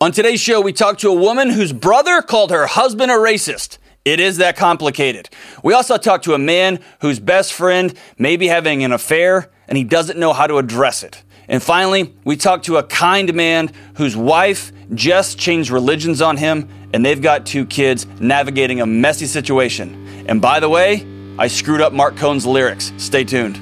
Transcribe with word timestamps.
On 0.00 0.12
today's 0.12 0.40
show, 0.40 0.60
we 0.60 0.72
talk 0.72 0.98
to 0.98 1.08
a 1.08 1.12
woman 1.12 1.50
whose 1.50 1.72
brother 1.72 2.22
called 2.22 2.52
her 2.52 2.68
husband 2.68 3.10
a 3.10 3.14
racist. 3.14 3.78
It 4.04 4.20
is 4.20 4.36
that 4.36 4.56
complicated. 4.56 5.28
We 5.64 5.74
also 5.74 5.96
talk 5.96 6.22
to 6.22 6.34
a 6.34 6.38
man 6.38 6.78
whose 7.00 7.18
best 7.18 7.52
friend 7.52 7.92
may 8.16 8.36
be 8.36 8.46
having 8.46 8.84
an 8.84 8.92
affair 8.92 9.50
and 9.66 9.76
he 9.76 9.82
doesn't 9.82 10.16
know 10.16 10.32
how 10.32 10.46
to 10.46 10.58
address 10.58 11.02
it. 11.02 11.24
And 11.48 11.60
finally, 11.60 12.14
we 12.24 12.36
talk 12.36 12.62
to 12.64 12.76
a 12.76 12.84
kind 12.84 13.34
man 13.34 13.72
whose 13.96 14.16
wife 14.16 14.70
just 14.94 15.36
changed 15.36 15.68
religions 15.70 16.22
on 16.22 16.36
him 16.36 16.68
and 16.94 17.04
they've 17.04 17.20
got 17.20 17.44
two 17.44 17.66
kids 17.66 18.06
navigating 18.20 18.80
a 18.80 18.86
messy 18.86 19.26
situation. 19.26 20.24
And 20.28 20.40
by 20.40 20.60
the 20.60 20.68
way, 20.68 21.04
I 21.40 21.48
screwed 21.48 21.80
up 21.80 21.92
Marc 21.92 22.14
Cohn's 22.14 22.46
lyrics. 22.46 22.92
Stay 22.98 23.24
tuned. 23.24 23.60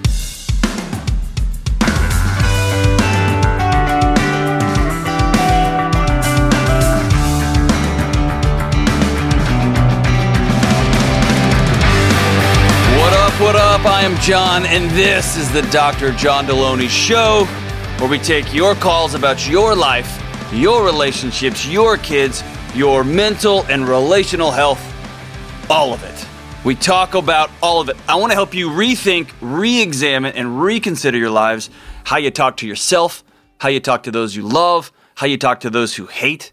I 13.87 14.03
am 14.03 14.17
John, 14.21 14.67
and 14.67 14.91
this 14.91 15.37
is 15.37 15.51
the 15.53 15.63
Dr. 15.71 16.11
John 16.13 16.45
Delony 16.45 16.89
Show, 16.89 17.45
where 17.99 18.11
we 18.11 18.19
take 18.19 18.53
your 18.53 18.75
calls 18.75 19.15
about 19.15 19.49
your 19.49 19.77
life, 19.77 20.21
your 20.53 20.85
relationships, 20.85 21.65
your 21.65 21.97
kids, 21.97 22.43
your 22.75 23.05
mental 23.05 23.65
and 23.67 23.89
relational 23.89 24.51
health, 24.51 24.81
all 25.71 25.93
of 25.93 26.03
it. 26.03 26.27
We 26.65 26.75
talk 26.75 27.15
about 27.15 27.49
all 27.63 27.81
of 27.81 27.89
it. 27.89 27.97
I 28.09 28.17
want 28.17 28.33
to 28.33 28.35
help 28.35 28.55
you 28.55 28.71
rethink, 28.71 29.31
re 29.41 29.81
examine, 29.81 30.35
and 30.35 30.61
reconsider 30.61 31.17
your 31.17 31.31
lives 31.31 31.71
how 32.03 32.17
you 32.17 32.33
talk 32.33 32.57
to 32.57 32.67
yourself, 32.67 33.23
how 33.59 33.69
you 33.69 33.79
talk 33.79 34.03
to 34.03 34.11
those 34.11 34.35
you 34.35 34.43
love, 34.43 34.91
how 35.15 35.29
you 35.29 35.39
talk 35.39 35.61
to 35.61 35.71
those 35.71 35.95
who 35.95 36.07
hate, 36.07 36.51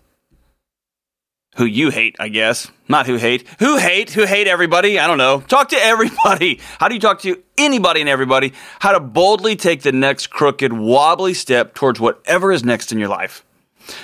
who 1.56 1.66
you 1.66 1.90
hate, 1.90 2.16
I 2.20 2.30
guess. 2.30 2.70
Not 2.88 3.06
who 3.06 3.16
hate. 3.16 3.48
Who 3.60 3.78
hate? 3.78 4.12
Who 4.12 4.26
hate 4.26 4.48
everybody? 4.48 5.00
I 5.00 5.08
don't 5.08 5.18
know. 5.18 5.42
Talk 5.42 5.70
to 5.70 5.78
everybody. 5.78 6.60
How 6.80 6.88
do 6.88 6.96
you 6.96 7.02
talk 7.02 7.22
to 7.22 7.42
anybody 7.58 8.02
and 8.02 8.10
everybody? 8.10 8.54
How 8.80 8.92
to 8.92 9.00
boldly 9.00 9.56
take 9.56 9.82
the 9.82 9.92
next 9.92 10.28
crooked, 10.28 10.74
wobbly 10.74 11.34
step 11.34 11.74
towards 11.76 12.00
whatever 12.00 12.52
is 12.52 12.64
next 12.64 12.92
in 12.92 13.00
your 13.00 13.10
life. 13.10 13.46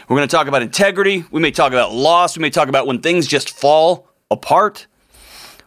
We're 0.08 0.18
going 0.18 0.28
to 0.28 0.36
talk 0.36 0.48
about 0.48 0.62
integrity. 0.62 1.26
We 1.32 1.42
may 1.42 1.52
talk 1.52 1.72
about 1.72 1.94
loss. 1.94 2.38
We 2.38 2.42
may 2.42 2.50
talk 2.50 2.68
about 2.68 2.86
when 2.86 3.02
things 3.02 3.28
just 3.28 3.50
fall 3.50 4.08
apart. 4.30 4.88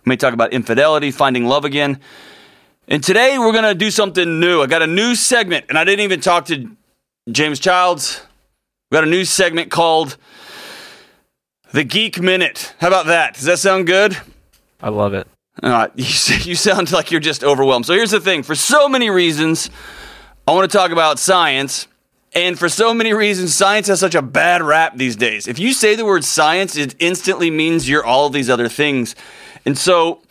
We 0.05 0.11
may 0.11 0.17
talk 0.17 0.35
about 0.35 0.53
infidelity, 0.53 1.11
finding 1.11 1.47
love 1.47 1.65
again. 1.65 2.01
And 2.89 3.03
today 3.03 3.39
we're 3.39 3.53
going 3.53 3.65
to 3.65 3.75
do 3.75 3.91
something 3.91 4.41
new. 4.41 4.61
I 4.61 4.67
got 4.67 4.83
a 4.83 4.87
new 4.87 5.15
segment, 5.15 5.67
and 5.69 5.79
I 5.79 5.85
didn't 5.85 6.01
even 6.01 6.21
talk 6.21 6.47
to 6.47 6.71
James 7.31 7.59
Childs. 7.59 8.21
We 8.91 8.97
got 8.97 9.05
a 9.05 9.11
new 9.11 9.25
segment 9.25 9.71
called 9.71 10.17
the 11.73 11.85
Geek 11.85 12.21
Minute. 12.21 12.75
How 12.79 12.89
about 12.89 13.07
that? 13.07 13.35
Does 13.35 13.45
that 13.45 13.59
sound 13.59 13.87
good? 13.87 14.17
I 14.81 14.91
love 14.91 15.15
it. 15.15 15.27
Uh, 15.63 15.89
you, 15.95 16.05
you 16.05 16.55
sound 16.55 16.93
like 16.93 17.11
you're 17.11 17.21
just 17.21 17.43
overwhelmed. 17.43 17.87
So 17.87 17.95
here's 17.95 18.11
the 18.11 18.21
thing 18.21 18.43
for 18.43 18.55
so 18.55 18.89
many 18.89 19.11
reasons, 19.11 19.71
I 20.47 20.53
want 20.53 20.71
to 20.71 20.77
talk 20.77 20.91
about 20.91 21.19
science. 21.19 21.89
And 22.35 22.59
for 22.59 22.71
so 22.71 22.95
many 22.95 23.13
reasons, 23.13 23.55
science 23.55 23.89
has 23.89 24.01
such 24.01 24.15
a 24.15 24.23
bad 24.23 24.63
rap 24.63 24.97
these 24.97 25.17
days. 25.17 25.47
If 25.47 25.59
you 25.59 25.75
say 25.75 25.97
the 25.97 26.07
word 26.07 26.25
science, 26.25 26.77
it 26.77 26.95
instantly 26.99 27.51
means 27.51 27.87
you're 27.87 28.05
all 28.05 28.27
of 28.27 28.33
these 28.33 28.49
other 28.49 28.71
things. 28.71 29.15
And 29.67 29.77
so 29.77 30.23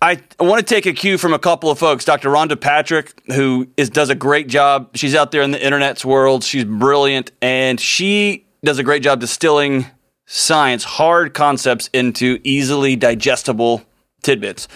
I, 0.00 0.20
I 0.38 0.44
want 0.44 0.64
to 0.64 0.74
take 0.74 0.86
a 0.86 0.92
cue 0.92 1.18
from 1.18 1.34
a 1.34 1.38
couple 1.38 1.68
of 1.68 1.80
folks. 1.80 2.04
Dr. 2.04 2.30
Rhonda 2.30 2.60
Patrick, 2.60 3.20
who 3.26 3.66
is, 3.76 3.90
does 3.90 4.08
a 4.08 4.14
great 4.14 4.46
job. 4.46 4.90
She's 4.94 5.16
out 5.16 5.32
there 5.32 5.42
in 5.42 5.50
the 5.50 5.64
internet's 5.64 6.04
world. 6.04 6.44
She's 6.44 6.64
brilliant. 6.64 7.32
And 7.42 7.80
she 7.80 8.46
does 8.62 8.78
a 8.78 8.84
great 8.84 9.02
job 9.02 9.18
distilling 9.18 9.86
science, 10.28 10.84
hard 10.84 11.32
concepts 11.32 11.88
into 11.92 12.38
easily 12.44 12.94
digestible 12.94 13.82
tidbits. 14.22 14.68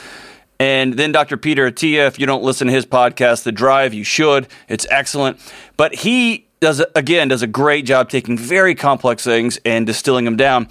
And 0.58 0.94
then 0.94 1.12
Dr. 1.12 1.36
Peter 1.36 1.70
Attia, 1.70 2.06
if 2.06 2.18
you 2.18 2.26
don't 2.26 2.42
listen 2.42 2.68
to 2.68 2.72
his 2.72 2.86
podcast, 2.86 3.42
The 3.42 3.52
Drive, 3.52 3.92
you 3.92 4.02
should. 4.02 4.48
It's 4.68 4.86
excellent. 4.90 5.38
But 5.76 5.94
he 5.94 6.46
does, 6.60 6.82
again, 6.94 7.28
does 7.28 7.42
a 7.42 7.46
great 7.46 7.84
job 7.84 8.08
taking 8.08 8.38
very 8.38 8.74
complex 8.74 9.24
things 9.24 9.58
and 9.64 9.86
distilling 9.86 10.24
them 10.24 10.36
down. 10.36 10.68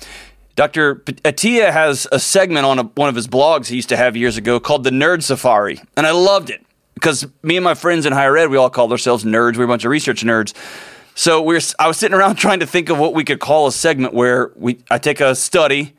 Dr. 0.55 0.95
Attia 0.95 1.71
has 1.71 2.07
a 2.11 2.19
segment 2.19 2.65
on 2.65 2.79
a, 2.79 2.83
one 2.83 3.09
of 3.09 3.15
his 3.15 3.27
blogs 3.27 3.67
he 3.67 3.75
used 3.75 3.89
to 3.89 3.97
have 3.97 4.17
years 4.17 4.35
ago 4.35 4.59
called 4.59 4.83
The 4.83 4.89
Nerd 4.89 5.21
Safari. 5.23 5.79
And 5.95 6.07
I 6.07 6.11
loved 6.11 6.49
it 6.49 6.65
because 6.95 7.27
me 7.43 7.57
and 7.57 7.63
my 7.63 7.75
friends 7.75 8.05
in 8.05 8.13
higher 8.13 8.35
ed, 8.35 8.49
we 8.49 8.57
all 8.57 8.69
called 8.69 8.91
ourselves 8.91 9.23
nerds. 9.25 9.53
We 9.53 9.59
were 9.59 9.65
a 9.65 9.67
bunch 9.67 9.85
of 9.85 9.91
research 9.91 10.23
nerds. 10.23 10.53
So 11.15 11.41
we 11.41 11.55
are 11.57 11.61
I 11.79 11.87
was 11.87 11.97
sitting 11.97 12.17
around 12.17 12.35
trying 12.37 12.59
to 12.59 12.67
think 12.67 12.89
of 12.89 12.97
what 12.97 13.13
we 13.13 13.23
could 13.23 13.39
call 13.39 13.67
a 13.67 13.71
segment 13.71 14.13
where 14.13 14.51
we 14.55 14.79
I 14.89 14.97
take 14.97 15.21
a 15.21 15.35
study 15.35 15.93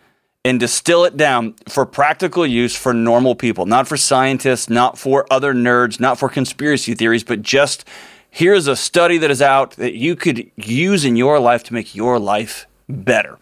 and 0.45 0.59
distill 0.59 1.05
it 1.05 1.17
down 1.17 1.55
for 1.69 1.87
practical 1.87 2.45
use 2.45 2.75
for 2.75 2.93
normal 2.93 3.35
people, 3.35 3.65
not 3.65 3.87
for 3.87 3.97
scientists, 3.97 4.69
not 4.69 4.99
for 4.99 5.25
other 5.31 5.55
nerds, 5.55 6.01
not 6.01 6.19
for 6.19 6.29
conspiracy 6.29 6.95
theories, 6.95 7.23
but 7.23 7.43
just 7.43 7.85
here's 8.29 8.67
a 8.67 8.75
study 8.75 9.19
that 9.19 9.31
is 9.31 9.41
out 9.41 9.73
that 9.73 9.95
you 9.95 10.17
could 10.17 10.51
use 10.57 11.05
in 11.05 11.15
your 11.15 11.39
life 11.39 11.63
to 11.65 11.75
make 11.75 11.95
your 11.95 12.19
life 12.19 12.67
better. 12.89 13.39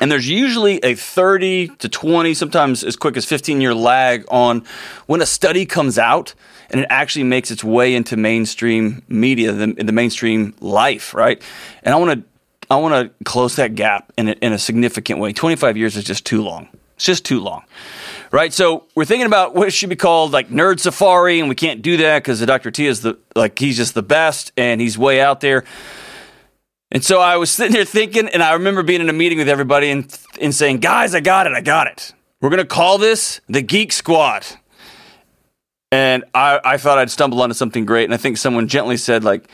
And 0.00 0.10
there's 0.10 0.28
usually 0.28 0.78
a 0.78 0.94
30 0.94 1.68
to 1.78 1.88
20, 1.88 2.32
sometimes 2.34 2.84
as 2.84 2.96
quick 2.96 3.16
as 3.16 3.26
15 3.26 3.60
year 3.60 3.74
lag 3.74 4.24
on 4.28 4.64
when 5.06 5.20
a 5.20 5.26
study 5.26 5.66
comes 5.66 5.98
out 5.98 6.34
and 6.70 6.80
it 6.80 6.86
actually 6.90 7.24
makes 7.24 7.50
its 7.50 7.64
way 7.64 7.94
into 7.94 8.16
mainstream 8.16 9.02
media, 9.08 9.52
the, 9.52 9.72
the 9.72 9.92
mainstream 9.92 10.54
life, 10.60 11.14
right? 11.14 11.42
And 11.82 11.94
I 11.94 11.98
want 11.98 12.20
to 12.20 12.30
I 12.70 12.76
want 12.76 12.94
to 12.94 13.24
close 13.24 13.56
that 13.56 13.74
gap 13.74 14.12
in 14.16 14.28
a, 14.28 14.32
in 14.32 14.52
a 14.52 14.58
significant 14.58 15.18
way. 15.18 15.32
25 15.32 15.76
years 15.76 15.96
is 15.96 16.04
just 16.04 16.24
too 16.24 16.40
long. 16.40 16.68
It's 16.94 17.04
just 17.04 17.24
too 17.24 17.40
long. 17.40 17.64
Right? 18.30 18.52
So 18.52 18.84
we're 18.94 19.04
thinking 19.04 19.26
about 19.26 19.56
what 19.56 19.72
should 19.72 19.88
be 19.90 19.96
called 19.96 20.30
like 20.30 20.50
nerd 20.50 20.78
safari, 20.78 21.40
and 21.40 21.48
we 21.48 21.56
can't 21.56 21.82
do 21.82 21.96
that 21.96 22.22
because 22.22 22.38
the 22.38 22.46
Dr. 22.46 22.70
T 22.70 22.86
is 22.86 23.00
the 23.00 23.18
like 23.34 23.58
he's 23.58 23.76
just 23.76 23.94
the 23.94 24.04
best 24.04 24.52
and 24.56 24.80
he's 24.80 24.96
way 24.96 25.20
out 25.20 25.40
there. 25.40 25.64
And 26.92 27.04
so 27.04 27.20
I 27.20 27.36
was 27.36 27.50
sitting 27.50 27.72
there 27.72 27.84
thinking, 27.84 28.28
and 28.28 28.42
I 28.42 28.52
remember 28.52 28.82
being 28.82 29.00
in 29.00 29.08
a 29.08 29.12
meeting 29.12 29.38
with 29.38 29.48
everybody 29.48 29.90
and, 29.90 30.16
and 30.40 30.54
saying, 30.54 30.78
guys, 30.78 31.14
I 31.14 31.20
got 31.20 31.46
it, 31.46 31.52
I 31.52 31.60
got 31.60 31.86
it. 31.86 32.12
We're 32.40 32.50
gonna 32.50 32.64
call 32.64 32.98
this 32.98 33.40
the 33.48 33.62
Geek 33.62 33.92
Squad. 33.92 34.46
And 35.92 36.24
I, 36.34 36.60
I 36.64 36.76
thought 36.76 36.98
I'd 36.98 37.10
stumble 37.10 37.42
onto 37.42 37.54
something 37.54 37.84
great, 37.84 38.04
and 38.04 38.14
I 38.14 38.16
think 38.16 38.36
someone 38.36 38.68
gently 38.68 38.96
said, 38.96 39.24
like, 39.24 39.48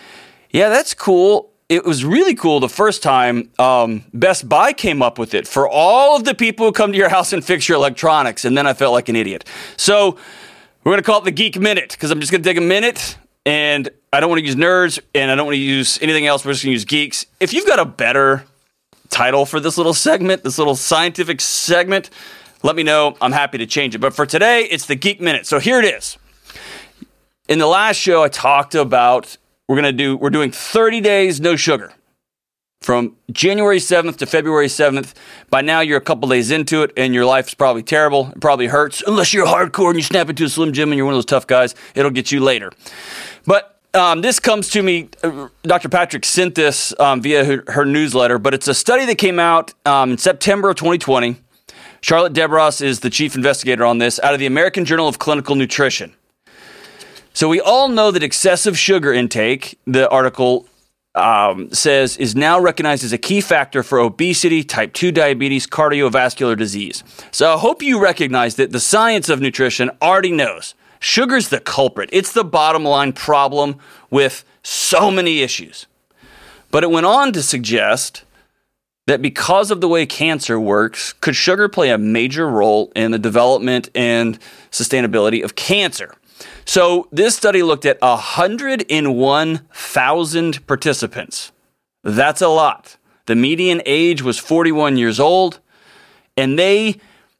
yeah, 0.50 0.69
that's 0.69 0.92
cool 0.94 1.50
it 1.69 1.84
was 1.84 2.04
really 2.04 2.34
cool 2.34 2.60
the 2.60 2.69
first 2.69 3.02
time 3.02 3.50
um, 3.58 4.04
Best 4.14 4.48
Buy 4.48 4.72
came 4.72 5.02
up 5.02 5.19
with 5.19 5.34
it 5.34 5.48
for 5.48 5.69
all 5.69 6.16
of 6.16 6.24
the 6.24 6.34
people 6.34 6.66
who 6.66 6.72
come 6.72 6.92
to 6.92 6.98
your 6.98 7.08
house 7.08 7.32
and 7.32 7.44
fix 7.44 7.69
your 7.69 7.76
electronics. 7.76 8.44
And 8.44 8.56
then 8.56 8.66
I 8.66 8.72
felt 8.72 8.92
like 8.92 9.08
an 9.08 9.16
idiot. 9.16 9.44
So 9.76 10.16
we're 10.84 10.92
going 10.92 11.02
to 11.02 11.06
call 11.06 11.20
it 11.20 11.24
the 11.24 11.32
Geek 11.32 11.58
Minute 11.58 11.91
because 11.91 12.10
I'm 12.10 12.20
just 12.20 12.30
going 12.30 12.42
to 12.42 12.48
take 12.48 12.56
a 12.56 12.60
minute 12.60 13.18
and 13.44 13.88
I 14.12 14.20
don't 14.20 14.30
want 14.30 14.41
to 14.41 14.47
use 14.47 14.54
nerds 14.54 15.00
and 15.14 15.30
I 15.30 15.34
don't 15.34 15.47
want 15.47 15.56
to 15.56 15.60
use 15.60 15.98
anything 16.00 16.26
else. 16.26 16.44
We're 16.44 16.53
just 16.53 16.64
going 16.64 16.70
to 16.70 16.74
use 16.74 16.84
geeks. 16.84 17.26
If 17.41 17.53
you've 17.53 17.66
got 17.66 17.80
a 17.80 17.84
better 17.84 18.44
title 19.10 19.44
for 19.44 19.58
this 19.58 19.76
little 19.76 19.94
segment, 19.94 20.44
this 20.44 20.58
little 20.58 20.76
scientific 20.76 21.41
segment, 21.41 22.10
let 22.62 22.76
me 22.76 22.84
know. 22.84 23.16
I'm 23.20 23.32
happy 23.32 23.58
to 23.58 23.66
change 23.66 23.97
it. 23.97 23.98
But 23.98 24.14
for 24.14 24.24
today, 24.24 24.64
it's 24.64 24.86
the 24.86 24.94
Geek 24.94 25.20
Minute. 25.20 25.47
So 25.47 25.58
here 25.58 25.80
it 25.80 25.84
is. 25.84 26.16
In 27.48 27.60
the 27.60 27.66
last 27.66 27.96
show, 27.96 28.24
I 28.24 28.28
talked 28.28 28.74
about 28.74 29.36
we're 29.68 29.76
gonna 29.76 29.92
do 29.92 30.16
we're 30.16 30.30
doing 30.30 30.50
30 30.50 31.00
days 31.00 31.40
no 31.40 31.54
sugar 31.54 31.92
from 32.80 33.16
January 33.30 33.78
7th 33.78 34.16
to 34.16 34.26
February 34.26 34.66
7th. 34.66 35.14
By 35.48 35.60
now, 35.60 35.80
you're 35.80 35.98
a 35.98 36.02
couple 36.02 36.28
days 36.28 36.50
into 36.50 36.82
it, 36.82 36.92
and 36.96 37.14
your 37.14 37.24
life's 37.24 37.54
probably 37.54 37.84
terrible. 37.84 38.32
It 38.34 38.40
probably 38.40 38.66
hurts, 38.66 39.02
unless 39.06 39.32
you're 39.32 39.46
hardcore 39.46 39.90
and 39.90 39.96
you 39.96 40.02
snap 40.02 40.28
into 40.28 40.44
a 40.44 40.48
Slim 40.48 40.72
Jim 40.72 40.90
and 40.90 40.96
you're 40.96 41.04
one 41.04 41.14
of 41.14 41.18
those 41.18 41.24
tough 41.24 41.46
guys. 41.46 41.74
It'll 41.94 42.10
get 42.10 42.32
you 42.32 42.40
later. 42.40 42.72
But 43.46 43.80
um, 43.94 44.22
this 44.22 44.40
comes 44.40 44.68
to 44.70 44.82
me. 44.82 45.08
Uh, 45.22 45.48
Dr. 45.62 45.88
Patrick 45.88 46.24
sent 46.24 46.56
this 46.56 46.98
um, 46.98 47.22
via 47.22 47.44
her, 47.44 47.64
her, 47.68 47.84
newsletter, 47.84 48.38
but 48.38 48.54
it's 48.54 48.66
a 48.66 48.74
study 48.74 49.06
that 49.06 49.18
came 49.18 49.38
out 49.38 49.72
um, 49.86 50.12
in 50.12 50.18
September 50.18 50.71
of 50.71 50.76
2020. 50.76 51.36
Charlotte 52.00 52.32
Debras 52.32 52.82
is 52.82 53.00
the 53.00 53.10
chief 53.10 53.36
investigator 53.36 53.84
on 53.84 53.98
this 53.98 54.18
out 54.21 54.34
of 54.34 54.41
the 54.41 54.47
American 54.47 54.84
Journal 54.84 55.06
of 55.06 55.21
Clinical 55.21 55.54
Nutrition. 55.54 56.16
So 57.36 57.50
we 57.50 57.60
all 57.60 57.88
know 57.88 58.10
that 58.12 58.22
excessive 58.22 58.78
sugar 58.78 59.12
intake, 59.12 59.78
the 59.86 60.09
article 60.09 60.66
um, 61.15 61.71
says, 61.71 62.16
is 62.16 62.34
now 62.34 62.59
recognized 62.59 63.04
as 63.04 63.12
a 63.12 63.18
key 63.18 63.42
factor 63.42 63.83
for 63.83 63.98
obesity, 63.98 64.65
type 64.65 64.94
2 64.94 65.12
diabetes, 65.12 65.66
cardiovascular 65.66 66.56
disease. 66.56 67.04
So 67.33 67.53
I 67.53 67.59
hope 67.59 67.83
you 67.83 68.00
recognize 68.00 68.54
that 68.54 68.72
the 68.72 68.80
science 68.80 69.28
of 69.28 69.42
nutrition 69.42 69.91
already 70.00 70.33
knows 70.33 70.74
sugar's 70.98 71.50
the 71.50 71.60
culprit. 71.60 72.09
It's 72.10 72.33
the 72.33 72.42
bottom 72.42 72.84
line 72.84 73.12
problem 73.12 73.77
with 74.09 74.42
so 74.62 75.10
many 75.10 75.42
issues. 75.42 75.86
But 76.71 76.84
it 76.84 76.91
went 76.91 77.04
on 77.04 77.34
to 77.34 77.42
suggest 77.42 78.24
that 79.06 79.21
because 79.21 79.71
of 79.71 79.83
the 79.83 79.88
way 79.88 80.06
cancer 80.06 80.59
works, 80.59 81.12
could 81.12 81.36
sugar 81.36 81.68
play 81.68 81.91
a 81.91 81.98
major 81.98 82.48
role 82.48 82.91
in 82.97 83.10
the 83.10 83.18
development 83.18 83.91
and 83.94 84.38
sustainability 84.71 85.44
of 85.44 85.54
cancer? 85.54 86.15
So 86.65 87.09
this 87.12 87.36
study 87.36 87.62
looked 87.62 87.86
at 87.86 88.00
101,000 88.00 90.66
participants. 90.66 91.53
That's 92.03 92.42
a 92.42 92.48
lot. 92.48 92.97
The 93.27 93.34
median 93.34 93.83
age 93.86 94.22
was 94.22 94.38
41 94.38 94.97
years 94.97 95.21
old, 95.21 95.60
and 96.36 96.59
they 96.59 96.98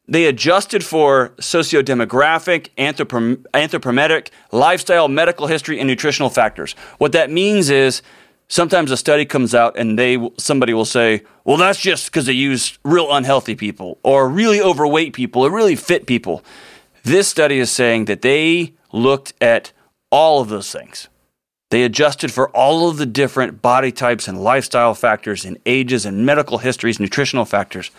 they 0.09 0.25
adjusted 0.25 0.85
for 0.85 1.33
sociodemographic, 1.37 2.69
anthrop- 2.77 3.43
anthropometric, 3.53 4.29
lifestyle, 4.53 5.09
medical 5.09 5.47
history, 5.47 5.79
and 5.79 5.87
nutritional 5.87 6.29
factors. 6.29 6.75
What 6.97 7.11
that 7.11 7.29
means 7.29 7.69
is 7.69 8.01
sometimes 8.47 8.89
a 8.89 8.95
study 8.95 9.25
comes 9.25 9.53
out 9.53 9.77
and 9.77 9.99
they 9.99 10.17
somebody 10.37 10.73
will 10.73 10.85
say, 10.85 11.23
"Well, 11.43 11.57
that's 11.57 11.79
just 11.79 12.05
because 12.05 12.25
they 12.25 12.33
used 12.33 12.77
real 12.83 13.11
unhealthy 13.11 13.55
people 13.55 13.97
or 14.03 14.29
really 14.29 14.61
overweight 14.61 15.13
people 15.13 15.45
or 15.45 15.51
really 15.51 15.75
fit 15.75 16.05
people." 16.05 16.43
This 17.03 17.27
study 17.27 17.59
is 17.59 17.71
saying 17.71 18.05
that 18.05 18.21
they 18.21 18.73
looked 18.91 19.33
at 19.41 19.71
all 20.11 20.41
of 20.41 20.49
those 20.49 20.71
things. 20.71 21.07
They 21.69 21.83
adjusted 21.83 22.31
for 22.31 22.49
all 22.49 22.89
of 22.89 22.97
the 22.97 23.05
different 23.05 23.61
body 23.61 23.91
types 23.91 24.27
and 24.27 24.41
lifestyle 24.41 24.93
factors 24.93 25.43
and 25.43 25.57
ages 25.65 26.05
and 26.05 26.25
medical 26.25 26.59
histories, 26.59 26.99
nutritional 26.99 27.45
factors. 27.45 27.91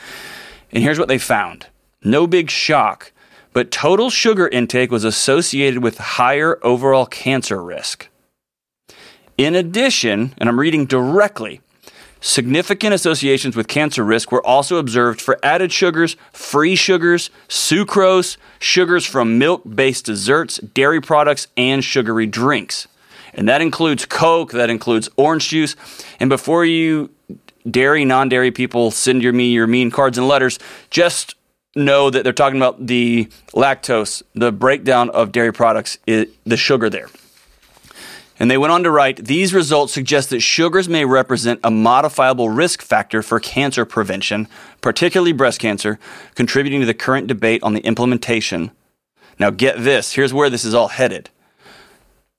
And 0.73 0.83
here's 0.83 0.99
what 0.99 1.09
they 1.09 1.19
found. 1.19 1.67
No 2.03 2.27
big 2.27 2.51
shock, 2.51 3.13
but 3.53 3.71
total 3.71 4.09
sugar 4.09 4.49
intake 4.49 4.91
was 4.91 5.05
associated 5.05 5.83
with 5.83 5.99
higher 5.99 6.59
overall 6.63 7.07
cancer 7.07 7.63
risk. 7.63 8.09
In 9.37 9.55
addition, 9.55 10.35
and 10.39 10.49
I'm 10.49 10.59
reading 10.59 10.87
directly, 10.87 11.61
significant 12.21 12.95
associations 12.95 13.57
with 13.57 13.69
cancer 13.69 14.05
risk 14.05 14.33
were 14.33 14.45
also 14.47 14.77
observed 14.77 15.21
for 15.21 15.39
added 15.43 15.73
sugars, 15.73 16.17
free 16.33 16.77
sugars, 16.77 17.31
sucrose, 17.49 18.37
sugars 18.59 19.05
from 19.05 19.39
milk 19.39 19.63
based 19.67 20.05
desserts, 20.05 20.59
dairy 20.59 21.01
products, 21.01 21.49
and 21.57 21.85
sugary 21.85 22.27
drinks. 22.27 22.89
And 23.35 23.49
that 23.49 23.61
includes 23.61 24.07
Coke, 24.07 24.53
that 24.53 24.71
includes 24.71 25.09
orange 25.17 25.49
juice. 25.49 25.77
And 26.19 26.29
before 26.29 26.65
you 26.65 27.11
dairy, 27.71 28.05
non 28.05 28.29
dairy 28.29 28.51
people 28.51 28.91
send 28.91 29.23
your 29.23 29.33
me 29.33 29.53
your 29.53 29.67
mean 29.67 29.91
cards 29.91 30.19
and 30.19 30.27
letters, 30.27 30.59
just 30.91 31.35
know 31.77 32.11
that 32.11 32.25
they're 32.25 32.33
talking 32.33 32.59
about 32.59 32.87
the 32.87 33.27
lactose, 33.53 34.23
the 34.35 34.51
breakdown 34.51 35.11
of 35.11 35.33
dairy 35.33 35.53
products, 35.53 35.99
the 36.07 36.57
sugar 36.57 36.91
there. 36.91 37.09
And 38.39 38.51
they 38.51 38.59
went 38.59 38.73
on 38.73 38.85
to 38.85 38.91
write 38.91 39.25
These 39.25 39.53
results 39.53 39.93
suggest 39.93 40.31
that 40.31 40.41
sugars 40.41 40.89
may 40.89 41.05
represent 41.05 41.61
a 41.65 41.71
modifiable 41.71 42.49
risk 42.49 42.83
factor 42.83 43.23
for 43.23 43.41
cancer 43.41 43.85
prevention, 43.85 44.49
particularly 44.81 45.33
breast 45.33 45.59
cancer, 45.59 45.99
contributing 46.35 46.81
to 46.81 46.87
the 46.87 46.95
current 46.95 47.27
debate 47.27 47.63
on 47.63 47.75
the 47.75 47.81
implementation. 47.81 48.71
Now, 49.39 49.51
get 49.51 49.83
this 49.83 50.13
here's 50.13 50.33
where 50.33 50.51
this 50.51 50.65
is 50.65 50.75
all 50.75 50.89
headed 50.89 51.31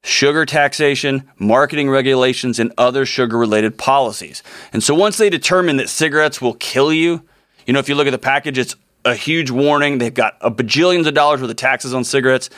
sugar 0.02 0.46
taxation, 0.46 1.30
marketing 1.38 1.90
regulations, 1.90 2.58
and 2.58 2.72
other 2.78 3.06
sugar 3.06 3.38
related 3.38 3.78
policies. 3.78 4.42
And 4.72 4.82
so, 4.82 4.96
once 4.96 5.18
they 5.18 5.30
determine 5.30 5.78
that 5.78 5.90
cigarettes 5.90 6.42
will 6.42 6.54
kill 6.56 6.94
you, 6.94 7.24
you 7.66 7.74
know, 7.74 7.80
if 7.80 7.90
you 7.90 7.96
look 7.96 8.08
at 8.08 8.12
the 8.12 8.18
package, 8.18 8.58
it's 8.58 8.76
a 9.06 9.16
huge 9.16 9.52
warning. 9.52 9.98
They've 9.98 10.14
got 10.14 10.38
a 10.42 10.52
bajillions 10.52 11.08
of 11.08 11.14
dollars 11.14 11.42
worth 11.42 11.50
of 11.50 11.56
taxes 11.58 11.94
on 11.94 12.04
cigarettes. 12.04 12.50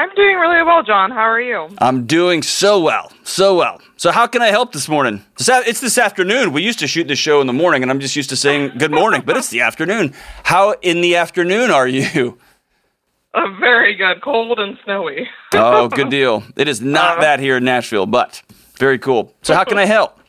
I'm 0.00 0.12
doing 0.16 0.36
really 0.36 0.64
well, 0.64 0.82
John. 0.82 1.12
How 1.12 1.20
are 1.20 1.40
you? 1.40 1.68
I'm 1.78 2.06
doing 2.06 2.42
so 2.42 2.80
well, 2.80 3.12
so 3.22 3.56
well. 3.56 3.80
So, 3.96 4.10
how 4.10 4.26
can 4.26 4.42
I 4.42 4.48
help 4.48 4.72
this 4.72 4.88
morning? 4.88 5.24
It's 5.38 5.80
this 5.80 5.96
afternoon. 5.96 6.52
We 6.52 6.62
used 6.62 6.80
to 6.80 6.88
shoot 6.88 7.06
the 7.06 7.14
show 7.14 7.40
in 7.40 7.46
the 7.46 7.52
morning, 7.52 7.82
and 7.82 7.90
I'm 7.92 8.00
just 8.00 8.16
used 8.16 8.30
to 8.30 8.36
saying 8.36 8.76
good 8.78 8.90
morning, 8.90 9.22
but 9.24 9.36
it's 9.36 9.50
the 9.50 9.60
afternoon. 9.60 10.12
How 10.42 10.72
in 10.82 11.00
the 11.00 11.14
afternoon 11.14 11.70
are 11.70 11.86
you? 11.88 12.38
Uh, 13.36 13.50
very 13.58 13.96
good. 13.96 14.22
Cold 14.22 14.60
and 14.60 14.78
snowy. 14.84 15.28
oh, 15.54 15.88
good 15.88 16.08
deal. 16.18 16.44
It 16.54 16.68
is 16.68 16.80
not 16.80 17.18
uh, 17.18 17.22
that 17.22 17.40
here 17.40 17.56
in 17.56 17.64
Nashville, 17.64 18.06
but 18.06 18.40
very 18.76 18.96
cool. 18.96 19.34
So, 19.42 19.56
how 19.56 19.64
can 19.64 19.76
I 19.76 19.86
help? 19.86 20.20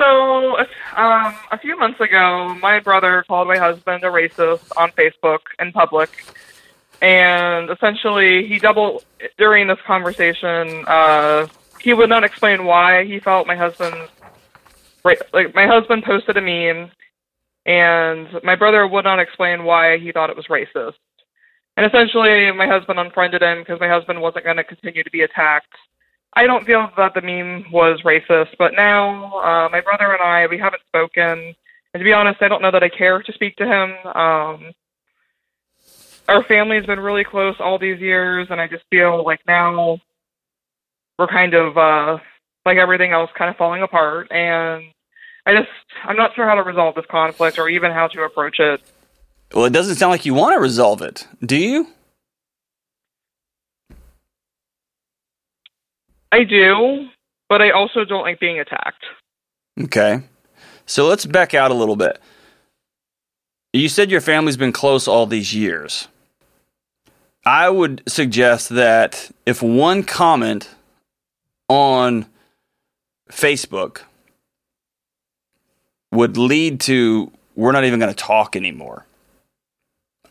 So, 0.00 0.56
um, 0.96 1.34
a 1.52 1.58
few 1.60 1.78
months 1.78 2.00
ago, 2.00 2.56
my 2.62 2.80
brother 2.80 3.22
called 3.28 3.48
my 3.48 3.58
husband 3.58 4.02
a 4.02 4.06
racist 4.06 4.72
on 4.74 4.90
Facebook 4.92 5.40
in 5.58 5.72
public. 5.72 6.08
And 7.02 7.68
essentially, 7.68 8.46
he 8.46 8.58
doubled 8.58 9.04
during 9.36 9.66
this 9.66 9.78
conversation. 9.86 10.86
Uh, 10.86 11.48
he 11.82 11.92
would 11.92 12.08
not 12.08 12.24
explain 12.24 12.64
why 12.64 13.04
he 13.04 13.20
felt 13.20 13.46
my 13.46 13.56
husband, 13.56 13.94
like 15.04 15.54
my 15.54 15.66
husband 15.66 16.04
posted 16.04 16.38
a 16.38 16.40
meme, 16.40 16.90
and 17.66 18.42
my 18.42 18.56
brother 18.56 18.86
would 18.86 19.04
not 19.04 19.18
explain 19.18 19.64
why 19.64 19.98
he 19.98 20.12
thought 20.12 20.30
it 20.30 20.36
was 20.36 20.46
racist. 20.46 20.94
And 21.76 21.84
essentially, 21.84 22.50
my 22.52 22.66
husband 22.66 22.98
unfriended 22.98 23.42
him 23.42 23.58
because 23.58 23.78
my 23.80 23.88
husband 23.88 24.22
wasn't 24.22 24.46
going 24.46 24.56
to 24.56 24.64
continue 24.64 25.02
to 25.02 25.10
be 25.10 25.20
attacked. 25.20 25.74
I 26.34 26.46
don't 26.46 26.64
feel 26.64 26.88
that 26.96 27.14
the 27.14 27.22
meme 27.22 27.72
was 27.72 28.02
racist, 28.02 28.56
but 28.58 28.74
now 28.74 29.38
uh, 29.40 29.68
my 29.70 29.80
brother 29.80 30.12
and 30.12 30.22
I, 30.22 30.46
we 30.46 30.58
haven't 30.58 30.82
spoken. 30.86 31.54
And 31.92 32.00
to 32.00 32.04
be 32.04 32.12
honest, 32.12 32.40
I 32.40 32.48
don't 32.48 32.62
know 32.62 32.70
that 32.70 32.84
I 32.84 32.88
care 32.88 33.20
to 33.22 33.32
speak 33.32 33.56
to 33.56 33.66
him. 33.66 33.94
Um, 34.06 34.72
our 36.28 36.44
family's 36.44 36.86
been 36.86 37.00
really 37.00 37.24
close 37.24 37.56
all 37.58 37.78
these 37.78 38.00
years, 38.00 38.46
and 38.50 38.60
I 38.60 38.68
just 38.68 38.84
feel 38.90 39.24
like 39.24 39.40
now 39.46 39.98
we're 41.18 41.26
kind 41.26 41.54
of 41.54 41.76
uh, 41.76 42.18
like 42.64 42.78
everything 42.78 43.10
else, 43.10 43.30
kind 43.36 43.50
of 43.50 43.56
falling 43.56 43.82
apart. 43.82 44.30
And 44.30 44.84
I 45.46 45.54
just, 45.54 45.68
I'm 46.04 46.16
not 46.16 46.34
sure 46.36 46.46
how 46.46 46.54
to 46.54 46.62
resolve 46.62 46.94
this 46.94 47.06
conflict 47.10 47.58
or 47.58 47.68
even 47.68 47.90
how 47.90 48.06
to 48.06 48.22
approach 48.22 48.60
it. 48.60 48.80
Well, 49.52 49.64
it 49.64 49.72
doesn't 49.72 49.96
sound 49.96 50.12
like 50.12 50.24
you 50.24 50.34
want 50.34 50.54
to 50.54 50.60
resolve 50.60 51.02
it, 51.02 51.26
do 51.44 51.56
you? 51.56 51.88
I 56.32 56.44
do, 56.44 57.08
but 57.48 57.60
I 57.60 57.70
also 57.70 58.04
don't 58.04 58.22
like 58.22 58.40
being 58.40 58.60
attacked. 58.60 59.04
Okay. 59.80 60.22
So 60.86 61.06
let's 61.06 61.26
back 61.26 61.54
out 61.54 61.70
a 61.70 61.74
little 61.74 61.96
bit. 61.96 62.20
You 63.72 63.88
said 63.88 64.10
your 64.10 64.20
family's 64.20 64.56
been 64.56 64.72
close 64.72 65.06
all 65.06 65.26
these 65.26 65.54
years. 65.54 66.08
I 67.44 67.70
would 67.70 68.02
suggest 68.08 68.70
that 68.70 69.30
if 69.46 69.62
one 69.62 70.02
comment 70.02 70.68
on 71.68 72.26
Facebook 73.30 74.02
would 76.12 76.36
lead 76.36 76.80
to 76.80 77.32
we're 77.54 77.72
not 77.72 77.84
even 77.84 78.00
going 78.00 78.12
to 78.12 78.16
talk 78.16 78.56
anymore 78.56 79.06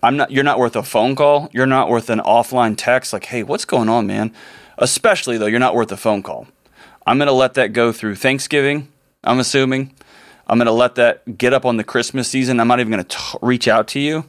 I'm 0.01 0.17
not 0.17 0.31
you're 0.31 0.43
not 0.43 0.59
worth 0.59 0.75
a 0.75 0.83
phone 0.83 1.15
call. 1.15 1.49
You're 1.51 1.65
not 1.65 1.89
worth 1.89 2.09
an 2.09 2.19
offline 2.19 2.75
text 2.77 3.11
like, 3.11 3.25
"Hey, 3.25 3.43
what's 3.43 3.65
going 3.65 3.89
on, 3.89 4.07
man?" 4.07 4.33
Especially 4.79 5.37
though, 5.37 5.45
you're 5.45 5.59
not 5.59 5.75
worth 5.75 5.91
a 5.91 5.97
phone 5.97 6.23
call. 6.23 6.47
I'm 7.05 7.17
going 7.17 7.27
to 7.27 7.33
let 7.33 7.53
that 7.55 7.73
go 7.73 7.91
through 7.91 8.15
Thanksgiving, 8.15 8.87
I'm 9.23 9.39
assuming. 9.39 9.93
I'm 10.47 10.57
going 10.57 10.65
to 10.65 10.71
let 10.71 10.95
that 10.95 11.37
get 11.37 11.53
up 11.53 11.65
on 11.65 11.77
the 11.77 11.83
Christmas 11.83 12.27
season. 12.27 12.59
I'm 12.59 12.67
not 12.67 12.79
even 12.79 12.91
going 12.91 13.03
to 13.03 13.39
reach 13.41 13.67
out 13.67 13.89
to 13.89 13.99
you. 13.99 14.25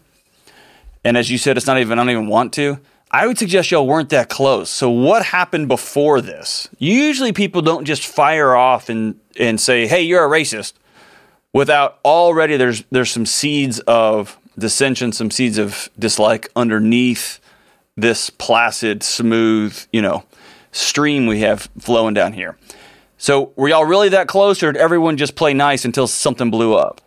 And 1.03 1.17
as 1.17 1.31
you 1.31 1.39
said, 1.39 1.57
it's 1.57 1.67
not 1.67 1.79
even 1.79 1.99
I 1.99 2.03
don't 2.03 2.11
even 2.11 2.27
want 2.27 2.53
to. 2.55 2.79
I 3.11 3.27
would 3.27 3.39
suggest 3.39 3.71
y'all 3.71 3.87
weren't 3.87 4.11
that 4.11 4.29
close. 4.29 4.71
So 4.71 4.91
what 4.91 5.25
happened 5.25 5.69
before 5.69 6.21
this? 6.21 6.69
Usually 6.79 7.33
people 7.33 7.63
don't 7.63 7.85
just 7.85 8.07
fire 8.07 8.55
off 8.55 8.89
and 8.89 9.19
and 9.39 9.61
say, 9.61 9.87
"Hey, 9.89 10.03
you're 10.03 10.25
a 10.25 10.29
racist," 10.29 10.75
without 11.53 11.99
already 12.05 12.57
there's 12.57 12.85
there's 12.91 13.11
some 13.11 13.27
seeds 13.27 13.81
of 13.81 14.39
dissension, 14.57 15.11
some 15.11 15.31
seeds 15.31 15.59
of 15.59 15.91
dislike 15.99 16.51
underneath 16.55 17.41
this 17.97 18.31
placid, 18.31 19.03
smooth, 19.03 19.77
you 19.93 20.03
know, 20.03 20.25
stream 20.73 21.27
we 21.27 21.41
have 21.41 21.69
flowing 21.79 22.15
down 22.15 22.33
here. 22.33 22.57
So 23.17 23.53
were 23.57 23.69
y'all 23.69 23.85
really 23.85 24.09
that 24.11 24.29
close, 24.29 24.63
or 24.63 24.73
did 24.73 24.81
everyone 24.81 25.17
just 25.17 25.35
play 25.35 25.53
nice 25.53 25.85
until 25.85 26.07
something 26.07 26.51
blew 26.51 26.75
up? 26.75 27.01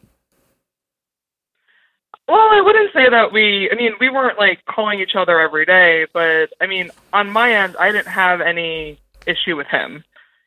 Well, 2.28 2.38
I 2.38 2.62
wouldn't 2.62 2.94
say 2.94 3.10
that 3.10 3.34
we. 3.34 3.70
I 3.72 3.76
mean, 3.76 3.94
we 4.00 4.10
weren't 4.10 4.38
like 4.38 4.64
calling 4.66 5.00
each 5.00 5.16
other 5.16 5.40
every 5.40 5.66
day, 5.66 6.06
but 6.14 6.50
I 6.62 6.68
mean, 6.68 6.92
on 7.12 7.30
my 7.30 7.52
end, 7.54 7.76
I 7.80 7.92
didn't 7.92 8.08
have 8.08 8.42
any 8.42 9.00
issue 9.26 9.56
with 9.56 9.68
him. 9.68 10.04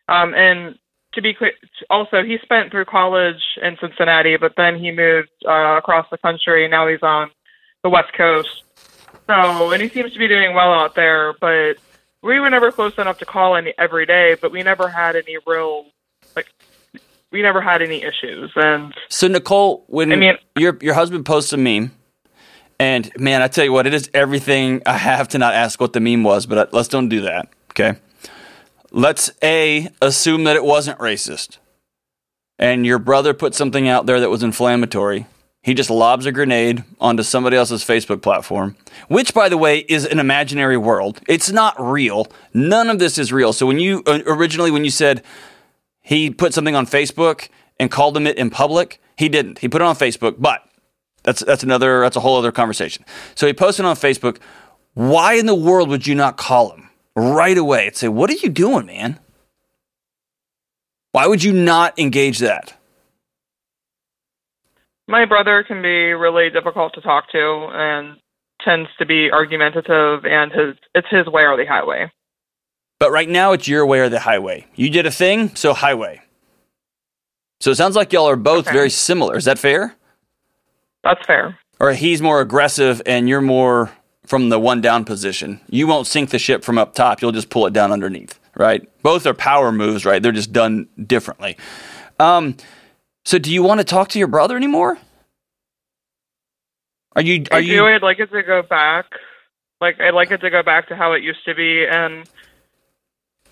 Um, 0.09 0.35
and 0.35 0.79
to 1.15 1.23
be 1.23 1.35
clear, 1.35 1.53
also 1.91 2.23
he 2.23 2.39
spent 2.43 2.71
through 2.71 2.85
college 2.85 3.43
in 3.61 3.77
Cincinnati, 3.81 4.37
but 4.37 4.55
then 4.57 4.79
he 4.79 4.91
moved 4.93 5.31
uh, 5.47 5.77
across 5.77 6.07
the 6.11 6.19
country. 6.19 6.69
Now 6.69 6.87
he's 6.87 7.03
on 7.03 7.31
the 7.83 7.91
West 7.91 8.13
Coast. 8.13 8.63
So, 9.27 9.73
and 9.73 9.83
he 9.83 9.89
seems 9.89 10.13
to 10.13 10.19
be 10.19 10.29
doing 10.29 10.55
well 10.55 10.73
out 10.73 10.95
there. 10.95 11.35
But 11.41 11.75
we 12.23 12.41
were 12.41 12.51
never 12.51 12.73
close 12.73 12.95
enough 12.99 13.19
to 13.19 13.25
call 13.25 13.57
any 13.57 13.75
every 13.79 14.07
day. 14.07 14.37
But 14.41 14.53
we 14.53 14.63
never 14.63 14.89
had 14.89 15.17
any 15.17 15.37
real 15.47 15.87
like 16.35 16.47
we 17.33 17.43
never 17.43 17.61
had 17.61 17.83
any 17.83 18.03
issues. 18.03 18.51
And 18.57 18.95
So 19.09 19.29
Nicole, 19.29 19.85
when 19.89 20.13
I 20.13 20.17
mean- 20.17 20.39
your 20.57 20.79
your 20.81 20.95
husband 20.95 21.27
posts 21.27 21.53
a 21.53 21.57
meme, 21.57 21.93
and 22.79 23.11
man, 23.19 23.43
I 23.43 23.49
tell 23.49 23.65
you 23.65 23.73
what, 23.73 23.87
it 23.87 23.95
is 23.95 24.11
everything 24.15 24.83
I 24.87 24.97
have 24.99 25.29
to 25.29 25.39
not 25.39 25.55
ask 25.55 25.81
what 25.81 25.93
the 25.93 26.01
meme 26.01 26.23
was, 26.25 26.47
but 26.47 26.59
uh, 26.59 26.67
let's 26.73 26.89
don't 26.89 27.09
do 27.09 27.23
that. 27.23 27.49
Okay, 27.73 27.99
let's 28.91 29.31
a 29.43 29.89
assume 30.01 30.45
that 30.45 30.57
it 30.57 30.65
wasn't 30.65 30.99
racist, 30.99 31.59
and 32.59 32.87
your 32.87 32.99
brother 32.99 33.35
put 33.35 33.55
something 33.55 33.89
out 33.89 34.07
there 34.07 34.21
that 34.21 34.31
was 34.31 34.43
inflammatory. 34.43 35.27
He 35.67 35.75
just 35.75 35.91
lobs 35.91 36.27
a 36.27 36.33
grenade 36.33 36.85
onto 37.01 37.25
somebody 37.25 37.57
else's 37.57 37.83
Facebook 37.83 38.23
platform, 38.23 38.77
which, 39.09 39.35
by 39.35 39.49
the 39.49 39.59
way, 39.59 39.81
is 39.81 40.07
an 40.07 40.21
imaginary 40.21 40.77
world. 40.77 41.21
It's 41.29 41.51
not 41.51 41.75
real. 41.79 42.29
None 42.55 42.89
of 42.89 43.01
this 43.01 43.19
is 43.19 43.33
real. 43.33 43.53
So 43.53 43.67
when 43.67 43.81
you 43.81 44.05
uh, 44.07 44.21
originally 44.27 44.71
when 44.71 44.85
you 44.85 44.93
said 44.93 45.25
he 46.01 46.31
put 46.31 46.55
something 46.55 46.77
on 46.77 46.87
Facebook 46.87 47.49
and 47.81 47.91
called 47.91 48.17
him 48.17 48.29
it 48.29 48.39
in 48.39 48.49
public. 48.49 49.01
He 49.17 49.29
didn't. 49.29 49.59
He 49.59 49.69
put 49.69 49.83
it 49.83 49.85
on 49.85 49.97
Facebook, 49.97 50.37
but 50.39 50.63
that's 51.25 51.43
that's 51.45 51.65
another 51.65 52.03
that's 52.03 52.15
a 52.17 52.21
whole 52.21 52.39
other 52.39 52.53
conversation. 52.53 53.05
So 53.35 53.49
he 53.49 53.53
posted 53.53 53.85
on 53.85 53.97
Facebook. 53.97 54.39
Why 54.95 55.35
in 55.35 55.47
the 55.47 55.55
world 55.55 55.89
would 55.89 56.07
you 56.07 56.15
not 56.15 56.37
call 56.37 56.71
him 56.71 56.91
right 57.17 57.59
away 57.59 57.89
and 57.89 57.97
say, 57.97 58.07
"What 58.07 58.31
are 58.31 58.35
you 58.35 58.51
doing, 58.51 58.87
man?" 58.87 59.19
Why 61.11 61.27
would 61.27 61.43
you 61.43 61.53
not 61.53 61.99
engage 61.99 62.39
that? 62.39 62.75
My 65.09 65.25
brother 65.25 65.65
can 65.67 65.83
be 65.83 66.13
really 66.13 66.51
difficult 66.51 66.95
to 66.95 67.01
talk 67.01 67.31
to 67.33 67.69
and 67.73 68.17
tends 68.63 68.89
to 68.99 69.07
be 69.07 69.31
argumentative 69.31 70.25
and 70.25 70.51
his 70.53 70.75
it's 70.95 71.09
his 71.11 71.27
way 71.27 71.43
or 71.43 71.57
the 71.57 71.67
highway. 71.67 72.11
But 72.99 73.11
right 73.13 73.29
now, 73.29 73.53
it's 73.53 73.69
your 73.69 73.85
way 73.85 74.01
or 74.01 74.09
the 74.09 74.21
highway. 74.21 74.67
You 74.75 74.89
did 74.89 75.05
a 75.05 75.11
thing, 75.11 75.55
so 75.55 75.75
highway. 75.75 76.23
So 77.61 77.71
it 77.71 77.77
sounds 77.77 77.95
like 77.95 78.13
y'all 78.13 78.29
are 78.29 78.37
both 78.37 78.67
Okay. 78.67 78.75
very 78.75 78.91
similar. 78.91 79.37
Is 79.37 79.45
that 79.45 79.59
fair? 79.59 79.95
That's 81.05 81.25
fair. 81.27 81.59
Or 81.79 81.93
he's 81.93 82.23
more 82.23 82.41
aggressive 82.41 83.03
and 83.05 83.29
you're 83.29 83.43
more 83.43 83.91
from 84.27 84.49
the 84.49 84.59
one 84.59 84.81
down 84.81 85.05
position. 85.05 85.61
You 85.69 85.87
won't 85.87 86.07
sink 86.07 86.31
the 86.31 86.39
ship 86.39 86.65
from 86.65 86.79
up 86.79 86.95
top, 86.95 87.21
you'll 87.23 87.33
just 87.33 87.51
pull 87.51 87.67
it 87.67 87.73
down 87.73 87.93
underneath, 87.93 88.41
right? 88.57 88.89
Both 89.03 89.27
are 89.27 89.35
power 89.35 89.71
moves, 89.73 90.05
right? 90.07 90.23
They're 90.23 90.33
just 90.33 90.53
done 90.53 90.89
differently. 91.07 91.57
Um, 92.19 92.57
so 93.27 93.39
do 93.39 93.53
you 93.53 93.61
want 93.65 93.81
to 93.81 93.85
talk 93.85 94.11
to 94.11 94.21
your 94.21 94.29
brother 94.29 94.57
anymore? 94.57 94.99
Are 97.17 97.23
you 97.23 97.45
I 97.51 97.61
do, 97.61 97.67
you 97.67 97.85
I'd 97.85 98.01
like 98.01 98.21
it 98.21 98.31
to 98.31 98.43
go 98.45 98.63
back. 98.63 99.07
Like 99.81 100.01
I'd 100.01 100.15
like 100.15 100.31
it 100.31 100.43
to 100.43 100.51
go 100.51 100.63
back 100.63 100.89
to 100.91 100.97
how 100.97 101.13
it 101.13 101.25
used 101.25 101.45
to 101.47 101.55
be, 101.57 101.85
and 101.91 102.29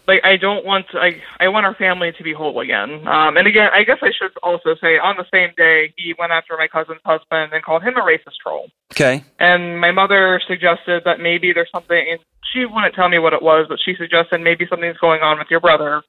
like 0.06 0.20
I 0.22 0.36
don't 0.36 0.64
want 0.64 0.86
to. 0.92 0.98
I 0.98 1.20
I 1.40 1.48
want 1.48 1.66
our 1.66 1.74
family 1.74 2.12
to 2.16 2.22
be 2.22 2.32
whole 2.32 2.60
again. 2.60 3.08
Um, 3.08 3.36
and 3.36 3.48
again, 3.48 3.68
I 3.72 3.82
guess 3.82 3.98
I 4.00 4.12
should 4.16 4.30
also 4.44 4.76
say 4.80 4.96
on 4.98 5.16
the 5.16 5.26
same 5.34 5.50
day 5.56 5.92
he 5.96 6.14
went 6.16 6.30
after 6.30 6.56
my 6.56 6.68
cousin's 6.68 7.00
husband 7.04 7.52
and 7.52 7.64
called 7.64 7.82
him 7.82 7.96
a 7.96 8.00
racist 8.00 8.36
troll. 8.40 8.68
okay? 8.92 9.24
And 9.40 9.80
my 9.80 9.90
mother 9.90 10.40
suggested 10.46 11.02
that 11.04 11.18
maybe 11.18 11.52
there's 11.52 11.70
something. 11.74 12.06
And 12.10 12.20
she 12.52 12.64
wouldn't 12.64 12.94
tell 12.94 13.08
me 13.08 13.18
what 13.18 13.32
it 13.32 13.42
was, 13.42 13.66
but 13.68 13.78
she 13.84 13.96
suggested 13.96 14.40
maybe 14.40 14.66
something's 14.70 14.98
going 14.98 15.22
on 15.22 15.38
with 15.38 15.48
your 15.50 15.60
brother, 15.60 16.02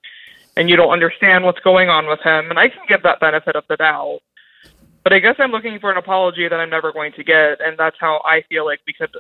and 0.56 0.70
you 0.70 0.76
don't 0.76 0.92
understand 0.92 1.44
what's 1.44 1.60
going 1.60 1.90
on 1.90 2.08
with 2.08 2.22
him. 2.22 2.50
And 2.50 2.60
I 2.60 2.70
can 2.70 2.82
give 2.88 3.04
that 3.04 3.20
benefit 3.20 3.56
of 3.56 3.64
the 3.68 3.78
doubt. 3.78 4.20
But 5.04 5.14
I 5.14 5.20
guess 5.20 5.36
I'm 5.38 5.52
looking 5.52 5.80
for 5.80 5.92
an 5.92 5.98
apology 5.98 6.48
that 6.48 6.60
I'm 6.60 6.70
never 6.70 6.92
going 6.92 7.14
to 7.14 7.24
get, 7.24 7.62
and 7.62 7.78
that's 7.78 7.98
how 8.00 8.22
I 8.26 8.42
feel 8.50 8.66
like 8.66 8.80
we 8.88 8.94
could 8.94 9.14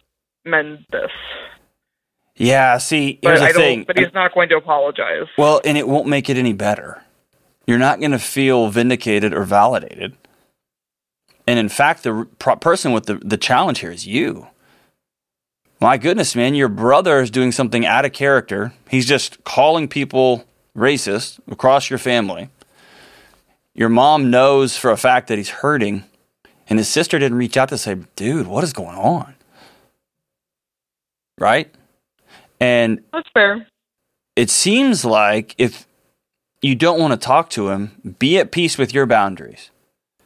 mend 0.43 0.85
this. 0.91 1.11
Yeah, 2.35 2.79
see, 2.79 3.19
But 3.21 3.29
here's 3.29 3.41
I 3.41 3.51
the 3.51 3.59
thing. 3.59 3.83
But 3.85 3.97
he's 3.97 4.13
not 4.13 4.33
going 4.33 4.49
to 4.49 4.57
apologize. 4.57 5.27
Well, 5.37 5.61
and 5.63 5.77
it 5.77 5.87
won't 5.87 6.07
make 6.07 6.29
it 6.29 6.37
any 6.37 6.53
better. 6.53 7.03
You're 7.67 7.77
not 7.77 7.99
going 7.99 8.11
to 8.11 8.19
feel 8.19 8.69
vindicated 8.69 9.33
or 9.33 9.43
validated. 9.43 10.15
And 11.47 11.59
in 11.59 11.69
fact, 11.69 12.03
the 12.03 12.27
pro- 12.39 12.55
person 12.55 12.91
with 12.91 13.05
the, 13.05 13.15
the 13.15 13.37
challenge 13.37 13.79
here 13.79 13.91
is 13.91 14.07
you. 14.07 14.47
My 15.79 15.97
goodness, 15.97 16.35
man, 16.35 16.55
your 16.55 16.67
brother 16.67 17.19
is 17.19 17.29
doing 17.29 17.51
something 17.51 17.85
out 17.85 18.05
of 18.05 18.13
character. 18.13 18.73
He's 18.89 19.05
just 19.05 19.43
calling 19.43 19.87
people 19.87 20.45
racist 20.75 21.39
across 21.49 21.89
your 21.89 21.99
family. 21.99 22.49
Your 23.73 23.89
mom 23.89 24.29
knows 24.29 24.77
for 24.77 24.91
a 24.91 24.97
fact 24.97 25.27
that 25.27 25.37
he's 25.37 25.49
hurting, 25.49 26.03
and 26.69 26.79
his 26.79 26.87
sister 26.87 27.19
didn't 27.19 27.37
reach 27.37 27.57
out 27.57 27.69
to 27.69 27.77
say, 27.77 27.97
dude, 28.15 28.47
what 28.47 28.63
is 28.63 28.73
going 28.73 28.97
on? 28.97 29.35
Right? 31.37 31.73
And 32.59 33.03
That's 33.11 33.29
fair. 33.33 33.67
it 34.35 34.49
seems 34.49 35.03
like 35.03 35.55
if 35.57 35.85
you 36.61 36.73
don't 36.75 36.99
want 36.99 37.11
to 37.19 37.25
talk 37.25 37.49
to 37.51 37.69
him, 37.69 38.15
be 38.17 38.37
at 38.39 38.51
peace 38.51 38.77
with 38.77 38.93
your 38.93 39.05
boundaries. 39.05 39.71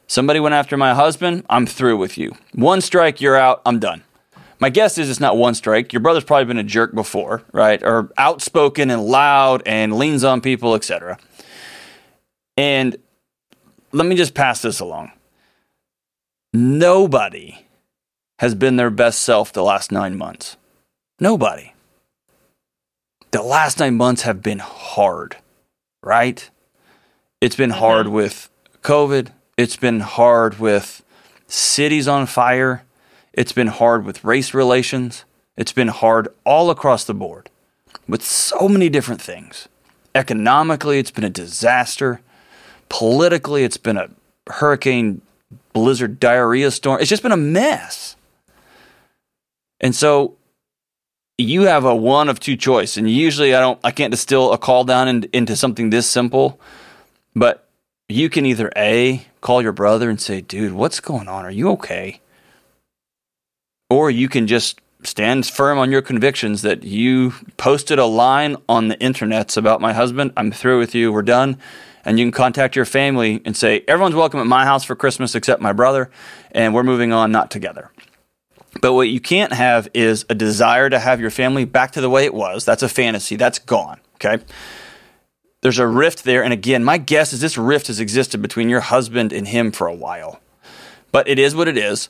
Somebody 0.06 0.40
went 0.40 0.56
after 0.56 0.78
my 0.78 0.94
husband, 0.94 1.44
I'm 1.50 1.66
through 1.66 1.98
with 1.98 2.18
you. 2.18 2.36
One 2.54 2.82
strike, 2.82 3.20
you're 3.22 3.36
out, 3.36 3.62
I'm 3.66 3.80
done. 3.80 4.04
My 4.60 4.70
guess 4.70 4.98
is 4.98 5.10
it's 5.10 5.20
not 5.20 5.38
one 5.38 5.56
strike. 5.56 5.94
Your 5.94 6.02
brother's 6.02 6.24
probably 6.24 6.46
been 6.46 6.58
a 6.58 6.64
jerk 6.64 6.94
before, 6.94 7.44
right? 7.54 7.82
Or 7.82 8.12
outspoken 8.18 8.90
and 8.90 9.06
loud 9.06 9.64
and 9.66 9.98
leans 9.98 10.24
on 10.24 10.42
people, 10.42 10.76
etc. 10.76 11.18
And 12.58 12.98
let 13.92 14.06
me 14.06 14.16
just 14.16 14.34
pass 14.34 14.62
this 14.62 14.80
along. 14.80 15.12
Nobody 16.54 17.66
has 18.40 18.56
been 18.56 18.76
their 18.76 18.90
best 18.90 19.22
self 19.22 19.54
the 19.54 19.64
last 19.64 19.92
nine 19.92 20.18
months. 20.18 20.58
Nobody 21.20 21.74
the 23.32 23.42
last 23.42 23.80
nine 23.80 23.96
months 23.96 24.24
have 24.24 24.42
been 24.42 24.60
hard, 24.60 25.38
right? 26.02 26.50
It's 27.42 27.56
been 27.56 27.70
mm-hmm. 27.70 27.80
hard 27.80 28.08
with 28.08 28.50
COVID. 28.82 29.32
It's 29.58 29.76
been 29.76 30.00
hard 30.00 30.60
with 30.60 31.04
cities 31.48 32.08
on 32.08 32.26
fire. 32.26 32.84
It's 33.40 33.54
been 33.54 33.68
hard 33.68 34.04
with 34.04 34.26
race 34.26 34.54
relations. 34.54 35.24
It's 35.56 35.72
been 35.72 35.88
hard 35.88 36.28
all 36.44 36.70
across 36.70 37.06
the 37.06 37.14
board 37.14 37.50
with 38.06 38.22
so 38.22 38.68
many 38.68 38.90
different 38.90 39.22
things. 39.22 39.70
Economically, 40.14 41.00
it's 41.00 41.10
been 41.10 41.24
a 41.24 41.30
disaster. 41.30 42.20
Politically, 42.90 43.64
it's 43.64 43.78
been 43.78 43.96
a 43.96 44.10
hurricane, 44.48 45.22
blizzard, 45.72 46.20
diarrhea 46.20 46.70
storm. 46.70 47.00
It's 47.00 47.10
just 47.10 47.24
been 47.24 47.32
a 47.32 47.38
mess. 47.38 48.18
And 49.80 49.96
so 49.96 50.36
you 51.38 51.62
have 51.62 51.86
a 51.86 51.96
one 51.96 52.28
of 52.28 52.42
two 52.42 52.58
choice 52.58 52.98
and 52.98 53.10
usually 53.10 53.56
i 53.56 53.62
don't 53.62 53.80
i 53.86 53.92
can't 53.92 54.12
distill 54.12 54.52
a 54.52 54.58
call 54.58 54.84
down 54.84 55.08
in, 55.08 55.30
into 55.32 55.56
something 55.56 55.90
this 55.90 56.06
simple 56.06 56.60
but 57.34 57.70
you 58.10 58.30
can 58.30 58.46
either 58.46 58.70
a 58.76 59.26
call 59.40 59.62
your 59.62 59.72
brother 59.72 60.10
and 60.10 60.20
say 60.20 60.42
dude 60.42 60.74
what's 60.74 61.00
going 61.00 61.30
on 61.30 61.46
are 61.46 61.52
you 61.52 61.70
okay 61.70 62.20
or 63.90 64.10
you 64.10 64.30
can 64.30 64.48
just 64.48 64.80
stand 65.04 65.46
firm 65.46 65.78
on 65.78 65.92
your 65.92 66.02
convictions 66.02 66.62
that 66.62 66.84
you 66.84 67.34
posted 67.58 68.00
a 68.00 68.06
line 68.06 68.58
on 68.68 68.90
the 68.90 68.98
internets 68.98 69.56
about 69.56 69.80
my 69.80 69.94
husband 69.94 70.32
i'm 70.36 70.52
through 70.52 70.78
with 70.78 70.94
you 70.94 71.12
we're 71.12 71.22
done 71.22 71.58
and 72.04 72.20
you 72.20 72.26
can 72.26 72.32
contact 72.32 72.76
your 72.76 72.86
family 72.86 73.42
and 73.46 73.56
say 73.56 73.84
everyone's 73.88 74.16
welcome 74.16 74.40
at 74.40 74.46
my 74.46 74.66
house 74.66 74.84
for 74.84 74.96
christmas 74.96 75.36
except 75.36 75.62
my 75.62 75.72
brother 75.72 76.12
and 76.52 76.74
we're 76.74 76.84
moving 76.84 77.14
on 77.14 77.32
not 77.32 77.50
together 77.50 77.92
but 78.82 78.94
what 78.94 79.10
you 79.10 79.20
can't 79.20 79.54
have 79.54 79.90
is 79.94 80.26
a 80.30 80.36
desire 80.36 80.90
to 80.90 81.00
have 81.00 81.20
your 81.20 81.32
family 81.32 81.66
back 81.66 81.92
to 81.92 82.02
the 82.02 82.10
way 82.10 82.26
it 82.26 82.34
was. 82.34 82.66
That's 82.66 82.84
a 82.84 82.90
fantasy. 82.90 83.36
That's 83.36 83.60
gone. 83.60 84.00
Okay. 84.16 84.44
There's 85.62 85.80
a 85.80 85.88
rift 85.88 86.24
there. 86.24 86.44
And 86.44 86.54
again, 86.54 86.84
my 86.84 86.98
guess 86.98 87.34
is 87.34 87.42
this 87.42 87.58
rift 87.58 87.88
has 87.88 88.00
existed 88.00 88.42
between 88.42 88.70
your 88.70 88.80
husband 88.80 89.34
and 89.34 89.48
him 89.48 89.72
for 89.72 89.88
a 89.88 89.94
while. 89.94 90.40
But 91.12 91.28
it 91.28 91.40
is 91.40 91.56
what 91.56 91.68
it 91.68 91.78
is. 91.78 92.10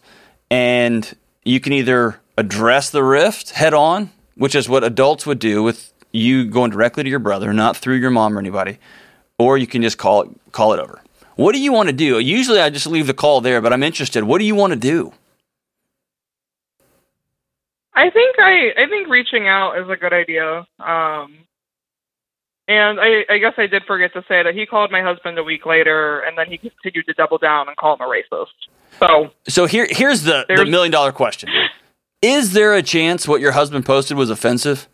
And 0.51 1.15
you 1.43 1.60
can 1.60 1.74
either 1.74 2.19
address 2.38 2.89
the 2.89 3.03
rift 3.03 3.51
head 3.51 3.74
on, 3.74 4.12
which 4.36 4.55
is 4.55 4.69
what 4.69 4.84
adults 4.84 5.25
would 5.25 5.39
do 5.39 5.63
with 5.63 5.91
you 6.12 6.46
going 6.46 6.72
directly 6.72 7.03
to 7.03 7.10
your 7.10 7.19
brother, 7.19 7.53
not 7.53 7.77
through 7.77 7.96
your 7.96 8.10
mom 8.10 8.36
or 8.36 8.39
anybody, 8.39 8.77
or 9.38 9.58
you 9.58 9.67
can 9.67 9.81
just 9.81 9.98
call 9.98 10.24
it, 10.24 10.29
call 10.51 10.74
it 10.74 10.79
over. 10.79 11.01
What 11.36 11.53
do 11.53 11.62
you 11.62 11.72
want 11.72 11.88
to 11.88 11.93
do? 11.93 12.19
Usually 12.19 12.60
I 12.60 12.69
just 12.69 12.88
leave 12.88 13.08
the 13.08 13.13
call 13.13 13.41
there, 13.41 13.62
but 13.62 13.72
I'm 13.72 13.84
interested. 13.84 14.24
What 14.24 14.39
do 14.39 14.46
you 14.46 14.55
want 14.55 14.74
to 14.74 14.79
do? 14.79 15.13
I 17.93 18.10
think 18.10 18.36
I 18.39 18.72
I 18.77 18.88
think 18.88 19.10
reaching 19.10 19.48
out 19.48 19.77
is 19.77 19.89
a 19.89 19.96
good 19.98 20.13
idea. 20.13 20.65
Um, 20.79 21.38
and 22.69 22.99
I 23.01 23.25
I 23.29 23.38
guess 23.39 23.53
I 23.57 23.67
did 23.67 23.83
forget 23.85 24.13
to 24.13 24.23
say 24.29 24.43
that 24.43 24.53
he 24.55 24.65
called 24.65 24.91
my 24.91 25.01
husband 25.01 25.38
a 25.38 25.43
week 25.43 25.65
later, 25.65 26.19
and 26.21 26.38
then 26.38 26.47
he 26.47 26.57
continued 26.57 27.05
to 27.07 27.13
double 27.13 27.38
down 27.38 27.67
and 27.67 27.75
call 27.75 27.95
him 27.95 28.01
a 28.01 28.05
racist. 28.05 28.47
So 28.99 29.31
So 29.47 29.65
here 29.65 29.88
here's 29.89 30.21
the, 30.23 30.45
the 30.47 30.65
million 30.65 30.91
dollar 30.91 31.11
question. 31.11 31.49
Is 32.21 32.53
there 32.53 32.73
a 32.73 32.81
chance 32.83 33.27
what 33.27 33.41
your 33.41 33.51
husband 33.53 33.85
posted 33.85 34.15
was 34.17 34.29
offensive? 34.29 34.88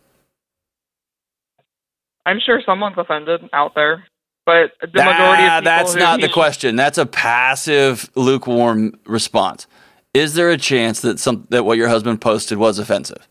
I'm 2.24 2.40
sure 2.44 2.60
someone's 2.66 2.96
offended 2.98 3.48
out 3.52 3.74
there, 3.76 4.04
but 4.44 4.72
the 4.80 5.04
majority 5.04 5.44
of 5.44 5.50
people 5.60 5.62
that's 5.64 5.94
not 5.94 6.20
the 6.20 6.28
question. 6.28 6.74
That's 6.76 6.98
a 6.98 7.06
passive, 7.06 8.10
lukewarm 8.16 8.94
response. 9.06 9.66
Is 10.14 10.34
there 10.34 10.50
a 10.50 10.56
chance 10.56 11.00
that 11.02 11.18
some 11.20 11.46
that 11.50 11.64
what 11.64 11.76
your 11.78 11.88
husband 11.88 12.20
posted 12.20 12.58
was 12.58 12.78
offensive? 12.78 13.28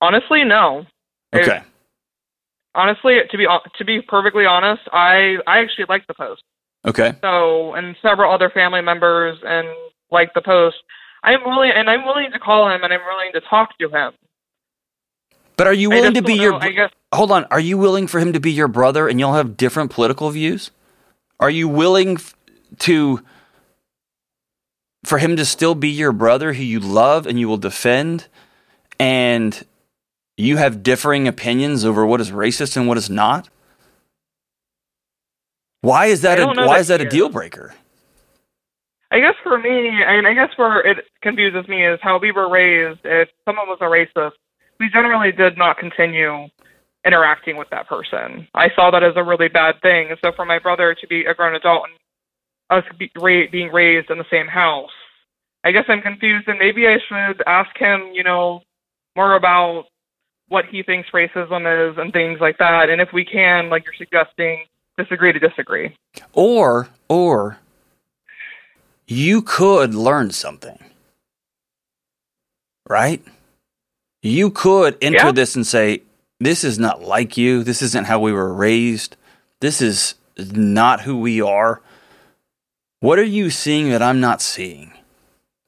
Honestly, 0.00 0.44
no. 0.44 0.86
It- 1.32 1.40
Okay. 1.48 1.62
Honestly, 2.80 3.18
to 3.30 3.36
be 3.38 3.46
to 3.78 3.84
be 3.84 4.00
perfectly 4.02 4.46
honest, 4.46 4.82
I 4.92 5.36
I 5.46 5.58
actually 5.58 5.86
like 5.88 6.06
the 6.06 6.14
post. 6.14 6.42
Okay. 6.86 7.14
So, 7.20 7.74
and 7.74 7.94
several 8.00 8.32
other 8.32 8.50
family 8.50 8.80
members 8.80 9.38
and 9.44 9.68
like 10.10 10.32
the 10.34 10.42
post. 10.42 10.76
I'm 11.22 11.44
willing, 11.44 11.70
and 11.74 11.90
I'm 11.90 12.06
willing 12.06 12.30
to 12.32 12.38
call 12.38 12.70
him, 12.70 12.82
and 12.82 12.92
I'm 12.92 13.04
willing 13.04 13.32
to 13.34 13.42
talk 13.42 13.76
to 13.78 13.88
him. 13.88 14.12
But 15.58 15.66
are 15.66 15.74
you 15.74 15.90
willing 15.90 16.14
to 16.14 16.22
be 16.22 16.34
your 16.34 16.52
know, 16.52 16.58
I 16.58 16.70
guess 16.70 16.90
Hold 17.12 17.32
on, 17.32 17.44
are 17.46 17.60
you 17.60 17.76
willing 17.76 18.06
for 18.06 18.20
him 18.20 18.32
to 18.34 18.40
be 18.40 18.52
your 18.52 18.68
brother 18.68 19.08
and 19.08 19.18
you'll 19.18 19.34
have 19.34 19.56
different 19.56 19.90
political 19.90 20.30
views? 20.30 20.70
Are 21.40 21.50
you 21.50 21.68
willing 21.68 22.18
to 22.80 23.20
for 25.04 25.18
him 25.18 25.36
to 25.36 25.44
still 25.44 25.74
be 25.74 25.88
your 25.88 26.12
brother 26.12 26.52
who 26.52 26.62
you 26.62 26.78
love 26.78 27.26
and 27.26 27.40
you 27.40 27.48
will 27.48 27.56
defend 27.56 28.28
and 29.00 29.66
you 30.40 30.56
have 30.56 30.82
differing 30.82 31.28
opinions 31.28 31.84
over 31.84 32.04
what 32.04 32.20
is 32.20 32.30
racist 32.30 32.76
and 32.76 32.88
what 32.88 32.98
is 32.98 33.10
not? 33.10 33.48
Why 35.82 36.06
is 36.06 36.22
that 36.22 36.38
a 36.38 36.46
why 36.46 36.54
that 36.54 36.80
is 36.80 36.88
that 36.88 37.00
a 37.00 37.08
deal 37.08 37.28
breaker? 37.28 37.74
I 39.10 39.18
guess 39.18 39.34
for 39.42 39.58
me, 39.58 40.02
and 40.06 40.26
I 40.26 40.34
guess 40.34 40.50
where 40.56 40.80
it 40.80 40.98
confuses 41.20 41.66
me 41.68 41.84
is 41.84 41.98
how 42.02 42.18
we 42.18 42.30
were 42.30 42.48
raised. 42.48 43.00
If 43.04 43.28
someone 43.44 43.66
was 43.66 43.78
a 43.80 43.84
racist, 43.84 44.32
we 44.78 44.88
generally 44.88 45.32
did 45.32 45.58
not 45.58 45.78
continue 45.78 46.46
interacting 47.04 47.56
with 47.56 47.68
that 47.70 47.88
person. 47.88 48.46
I 48.54 48.68
saw 48.76 48.90
that 48.90 49.02
as 49.02 49.14
a 49.16 49.24
really 49.24 49.48
bad 49.48 49.80
thing. 49.82 50.08
And 50.10 50.18
so 50.22 50.32
for 50.32 50.44
my 50.44 50.58
brother 50.58 50.94
to 50.94 51.06
be 51.08 51.24
a 51.24 51.34
grown 51.34 51.54
adult 51.54 51.86
and 51.88 52.78
us 52.78 52.88
be, 52.98 53.10
ra- 53.16 53.50
being 53.50 53.72
raised 53.72 54.10
in 54.10 54.18
the 54.18 54.26
same 54.30 54.46
house, 54.46 54.90
I 55.64 55.72
guess 55.72 55.84
I'm 55.88 56.02
confused, 56.02 56.46
and 56.46 56.58
maybe 56.58 56.86
I 56.86 56.98
should 57.08 57.42
ask 57.46 57.76
him, 57.76 58.10
you 58.12 58.22
know, 58.22 58.62
more 59.16 59.34
about 59.34 59.86
what 60.50 60.66
he 60.66 60.82
thinks 60.82 61.08
racism 61.10 61.90
is 61.90 61.96
and 61.96 62.12
things 62.12 62.38
like 62.40 62.58
that. 62.58 62.90
And 62.90 63.00
if 63.00 63.08
we 63.14 63.24
can, 63.24 63.70
like 63.70 63.84
you're 63.86 63.94
suggesting, 63.94 64.64
disagree 64.98 65.32
to 65.32 65.38
disagree. 65.38 65.96
Or 66.34 66.88
or 67.08 67.58
you 69.06 69.40
could 69.42 69.94
learn 69.94 70.30
something. 70.32 70.78
Right? 72.88 73.22
You 74.22 74.50
could 74.50 74.98
enter 75.00 75.26
Yeah. 75.26 75.32
this 75.32 75.56
and 75.56 75.66
say, 75.66 76.02
This 76.40 76.64
is 76.64 76.78
not 76.78 77.02
like 77.02 77.36
you. 77.36 77.62
This 77.62 77.82
isn't 77.82 78.06
how 78.06 78.18
we 78.18 78.32
were 78.32 78.52
raised. 78.52 79.16
This 79.60 79.80
is 79.82 80.14
not 80.36 81.02
who 81.02 81.18
we 81.20 81.40
are. 81.40 81.80
What 83.00 83.18
are 83.18 83.22
you 83.24 83.50
seeing 83.50 83.90
that 83.90 84.02
I'm 84.02 84.20
not 84.20 84.40
seeing? 84.42 84.92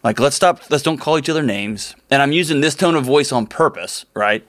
Like, 0.03 0.19
let's 0.19 0.35
stop. 0.35 0.71
Let's 0.71 0.83
don't 0.83 0.99
call 0.99 1.19
each 1.19 1.29
other 1.29 1.43
names. 1.43 1.95
And 2.11 2.21
I'm 2.23 2.33
using 2.33 2.61
this 2.61 2.75
tone 2.75 2.95
of 2.97 3.05
voice 3.05 3.33
on 3.33 3.47
purpose, 3.47 4.05
right? 4.15 4.45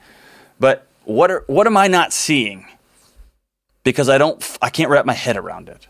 But 0.64 0.86
what 1.04 1.30
are 1.30 1.44
what 1.46 1.66
am 1.66 1.76
I 1.76 1.88
not 1.88 2.10
seeing? 2.14 2.64
Because 3.82 4.08
I 4.08 4.16
don't. 4.16 4.42
I 4.62 4.70
can't 4.70 4.88
wrap 4.88 5.04
my 5.04 5.12
head 5.12 5.36
around 5.36 5.68
it. 5.68 5.88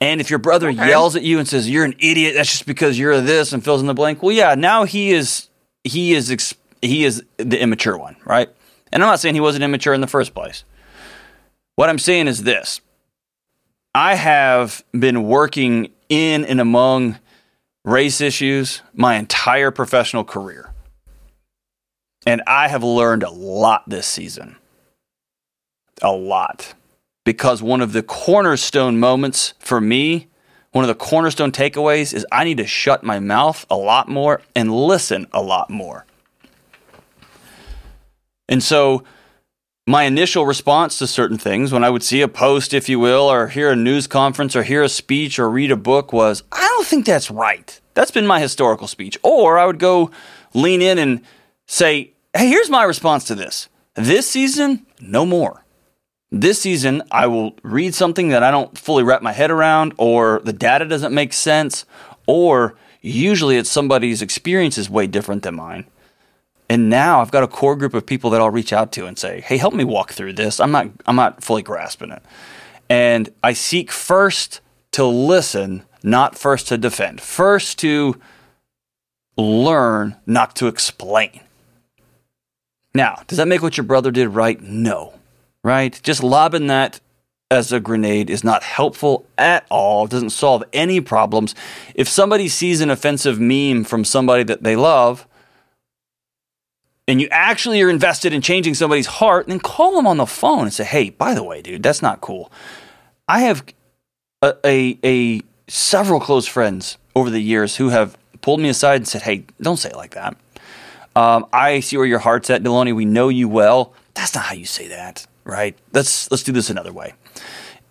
And 0.00 0.20
if 0.20 0.30
your 0.30 0.38
brother 0.38 0.68
Okay. 0.68 0.86
yells 0.88 1.16
at 1.16 1.24
you 1.24 1.40
and 1.40 1.48
says 1.48 1.68
you're 1.68 1.84
an 1.84 1.96
idiot, 1.98 2.34
that's 2.36 2.50
just 2.52 2.66
because 2.66 2.96
you're 2.96 3.20
this 3.20 3.52
and 3.52 3.64
fills 3.64 3.80
in 3.80 3.88
the 3.88 3.94
blank. 3.94 4.22
Well, 4.22 4.30
yeah, 4.30 4.54
now 4.54 4.84
he 4.84 5.10
is 5.10 5.48
he 5.82 6.14
is 6.14 6.54
he 6.80 7.04
is 7.04 7.20
the 7.38 7.60
immature 7.60 7.98
one, 7.98 8.14
right? 8.24 8.48
And 8.92 9.02
I'm 9.02 9.08
not 9.08 9.18
saying 9.18 9.34
he 9.34 9.40
wasn't 9.40 9.64
immature 9.64 9.92
in 9.92 10.00
the 10.00 10.06
first 10.06 10.32
place. 10.32 10.62
What 11.74 11.88
I'm 11.88 11.98
saying 11.98 12.28
is 12.28 12.44
this: 12.44 12.80
I 13.92 14.14
have 14.14 14.84
been 14.96 15.24
working 15.24 15.90
in 16.08 16.44
and 16.44 16.60
among 16.60 17.18
race 17.84 18.20
issues 18.20 18.82
my 18.94 19.16
entire 19.16 19.72
professional 19.72 20.22
career, 20.22 20.70
and 22.26 22.42
I 22.46 22.68
have 22.68 22.82
learned 22.82 23.22
a 23.22 23.30
lot 23.30 23.88
this 23.88 24.06
season. 24.06 24.56
A 26.02 26.12
lot 26.12 26.74
because 27.26 27.60
one 27.60 27.80
of 27.80 27.92
the 27.92 28.04
cornerstone 28.04 28.98
moments 28.98 29.52
for 29.58 29.80
me, 29.80 30.28
one 30.70 30.84
of 30.84 30.88
the 30.88 30.94
cornerstone 30.94 31.50
takeaways 31.50 32.14
is 32.14 32.24
I 32.30 32.44
need 32.44 32.58
to 32.58 32.66
shut 32.66 33.02
my 33.02 33.18
mouth 33.18 33.66
a 33.68 33.76
lot 33.76 34.08
more 34.08 34.42
and 34.54 34.72
listen 34.72 35.26
a 35.32 35.42
lot 35.42 35.68
more. 35.68 36.06
And 38.48 38.62
so, 38.62 39.02
my 39.88 40.04
initial 40.04 40.46
response 40.46 40.98
to 40.98 41.06
certain 41.06 41.38
things, 41.38 41.72
when 41.72 41.82
I 41.82 41.90
would 41.90 42.02
see 42.02 42.20
a 42.20 42.28
post, 42.28 42.72
if 42.72 42.88
you 42.88 43.00
will, 43.00 43.30
or 43.30 43.48
hear 43.48 43.70
a 43.70 43.76
news 43.76 44.06
conference, 44.06 44.54
or 44.54 44.62
hear 44.62 44.82
a 44.82 44.88
speech, 44.88 45.38
or 45.38 45.50
read 45.50 45.70
a 45.70 45.76
book, 45.76 46.12
was, 46.12 46.42
I 46.52 46.60
don't 46.60 46.86
think 46.86 47.06
that's 47.06 47.30
right. 47.30 47.80
That's 47.94 48.10
been 48.10 48.26
my 48.26 48.40
historical 48.40 48.86
speech. 48.86 49.18
Or 49.22 49.58
I 49.58 49.66
would 49.66 49.78
go 49.78 50.10
lean 50.54 50.82
in 50.82 50.98
and 50.98 51.22
say, 51.66 52.14
hey, 52.36 52.48
here's 52.48 52.70
my 52.70 52.84
response 52.84 53.24
to 53.24 53.34
this. 53.34 53.68
This 53.94 54.28
season, 54.28 54.86
no 55.00 55.24
more 55.24 55.66
this 56.30 56.60
season 56.60 57.02
I 57.10 57.26
will 57.26 57.54
read 57.62 57.94
something 57.94 58.28
that 58.28 58.42
I 58.42 58.50
don't 58.50 58.76
fully 58.76 59.02
wrap 59.02 59.22
my 59.22 59.32
head 59.32 59.50
around, 59.50 59.94
or 59.96 60.40
the 60.44 60.52
data 60.52 60.84
doesn't 60.84 61.14
make 61.14 61.32
sense, 61.32 61.84
or 62.26 62.76
usually 63.00 63.56
it's 63.56 63.70
somebody's 63.70 64.22
experience 64.22 64.78
is 64.78 64.90
way 64.90 65.06
different 65.06 65.42
than 65.42 65.54
mine. 65.54 65.86
And 66.68 66.90
now 66.90 67.20
I've 67.20 67.30
got 67.30 67.44
a 67.44 67.48
core 67.48 67.76
group 67.76 67.94
of 67.94 68.06
people 68.06 68.30
that 68.30 68.40
I'll 68.40 68.50
reach 68.50 68.72
out 68.72 68.90
to 68.92 69.06
and 69.06 69.16
say, 69.18 69.40
"Hey, 69.40 69.56
help 69.56 69.72
me 69.72 69.84
walk 69.84 70.12
through 70.12 70.32
this. 70.32 70.58
I'm 70.58 70.72
not 70.72 70.88
I'm 71.06 71.16
not 71.16 71.44
fully 71.44 71.62
grasping 71.62 72.10
it." 72.10 72.22
And 72.88 73.28
I 73.42 73.52
seek 73.52 73.92
first 73.92 74.60
to 74.92 75.04
listen, 75.04 75.84
not 76.02 76.36
first 76.36 76.66
to 76.68 76.78
defend. 76.78 77.20
First 77.20 77.78
to 77.80 78.20
learn, 79.36 80.16
not 80.26 80.56
to 80.56 80.66
explain. 80.66 81.40
Now, 82.96 83.22
does 83.26 83.38
that 83.38 83.48
make 83.48 83.62
what 83.62 83.76
your 83.76 83.84
brother 83.84 84.10
did 84.10 84.28
right? 84.28 84.60
No 84.60 85.12
right? 85.66 86.00
Just 86.04 86.22
lobbing 86.22 86.68
that 86.68 87.00
as 87.50 87.72
a 87.72 87.80
grenade 87.80 88.30
is 88.30 88.44
not 88.44 88.62
helpful 88.62 89.26
at 89.36 89.66
all. 89.68 90.04
It 90.04 90.12
doesn't 90.12 90.30
solve 90.30 90.62
any 90.72 91.00
problems. 91.00 91.56
If 91.96 92.08
somebody 92.08 92.46
sees 92.46 92.80
an 92.80 92.88
offensive 92.88 93.40
meme 93.40 93.82
from 93.82 94.04
somebody 94.04 94.44
that 94.44 94.62
they 94.62 94.76
love, 94.76 95.26
and 97.08 97.20
you 97.20 97.26
actually 97.32 97.82
are 97.82 97.90
invested 97.90 98.32
in 98.32 98.42
changing 98.42 98.74
somebody's 98.74 99.06
heart, 99.06 99.48
then 99.48 99.58
call 99.58 99.96
them 99.96 100.06
on 100.06 100.18
the 100.18 100.26
phone 100.26 100.62
and 100.62 100.72
say, 100.72 100.84
"Hey, 100.84 101.10
by 101.10 101.34
the 101.34 101.42
way, 101.42 101.62
dude, 101.62 101.82
that's 101.82 102.02
not 102.02 102.20
cool." 102.20 102.50
I 103.26 103.40
have 103.40 103.64
a, 104.42 104.54
a, 104.64 104.98
a 105.04 105.40
several 105.66 106.20
close 106.20 106.46
friends 106.46 106.96
over 107.16 107.28
the 107.28 107.40
years 107.40 107.76
who 107.76 107.88
have 107.88 108.16
pulled 108.40 108.60
me 108.60 108.68
aside 108.68 108.96
and 108.96 109.08
said, 109.08 109.22
"Hey, 109.22 109.46
don't 109.60 109.78
say 109.78 109.90
it 109.90 109.96
like 109.96 110.14
that." 110.14 110.36
Um, 111.16 111.46
I 111.50 111.80
see 111.80 111.96
where 111.96 112.06
your 112.06 112.18
heart's 112.18 112.50
at, 112.50 112.62
Delony. 112.62 112.94
We 112.94 113.06
know 113.06 113.30
you 113.30 113.48
well. 113.48 113.94
That's 114.12 114.34
not 114.34 114.44
how 114.44 114.54
you 114.54 114.66
say 114.66 114.88
that, 114.88 115.26
right? 115.44 115.76
Let's 115.92 116.30
let's 116.30 116.42
do 116.42 116.52
this 116.52 116.68
another 116.68 116.92
way. 116.92 117.14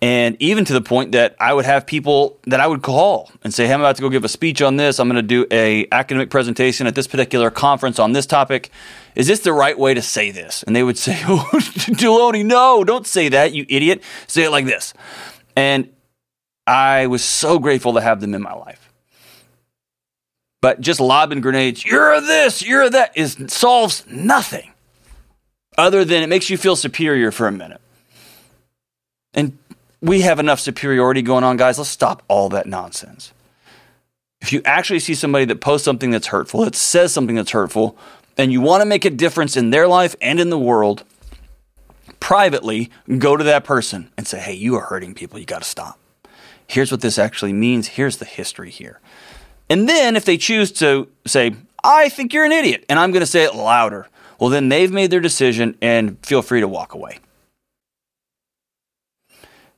And 0.00 0.36
even 0.40 0.64
to 0.66 0.72
the 0.72 0.80
point 0.80 1.12
that 1.12 1.34
I 1.40 1.52
would 1.52 1.64
have 1.64 1.86
people 1.86 2.38
that 2.46 2.60
I 2.60 2.68
would 2.68 2.82
call 2.82 3.32
and 3.42 3.52
say, 3.52 3.66
"Hey, 3.66 3.72
I'm 3.72 3.80
about 3.80 3.96
to 3.96 4.02
go 4.02 4.10
give 4.10 4.24
a 4.24 4.28
speech 4.28 4.62
on 4.62 4.76
this. 4.76 5.00
I'm 5.00 5.08
going 5.08 5.16
to 5.16 5.22
do 5.22 5.44
a 5.50 5.88
academic 5.90 6.30
presentation 6.30 6.86
at 6.86 6.94
this 6.94 7.08
particular 7.08 7.50
conference 7.50 7.98
on 7.98 8.12
this 8.12 8.26
topic. 8.26 8.70
Is 9.16 9.26
this 9.26 9.40
the 9.40 9.52
right 9.52 9.76
way 9.76 9.92
to 9.94 10.02
say 10.02 10.30
this?" 10.30 10.62
And 10.62 10.76
they 10.76 10.84
would 10.84 10.96
say, 10.98 11.18
"Oh, 11.26 11.48
Delony, 11.52 12.44
no, 12.44 12.84
don't 12.84 13.06
say 13.08 13.28
that, 13.30 13.52
you 13.54 13.66
idiot. 13.68 14.04
Say 14.28 14.44
it 14.44 14.50
like 14.50 14.66
this." 14.66 14.94
And 15.56 15.88
I 16.66 17.06
was 17.08 17.24
so 17.24 17.58
grateful 17.58 17.94
to 17.94 18.00
have 18.00 18.20
them 18.20 18.34
in 18.34 18.42
my 18.42 18.52
life. 18.54 18.85
But 20.66 20.80
just 20.80 20.98
lobbing 20.98 21.42
grenades, 21.42 21.84
you're 21.84 22.20
this, 22.20 22.60
you're 22.60 22.90
that, 22.90 23.16
is 23.16 23.36
solves 23.46 24.04
nothing 24.10 24.72
other 25.78 26.04
than 26.04 26.24
it 26.24 26.26
makes 26.26 26.50
you 26.50 26.56
feel 26.56 26.74
superior 26.74 27.30
for 27.30 27.46
a 27.46 27.52
minute. 27.52 27.80
And 29.32 29.56
we 30.02 30.22
have 30.22 30.40
enough 30.40 30.58
superiority 30.58 31.22
going 31.22 31.44
on, 31.44 31.56
guys. 31.56 31.78
Let's 31.78 31.88
stop 31.88 32.24
all 32.26 32.48
that 32.48 32.66
nonsense. 32.66 33.32
If 34.40 34.52
you 34.52 34.60
actually 34.64 34.98
see 34.98 35.14
somebody 35.14 35.44
that 35.44 35.60
posts 35.60 35.84
something 35.84 36.10
that's 36.10 36.26
hurtful, 36.26 36.64
that 36.64 36.74
says 36.74 37.12
something 37.12 37.36
that's 37.36 37.52
hurtful, 37.52 37.96
and 38.36 38.50
you 38.50 38.60
want 38.60 38.80
to 38.80 38.86
make 38.86 39.04
a 39.04 39.10
difference 39.10 39.56
in 39.56 39.70
their 39.70 39.86
life 39.86 40.16
and 40.20 40.40
in 40.40 40.50
the 40.50 40.58
world, 40.58 41.04
privately 42.18 42.90
go 43.18 43.36
to 43.36 43.44
that 43.44 43.62
person 43.62 44.10
and 44.16 44.26
say, 44.26 44.40
hey, 44.40 44.54
you 44.54 44.74
are 44.74 44.86
hurting 44.86 45.14
people. 45.14 45.38
You 45.38 45.46
got 45.46 45.62
to 45.62 45.68
stop. 45.68 45.96
Here's 46.66 46.90
what 46.90 47.02
this 47.02 47.20
actually 47.20 47.52
means. 47.52 47.86
Here's 47.86 48.16
the 48.16 48.24
history 48.24 48.70
here. 48.70 48.98
And 49.68 49.88
then 49.88 50.16
if 50.16 50.24
they 50.24 50.36
choose 50.36 50.70
to 50.72 51.08
say, 51.26 51.54
I 51.82 52.08
think 52.08 52.32
you're 52.32 52.44
an 52.44 52.52
idiot, 52.52 52.84
and 52.88 52.98
I'm 52.98 53.12
going 53.12 53.20
to 53.20 53.26
say 53.26 53.44
it 53.44 53.54
louder. 53.54 54.08
Well, 54.38 54.50
then 54.50 54.68
they've 54.68 54.92
made 54.92 55.10
their 55.10 55.20
decision 55.20 55.76
and 55.80 56.18
feel 56.24 56.42
free 56.42 56.60
to 56.60 56.68
walk 56.68 56.94
away. 56.94 57.18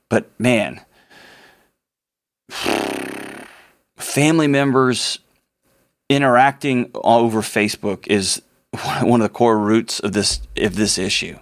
But 0.09 0.29
man, 0.39 0.81
family 3.97 4.47
members 4.47 5.19
interacting 6.09 6.89
over 6.95 7.41
Facebook 7.41 8.07
is 8.07 8.41
one 9.01 9.21
of 9.21 9.25
the 9.25 9.33
core 9.33 9.57
roots 9.57 9.99
of 9.99 10.13
this 10.13 10.41
of 10.57 10.75
this 10.75 10.97
issue. 10.97 11.37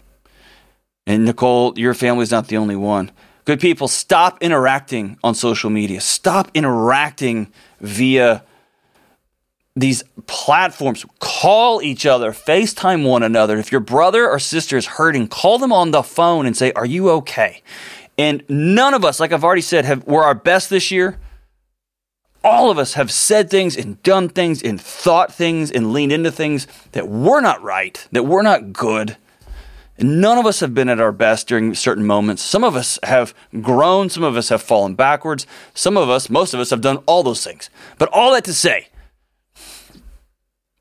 And 1.05 1.23
Nicole, 1.23 1.79
your 1.79 1.93
family's 1.93 2.31
not 2.31 2.49
the 2.49 2.57
only 2.57 2.75
one. 2.75 3.11
Good 3.45 3.61
people, 3.61 3.87
stop 3.87 4.43
interacting 4.43 5.17
on 5.23 5.33
social 5.33 5.69
media. 5.69 6.01
Stop 6.01 6.51
interacting 6.53 7.47
via 7.79 8.43
these 9.75 10.03
platforms. 10.25 11.05
Call 11.19 11.81
each 11.81 12.05
other, 12.05 12.31
FaceTime 12.31 13.05
one 13.05 13.23
another. 13.23 13.57
If 13.57 13.71
your 13.71 13.81
brother 13.81 14.27
or 14.27 14.39
sister 14.39 14.75
is 14.77 14.85
hurting, 14.85 15.27
call 15.27 15.59
them 15.59 15.71
on 15.71 15.91
the 15.91 16.03
phone 16.03 16.45
and 16.45 16.57
say, 16.57 16.71
Are 16.73 16.85
you 16.85 17.09
okay? 17.11 17.61
And 18.17 18.43
none 18.49 18.93
of 18.93 19.05
us, 19.05 19.19
like 19.19 19.31
I've 19.31 19.43
already 19.43 19.61
said, 19.61 19.85
have 19.85 20.05
were 20.05 20.23
our 20.23 20.33
best 20.33 20.69
this 20.69 20.89
year. 20.89 21.19
All 22.43 22.71
of 22.71 22.79
us 22.79 22.93
have 22.93 23.11
said 23.11 23.49
things 23.49 23.75
and 23.77 24.01
done 24.03 24.29
things 24.29 24.63
and 24.63 24.79
thought 24.79 25.33
things 25.33 25.69
and 25.69 25.91
leaned 25.91 26.11
into 26.11 26.31
things 26.31 26.65
that 26.93 27.07
were 27.07 27.41
not 27.41 27.61
right, 27.61 28.07
that 28.11 28.23
were 28.23 28.41
not 28.41 28.73
good. 28.73 29.17
None 29.99 30.37
of 30.37 30.45
us 30.45 30.59
have 30.59 30.75
been 30.75 30.89
at 30.89 30.99
our 30.99 31.11
best 31.11 31.47
during 31.47 31.73
certain 31.73 32.05
moments. 32.05 32.43
Some 32.43 32.63
of 32.63 32.75
us 32.75 32.99
have 33.03 33.33
grown, 33.61 34.09
some 34.09 34.23
of 34.23 34.37
us 34.37 34.49
have 34.49 34.61
fallen 34.61 34.93
backwards. 34.93 35.47
Some 35.73 35.97
of 35.97 36.09
us, 36.09 36.29
most 36.29 36.53
of 36.53 36.59
us, 36.59 36.69
have 36.69 36.81
done 36.81 36.97
all 37.07 37.23
those 37.23 37.43
things. 37.43 37.69
But 37.97 38.09
all 38.11 38.33
that 38.33 38.43
to 38.45 38.53
say, 38.53 38.89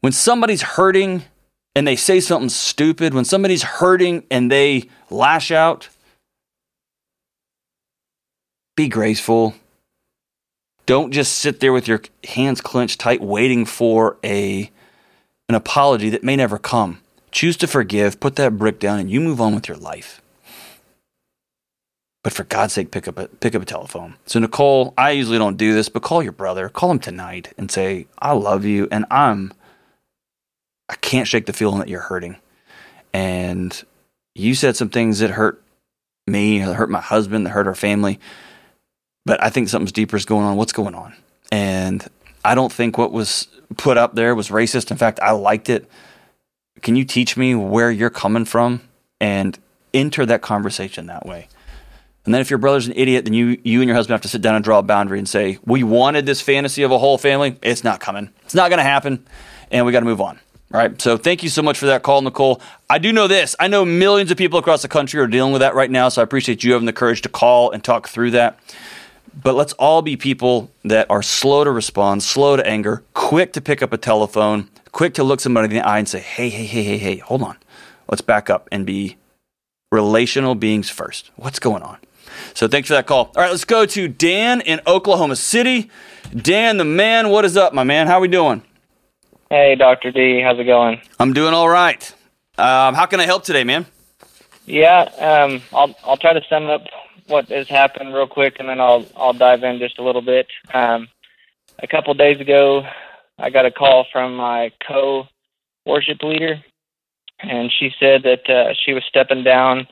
when 0.01 0.13
somebody's 0.13 0.63
hurting 0.63 1.25
and 1.75 1.87
they 1.87 1.97
say 1.97 2.21
something 2.21 2.51
stupid, 2.51 3.15
when 3.15 3.25
somebody's 3.25 3.63
hurting 3.63 4.25
and 4.31 4.53
they 4.53 4.89
lash 5.11 5.51
out, 5.51 5.89
be 8.77 8.89
graceful. 8.89 9.55
Don't 10.85 11.11
just 11.11 11.33
sit 11.39 11.61
there 11.61 11.73
with 11.73 11.89
your 11.89 12.03
hands 12.29 12.61
clenched 12.61 13.01
tight 13.01 13.23
waiting 13.23 13.65
for 13.65 14.19
a 14.23 14.71
an 15.49 15.55
apology 15.55 16.11
that 16.11 16.23
may 16.23 16.37
never 16.37 16.59
come. 16.59 17.01
Choose 17.37 17.59
to 17.59 17.67
forgive, 17.67 18.19
put 18.19 18.37
that 18.37 18.57
brick 18.57 18.79
down, 18.79 18.99
and 18.99 19.11
you 19.11 19.21
move 19.21 19.43
on 19.43 19.55
with 19.55 19.69
your 19.69 19.77
life. 19.77 20.23
But 22.25 22.33
for 22.33 22.45
God's 22.45 22.73
sake, 22.73 22.91
pick 22.91 23.07
up 23.07 23.19
a 23.19 23.29
pick 23.29 23.55
up 23.55 23.61
a 23.61 23.67
telephone. 23.67 24.15
So 24.25 24.41
Nicole, 24.41 24.95
I 24.97 25.11
usually 25.11 25.37
don't 25.37 25.59
do 25.59 25.75
this, 25.75 25.91
but 25.91 26.03
call 26.03 26.23
your 26.23 26.33
brother, 26.33 26.71
call 26.71 26.91
him 26.91 26.99
tonight, 26.99 27.53
and 27.59 27.71
say, 27.71 28.07
"I 28.19 28.33
love 28.33 28.65
you, 28.65 28.89
and 28.91 29.05
I'm 29.11 29.53
I 30.89 30.95
can't 30.95 31.29
shake 31.29 31.45
the 31.45 31.53
feeling 31.53 31.79
that 31.81 31.89
you're 31.89 32.01
hurting, 32.01 32.37
and 33.13 33.85
you 34.35 34.55
said 34.55 34.75
some 34.75 34.89
things 34.89 35.19
that 35.19 35.33
hurt 35.33 35.63
me, 36.27 36.61
that 36.61 36.73
hurt 36.73 36.89
my 36.89 37.03
husband, 37.03 37.45
that 37.45 37.51
hurt 37.51 37.67
our 37.67 37.75
family, 37.75 38.19
but 39.27 39.45
I 39.45 39.51
think 39.51 39.69
something's 39.69 39.93
deeper 39.93 40.17
is 40.17 40.25
going 40.25 40.47
on. 40.47 40.57
What's 40.57 40.73
going 40.73 40.95
on? 40.95 41.15
And 41.53 42.03
I 42.43 42.55
don't 42.55 42.73
think 42.73 42.97
what 42.97 43.13
was 43.13 43.49
put 43.77 43.99
up 43.99 44.15
there 44.15 44.35
was 44.35 44.49
racist. 44.49 44.91
In 44.91 44.97
fact, 44.97 45.21
I 45.21 45.33
liked 45.33 45.69
it." 45.69 45.87
Can 46.83 46.97
you 46.97 47.05
teach 47.05 47.37
me 47.37 47.55
where 47.55 47.91
you're 47.91 48.11
coming 48.11 48.45
from 48.45 48.81
and 49.21 49.59
enter 49.95 50.27
that 50.27 50.43
conversation 50.43 51.07
that 51.07 51.27
way? 51.27 51.49
And 52.25 52.35
then 52.35 52.41
if 52.41 52.51
your 52.51 52.59
brother's 52.59 52.89
an 52.89 52.93
idiot 52.97 53.25
then 53.25 53.35
you 53.35 53.59
you 53.63 53.81
and 53.81 53.89
your 53.89 53.95
husband 53.95 54.15
have 54.15 54.23
to 54.23 54.29
sit 54.29 54.43
down 54.43 54.57
and 54.57 54.65
draw 54.65 54.81
a 54.81 54.83
boundary 54.83 55.19
and 55.19 55.29
say 55.29 55.59
we 55.65 55.83
wanted 55.83 56.27
this 56.27 56.41
fantasy 56.41 56.83
of 56.83 56.91
a 56.91 56.99
whole 56.99 57.19
family. 57.19 57.57
It's 57.63 57.85
not 57.85 58.01
coming. 58.01 58.31
It's 58.45 58.55
not 58.55 58.69
going 58.69 58.79
to 58.79 58.85
happen. 58.85 59.25
And 59.71 59.87
we 59.87 59.93
got 59.93 60.01
to 60.01 60.07
move 60.07 60.21
on. 60.21 60.39
All 60.75 60.81
right? 60.81 61.01
So 61.01 61.17
thank 61.17 61.45
you 61.45 61.49
so 61.49 61.63
much 61.63 61.79
for 61.79 61.87
that 61.87 62.03
call 62.03 62.23
nicole. 62.23 62.61
I 62.91 62.99
do 62.99 63.13
know 63.13 63.29
this. 63.29 63.55
I 63.61 63.69
know 63.69 63.85
millions 63.85 64.31
of 64.33 64.37
people 64.37 64.59
across 64.59 64.83
the 64.83 64.89
country 64.89 65.21
are 65.21 65.29
dealing 65.29 65.53
with 65.53 65.61
that 65.61 65.75
right 65.75 65.91
now 65.91 66.09
so 66.09 66.21
i 66.21 66.25
appreciate 66.25 66.65
you 66.65 66.73
having 66.73 66.87
the 66.87 66.93
courage 66.93 67.23
to 67.23 67.29
call 67.29 67.71
and 67.71 67.83
talk 67.83 68.09
through 68.09 68.33
that. 68.33 68.59
But 69.41 69.55
let's 69.55 69.75
all 69.75 70.03
be 70.03 70.17
people 70.17 70.71
that 70.85 71.09
are 71.11 71.23
slow 71.23 71.63
to 71.63 71.71
respond, 71.71 72.23
slow 72.23 72.57
to 72.57 72.67
anger, 72.67 73.05
quick 73.13 73.53
to 73.53 73.61
pick 73.61 73.83
up 73.83 73.93
a 73.93 73.99
telephone, 73.99 74.69
quick 74.97 75.13
to 75.13 75.23
look 75.23 75.41
somebody 75.41 75.67
in 75.67 75.75
the 75.75 75.87
eye 75.87 75.99
and 75.99 76.09
say, 76.09 76.21
hey, 76.21 76.49
hey, 76.49 76.65
hey, 76.65 76.83
hey, 76.83 76.97
hey, 76.97 77.17
hold 77.19 77.43
on. 77.43 77.59
Let's 78.09 78.23
back 78.23 78.49
up 78.49 78.67
and 78.73 78.87
be 78.87 79.19
relational 79.93 80.55
beings 80.55 80.89
first. 80.89 81.31
What's 81.37 81.59
going 81.59 81.83
on? 81.83 81.99
So 82.55 82.67
thanks 82.67 82.89
for 82.89 82.95
that 82.95 83.07
call. 83.07 83.31
All 83.37 83.43
right, 83.43 83.51
let's 83.51 83.67
go 83.67 83.85
to 83.85 84.09
Dan 84.09 84.63
in 84.63 84.81
Oklahoma 84.87 85.37
City. 85.37 85.91
Dan, 86.35 86.79
the 86.79 86.85
man, 86.87 87.29
what 87.29 87.45
is 87.45 87.59
up, 87.59 87.75
my 87.75 87.85
man? 87.85 88.07
How 88.07 88.15
are 88.15 88.21
we 88.21 88.29
doing? 88.29 88.63
Hey, 89.51 89.75
Dr. 89.75 90.13
D, 90.13 90.41
how's 90.41 90.59
it 90.59 90.65
going? 90.65 91.03
I'm 91.21 91.35
doing 91.35 91.53
all 91.53 91.69
right. 91.69 92.15
Um, 92.57 92.95
how 92.95 93.05
can 93.05 93.21
I 93.21 93.27
help 93.27 93.45
today, 93.45 93.65
man? 93.65 93.85
Yeah, 94.65 95.03
um, 95.19 95.61
I'll 95.75 95.95
I'll 96.05 96.17
try 96.17 96.33
to 96.33 96.43
sum 96.49 96.69
up 96.69 96.85
what 97.27 97.49
has 97.51 97.69
happened 97.69 98.15
real 98.15 98.27
quick, 98.27 98.57
and 98.59 98.69
then 98.69 98.81
I'll 98.81 99.05
I'll 99.15 99.35
dive 99.35 99.63
in 99.63 99.79
just 99.79 99.99
a 99.99 100.03
little 100.03 100.23
bit. 100.23 100.47
Um, 100.73 101.09
a 101.81 101.87
couple 101.87 102.15
days 102.15 102.41
ago, 102.41 102.83
I 103.39 103.51
got 103.51 103.67
a 103.67 103.71
call 103.71 104.07
from 104.13 104.37
my 104.37 104.73
co 104.87 105.27
worship 105.85 106.23
leader, 106.23 106.63
and 107.41 107.71
she 107.79 107.91
said 108.01 108.23
that 108.23 108.49
uh, 108.49 108.75
she 108.85 108.93
was 108.93 109.05
stepping 109.09 109.45
down 109.45 109.87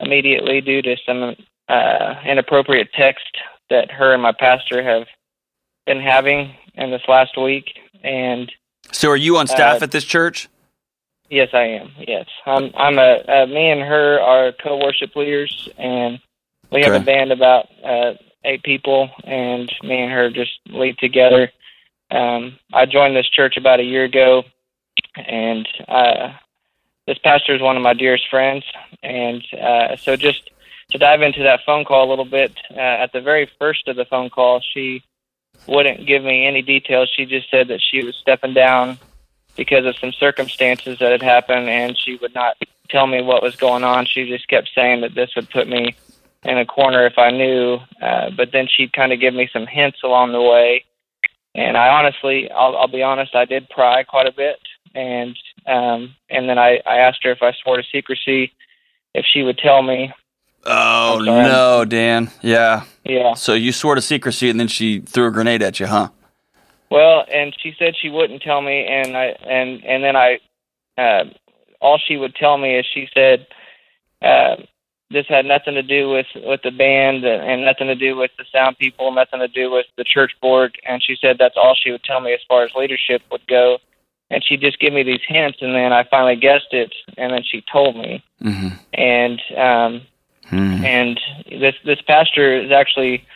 immediately 0.00 0.60
due 0.60 0.82
to 0.82 0.96
some 1.06 1.36
uh, 1.68 2.14
inappropriate 2.26 2.88
text 2.94 3.26
that 3.68 3.90
her 3.90 4.12
and 4.12 4.22
my 4.22 4.32
pastor 4.32 4.82
have 4.82 5.06
been 5.86 6.00
having 6.00 6.54
in 6.74 6.90
this 6.90 7.02
last 7.08 7.40
week. 7.40 7.78
And 8.02 8.50
so, 8.92 9.08
are 9.10 9.16
you 9.16 9.36
on 9.36 9.46
staff 9.46 9.80
uh, 9.80 9.84
at 9.84 9.92
this 9.92 10.04
church? 10.04 10.48
Yes, 11.28 11.50
I 11.52 11.62
am. 11.62 11.92
Yes, 11.98 12.26
I'm. 12.44 12.72
I'm 12.76 12.98
a. 12.98 13.22
Uh, 13.28 13.46
me 13.46 13.70
and 13.70 13.82
her 13.82 14.20
are 14.20 14.52
co-worship 14.52 15.14
leaders, 15.14 15.68
and 15.78 16.18
we 16.72 16.82
have 16.82 16.94
a 16.94 17.04
band 17.04 17.30
about 17.30 17.66
uh, 17.84 18.14
eight 18.44 18.64
people, 18.64 19.08
and 19.22 19.70
me 19.84 20.02
and 20.02 20.12
her 20.12 20.30
just 20.30 20.50
lead 20.68 20.98
together. 20.98 21.50
Um, 22.10 22.58
I 22.72 22.86
joined 22.86 23.16
this 23.16 23.28
church 23.28 23.56
about 23.56 23.80
a 23.80 23.84
year 23.84 24.04
ago, 24.04 24.44
and 25.16 25.66
uh, 25.88 26.32
this 27.06 27.18
pastor 27.18 27.54
is 27.54 27.62
one 27.62 27.76
of 27.76 27.82
my 27.82 27.94
dearest 27.94 28.28
friends. 28.28 28.64
And 29.02 29.44
uh, 29.54 29.96
so, 29.96 30.16
just 30.16 30.50
to 30.90 30.98
dive 30.98 31.22
into 31.22 31.42
that 31.42 31.60
phone 31.64 31.84
call 31.84 32.08
a 32.08 32.10
little 32.10 32.24
bit, 32.24 32.52
uh, 32.70 32.80
at 32.80 33.12
the 33.12 33.20
very 33.20 33.50
first 33.58 33.86
of 33.88 33.96
the 33.96 34.04
phone 34.04 34.30
call, 34.30 34.60
she 34.60 35.02
wouldn't 35.66 36.06
give 36.06 36.24
me 36.24 36.46
any 36.46 36.62
details. 36.62 37.12
She 37.14 37.26
just 37.26 37.50
said 37.50 37.68
that 37.68 37.80
she 37.80 38.04
was 38.04 38.16
stepping 38.16 38.54
down 38.54 38.98
because 39.56 39.84
of 39.84 39.96
some 39.96 40.12
circumstances 40.12 40.98
that 40.98 41.12
had 41.12 41.22
happened, 41.22 41.68
and 41.68 41.96
she 41.98 42.16
would 42.16 42.34
not 42.34 42.56
tell 42.88 43.06
me 43.06 43.22
what 43.22 43.42
was 43.42 43.54
going 43.56 43.84
on. 43.84 44.06
She 44.06 44.28
just 44.28 44.48
kept 44.48 44.70
saying 44.74 45.02
that 45.02 45.14
this 45.14 45.30
would 45.36 45.48
put 45.50 45.68
me 45.68 45.94
in 46.42 46.58
a 46.58 46.66
corner 46.66 47.06
if 47.06 47.18
I 47.18 47.30
knew. 47.30 47.78
Uh, 48.02 48.30
but 48.30 48.50
then 48.52 48.66
she'd 48.68 48.92
kind 48.92 49.12
of 49.12 49.20
give 49.20 49.34
me 49.34 49.48
some 49.52 49.66
hints 49.66 49.98
along 50.02 50.32
the 50.32 50.42
way 50.42 50.84
and 51.54 51.76
I 51.76 51.88
honestly, 51.88 52.50
I'll, 52.50 52.76
I'll 52.76 52.88
be 52.88 53.02
honest, 53.02 53.34
I 53.34 53.44
did 53.44 53.68
pry 53.68 54.02
quite 54.04 54.26
a 54.26 54.32
bit, 54.32 54.58
and 54.94 55.36
um, 55.66 56.14
and 56.28 56.48
then 56.48 56.58
I, 56.58 56.80
I 56.86 56.96
asked 56.96 57.22
her 57.24 57.32
if 57.32 57.42
I 57.42 57.52
swore 57.62 57.76
to 57.76 57.82
secrecy, 57.90 58.52
if 59.14 59.24
she 59.32 59.42
would 59.42 59.58
tell 59.58 59.82
me. 59.82 60.12
Oh 60.64 61.20
no, 61.24 61.84
Dan. 61.84 62.30
Yeah. 62.42 62.84
Yeah. 63.04 63.34
So 63.34 63.54
you 63.54 63.72
swore 63.72 63.94
to 63.94 64.02
secrecy, 64.02 64.50
and 64.50 64.60
then 64.60 64.68
she 64.68 65.00
threw 65.00 65.26
a 65.26 65.30
grenade 65.30 65.62
at 65.62 65.80
you, 65.80 65.86
huh? 65.86 66.10
Well, 66.90 67.24
and 67.32 67.54
she 67.60 67.74
said 67.78 67.94
she 68.00 68.10
wouldn't 68.10 68.42
tell 68.42 68.60
me, 68.60 68.84
and 68.86 69.16
I 69.16 69.26
and 69.42 69.84
and 69.84 70.04
then 70.04 70.16
I, 70.16 70.38
uh, 70.98 71.24
all 71.80 71.98
she 72.04 72.16
would 72.16 72.34
tell 72.34 72.58
me 72.58 72.76
is 72.78 72.86
she 72.92 73.08
said, 73.14 73.46
uh, 74.22 74.56
this 75.10 75.26
had 75.28 75.44
nothing 75.44 75.74
to 75.74 75.82
do 75.82 76.08
with 76.08 76.26
with 76.34 76.62
the 76.62 76.70
band 76.70 77.24
and 77.24 77.64
nothing 77.64 77.88
to 77.88 77.94
do 77.94 78.16
with 78.16 78.30
the 78.38 78.44
sound 78.52 78.78
people, 78.78 79.10
nothing 79.12 79.40
to 79.40 79.48
do 79.48 79.70
with 79.70 79.86
the 79.96 80.04
church 80.04 80.32
board. 80.40 80.78
And 80.86 81.02
she 81.02 81.16
said 81.20 81.36
that's 81.38 81.56
all 81.56 81.74
she 81.74 81.90
would 81.90 82.04
tell 82.04 82.20
me 82.20 82.32
as 82.32 82.40
far 82.48 82.62
as 82.62 82.74
leadership 82.74 83.22
would 83.30 83.46
go. 83.46 83.78
And 84.30 84.44
she 84.44 84.56
just 84.56 84.78
give 84.78 84.92
me 84.92 85.02
these 85.02 85.20
hints, 85.26 85.58
and 85.60 85.74
then 85.74 85.92
I 85.92 86.04
finally 86.04 86.36
guessed 86.36 86.72
it, 86.72 86.94
and 87.18 87.32
then 87.32 87.42
she 87.42 87.64
told 87.72 87.96
me. 87.96 88.22
Mm-hmm. 88.40 88.68
And 88.94 89.40
um, 89.56 90.02
mm-hmm. 90.46 90.84
and 90.84 91.20
this 91.50 91.74
this 91.84 92.00
pastor 92.02 92.62
is 92.62 92.70
actually 92.70 93.26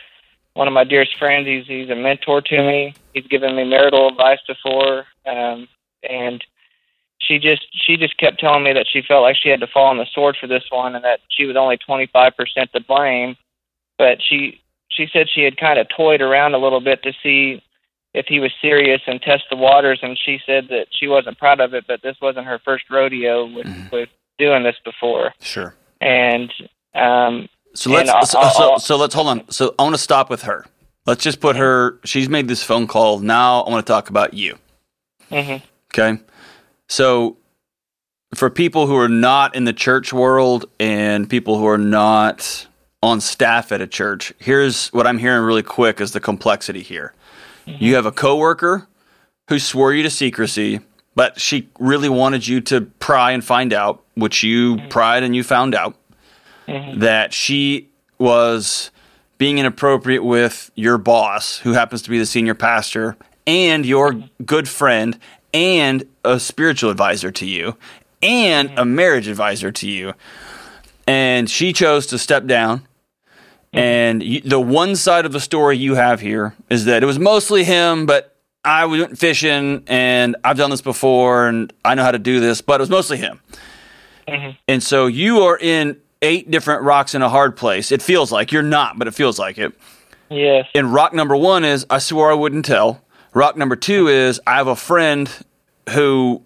one 0.53 0.69
of 0.69 0.73
my 0.73 0.85
dearest 0.85 1.17
friends. 1.17 1.47
He's 1.47 1.67
he's 1.67 1.89
a 1.89 1.95
mentor 1.95 2.41
to 2.41 2.57
me. 2.63 2.95
He's 3.13 3.27
given 3.27 3.57
me 3.57 3.65
marital 3.65 4.07
advice 4.07 4.39
before, 4.47 5.05
um, 5.25 5.67
and 6.09 6.41
she 7.27 7.39
just 7.39 7.65
she 7.73 7.97
just 7.97 8.17
kept 8.17 8.39
telling 8.39 8.63
me 8.63 8.73
that 8.73 8.87
she 8.91 9.01
felt 9.01 9.23
like 9.23 9.35
she 9.35 9.49
had 9.49 9.59
to 9.59 9.67
fall 9.67 9.87
on 9.87 9.97
the 9.97 10.05
sword 10.13 10.37
for 10.39 10.47
this 10.47 10.63
one 10.69 10.95
and 10.95 11.03
that 11.03 11.19
she 11.29 11.45
was 11.45 11.55
only 11.55 11.77
25% 11.77 12.33
to 12.71 12.79
blame. 12.81 13.35
But 13.97 14.19
she 14.21 14.61
she 14.89 15.07
said 15.11 15.27
she 15.29 15.43
had 15.43 15.57
kind 15.57 15.79
of 15.79 15.87
toyed 15.95 16.21
around 16.21 16.53
a 16.53 16.57
little 16.59 16.81
bit 16.81 17.03
to 17.03 17.13
see 17.23 17.61
if 18.13 18.27
he 18.27 18.39
was 18.39 18.51
serious 18.61 19.01
and 19.07 19.21
test 19.21 19.43
the 19.49 19.57
waters. 19.57 19.99
And 20.01 20.17
she 20.17 20.39
said 20.45 20.67
that 20.69 20.87
she 20.91 21.07
wasn't 21.07 21.37
proud 21.37 21.59
of 21.59 21.73
it 21.73 21.85
but 21.87 22.01
this 22.01 22.17
wasn't 22.21 22.45
her 22.45 22.59
first 22.63 22.85
rodeo 22.89 23.45
with 23.45 23.65
mm. 23.65 23.91
with 23.91 24.09
doing 24.37 24.63
this 24.63 24.77
before. 24.83 25.33
Sure. 25.41 25.75
And 26.01 26.51
um 26.93 27.49
so 27.73 27.89
let's 27.91 28.09
I'll, 28.09 28.25
so, 28.25 28.49
so, 28.51 28.77
so 28.77 28.97
let's 28.97 29.13
hold 29.13 29.27
on. 29.27 29.49
So 29.49 29.73
i 29.79 29.83
want 29.83 29.95
to 29.95 30.01
stop 30.01 30.29
with 30.29 30.43
her. 30.43 30.65
Let's 31.05 31.23
just 31.23 31.39
put 31.39 31.55
her 31.55 31.99
she's 32.03 32.29
made 32.29 32.47
this 32.47 32.63
phone 32.63 32.87
call. 32.87 33.19
Now 33.19 33.61
i 33.61 33.69
want 33.69 33.85
to 33.85 33.91
talk 33.91 34.09
about 34.09 34.33
you. 34.33 34.57
Mm-hmm. 35.31 35.65
Okay. 35.87 36.21
So, 36.87 37.37
for 38.33 38.49
people 38.49 38.87
who 38.87 38.97
are 38.97 39.09
not 39.09 39.55
in 39.55 39.63
the 39.63 39.73
church 39.73 40.11
world 40.11 40.65
and 40.79 41.29
people 41.29 41.57
who 41.57 41.67
are 41.67 41.77
not 41.77 42.67
on 43.01 43.21
staff 43.21 43.71
at 43.71 43.81
a 43.81 43.87
church, 43.87 44.33
here's 44.39 44.89
what 44.89 45.07
I'm 45.07 45.17
hearing 45.17 45.43
really 45.43 45.63
quick 45.63 46.01
is 46.01 46.11
the 46.11 46.19
complexity 46.19 46.81
here. 46.81 47.13
Mm-hmm. 47.65 47.83
You 47.83 47.95
have 47.95 48.05
a 48.05 48.11
coworker 48.11 48.87
who 49.47 49.59
swore 49.59 49.93
you 49.93 50.03
to 50.03 50.09
secrecy, 50.09 50.81
but 51.13 51.39
she 51.39 51.69
really 51.79 52.09
wanted 52.09 52.47
you 52.47 52.61
to 52.61 52.81
pry 52.81 53.31
and 53.31 53.43
find 53.43 53.73
out, 53.73 54.03
which 54.15 54.43
you 54.43 54.75
mm-hmm. 54.75 54.87
pried 54.89 55.23
and 55.23 55.35
you 55.35 55.43
found 55.43 55.73
out 55.73 55.95
mm-hmm. 56.67 56.99
that 56.99 57.33
she 57.33 57.89
was 58.17 58.91
being 59.37 59.57
inappropriate 59.57 60.23
with 60.23 60.71
your 60.75 60.97
boss, 60.97 61.57
who 61.59 61.73
happens 61.73 62.01
to 62.03 62.09
be 62.09 62.17
the 62.17 62.25
senior 62.25 62.55
pastor, 62.55 63.17
and 63.45 63.85
your 63.85 64.13
good 64.45 64.67
friend, 64.67 65.19
and 65.55 66.05
a 66.25 66.37
spiritual 66.37 66.89
advisor 66.91 67.31
to 67.31 67.45
you, 67.45 67.77
and 68.21 68.69
a 68.71 68.73
mm-hmm. 68.73 68.95
marriage 68.95 69.27
advisor 69.29 69.71
to 69.71 69.89
you. 69.89 70.13
And 71.07 71.49
she 71.49 71.71
chose 71.71 72.07
to 72.07 72.19
step 72.19 72.45
down. 72.45 72.79
Mm-hmm. 72.79 73.77
And 73.77 74.23
you, 74.23 74.41
the 74.41 74.59
one 74.59 74.97
side 74.97 75.25
of 75.25 75.31
the 75.31 75.39
story 75.39 75.77
you 75.77 75.95
have 75.95 76.19
here 76.19 76.55
is 76.69 76.85
that 76.85 77.03
it 77.03 77.05
was 77.05 77.19
mostly 77.19 77.63
him, 77.63 78.05
but 78.05 78.35
I 78.65 78.85
went 78.85 79.17
fishing 79.17 79.83
and 79.87 80.35
I've 80.43 80.57
done 80.57 80.71
this 80.71 80.81
before 80.81 81.47
and 81.47 81.71
I 81.85 81.95
know 81.95 82.03
how 82.03 82.11
to 82.11 82.19
do 82.19 82.39
this, 82.39 82.61
but 82.61 82.81
it 82.81 82.83
was 82.83 82.89
mostly 82.89 83.17
him. 83.17 83.39
Mm-hmm. 84.27 84.57
And 84.67 84.83
so 84.83 85.07
you 85.07 85.41
are 85.43 85.57
in 85.57 85.97
eight 86.21 86.51
different 86.51 86.81
rocks 86.81 87.15
in 87.15 87.21
a 87.21 87.29
hard 87.29 87.55
place. 87.55 87.91
It 87.91 88.01
feels 88.01 88.31
like 88.31 88.51
you're 88.51 88.63
not, 88.63 88.97
but 88.97 89.07
it 89.07 89.13
feels 89.13 89.39
like 89.39 89.57
it. 89.57 89.73
Yes. 90.29 90.67
And 90.73 90.93
rock 90.93 91.13
number 91.13 91.37
one 91.37 91.63
is 91.63 91.85
I 91.89 91.99
swore 91.99 92.31
I 92.31 92.33
wouldn't 92.33 92.65
tell. 92.65 93.04
Rock 93.35 93.57
number 93.57 93.75
two 93.75 94.07
is 94.07 94.39
I 94.47 94.55
have 94.55 94.67
a 94.67 94.77
friend 94.77 95.29
who, 95.89 96.41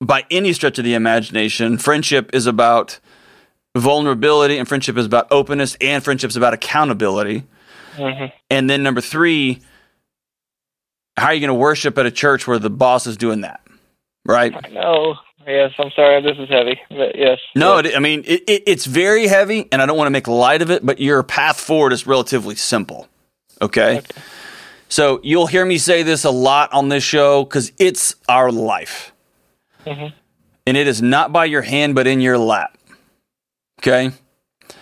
by 0.00 0.24
any 0.28 0.52
stretch 0.52 0.76
of 0.78 0.84
the 0.84 0.94
imagination, 0.94 1.78
friendship 1.78 2.30
is 2.34 2.46
about 2.46 2.98
vulnerability 3.78 4.58
and 4.58 4.68
friendship 4.68 4.98
is 4.98 5.06
about 5.06 5.28
openness 5.30 5.76
and 5.80 6.02
friendship 6.02 6.30
is 6.30 6.36
about 6.36 6.52
accountability. 6.52 7.44
Mm-hmm. 7.94 8.34
And 8.50 8.68
then 8.68 8.82
number 8.82 9.00
three, 9.00 9.62
how 11.16 11.26
are 11.26 11.34
you 11.34 11.40
going 11.40 11.48
to 11.48 11.54
worship 11.54 11.96
at 11.96 12.06
a 12.06 12.10
church 12.10 12.46
where 12.48 12.58
the 12.58 12.70
boss 12.70 13.06
is 13.06 13.16
doing 13.16 13.42
that? 13.42 13.60
Right? 14.26 14.52
No. 14.72 15.14
Yes. 15.46 15.72
I'm 15.78 15.90
sorry. 15.94 16.22
This 16.22 16.38
is 16.38 16.48
heavy, 16.48 16.80
but 16.88 17.16
yes. 17.16 17.38
No, 17.54 17.76
Yes. 17.76 17.86
it, 17.92 17.96
I 17.96 17.98
mean 18.00 18.24
it, 18.26 18.42
it, 18.48 18.62
it's 18.66 18.86
very 18.86 19.26
heavy, 19.26 19.68
and 19.72 19.80
I 19.82 19.86
don't 19.86 19.96
want 19.96 20.06
to 20.06 20.12
make 20.12 20.28
light 20.28 20.62
of 20.62 20.70
it. 20.70 20.84
But 20.86 21.00
your 21.00 21.22
path 21.22 21.58
forward 21.60 21.92
is 21.92 22.06
relatively 22.06 22.54
simple. 22.54 23.08
Okay, 23.60 24.02
so 24.92 25.20
you'll 25.22 25.46
hear 25.46 25.64
me 25.64 25.78
say 25.78 26.02
this 26.02 26.24
a 26.24 26.30
lot 26.30 26.70
on 26.74 26.90
this 26.90 27.02
show 27.02 27.44
because 27.44 27.72
it's 27.78 28.14
our 28.28 28.52
life, 28.52 29.12
Mhm. 29.86 30.12
and 30.66 30.76
it 30.76 30.86
is 30.86 31.00
not 31.00 31.32
by 31.32 31.46
your 31.46 31.62
hand, 31.62 31.94
but 31.94 32.06
in 32.06 32.20
your 32.20 32.36
lap. 32.36 32.76
Okay, 33.80 34.10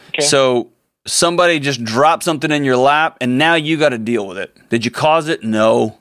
Okay. 0.09 0.23
so 0.23 0.69
somebody 1.07 1.61
just 1.61 1.85
dropped 1.85 2.25
something 2.25 2.51
in 2.51 2.65
your 2.65 2.77
lap, 2.77 3.19
and 3.21 3.39
now 3.39 3.55
you 3.55 3.77
got 3.77 3.91
to 3.91 3.99
deal 3.99 4.27
with 4.27 4.37
it. 4.37 4.55
Did 4.69 4.85
you 4.85 4.91
cause 4.91 5.29
it? 5.29 5.45
No. 5.45 5.97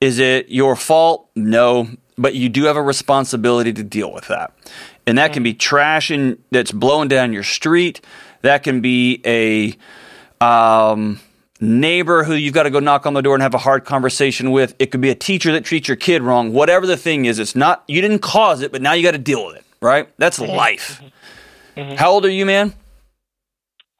Is 0.00 0.18
it 0.20 0.48
your 0.48 0.76
fault? 0.76 1.28
No. 1.34 1.88
But 2.16 2.34
you 2.34 2.48
do 2.48 2.64
have 2.64 2.76
a 2.76 2.82
responsibility 2.82 3.72
to 3.72 3.82
deal 3.82 4.12
with 4.12 4.28
that. 4.28 4.52
And 5.06 5.18
that 5.18 5.32
can 5.32 5.42
be 5.42 5.52
trash 5.54 6.10
in, 6.10 6.38
that's 6.52 6.70
blowing 6.70 7.08
down 7.08 7.32
your 7.32 7.42
street. 7.42 8.00
That 8.42 8.62
can 8.62 8.80
be 8.80 9.20
a 9.26 9.74
um, 10.44 11.20
neighbor 11.62 12.24
who 12.24 12.34
you've 12.34 12.52
got 12.52 12.64
to 12.64 12.70
go 12.70 12.80
knock 12.80 13.06
on 13.06 13.14
the 13.14 13.22
door 13.22 13.34
and 13.34 13.42
have 13.42 13.54
a 13.54 13.58
hard 13.58 13.84
conversation 13.84 14.50
with. 14.50 14.74
It 14.78 14.90
could 14.90 15.00
be 15.00 15.10
a 15.10 15.14
teacher 15.14 15.52
that 15.52 15.64
treats 15.64 15.88
your 15.88 15.96
kid 15.96 16.22
wrong. 16.22 16.52
Whatever 16.52 16.86
the 16.86 16.96
thing 16.96 17.24
is, 17.24 17.38
it's 17.38 17.54
not, 17.54 17.84
you 17.86 18.00
didn't 18.00 18.18
cause 18.18 18.60
it, 18.62 18.72
but 18.72 18.82
now 18.82 18.92
you 18.92 19.02
got 19.02 19.12
to 19.12 19.18
deal 19.18 19.46
with 19.46 19.56
it, 19.56 19.64
right? 19.80 20.08
That's 20.18 20.38
mm-hmm. 20.38 20.54
life. 20.54 21.00
Mm-hmm. 21.00 21.80
Mm-hmm. 21.80 21.96
How 21.96 22.10
old 22.10 22.26
are 22.26 22.30
you, 22.30 22.44
man? 22.44 22.74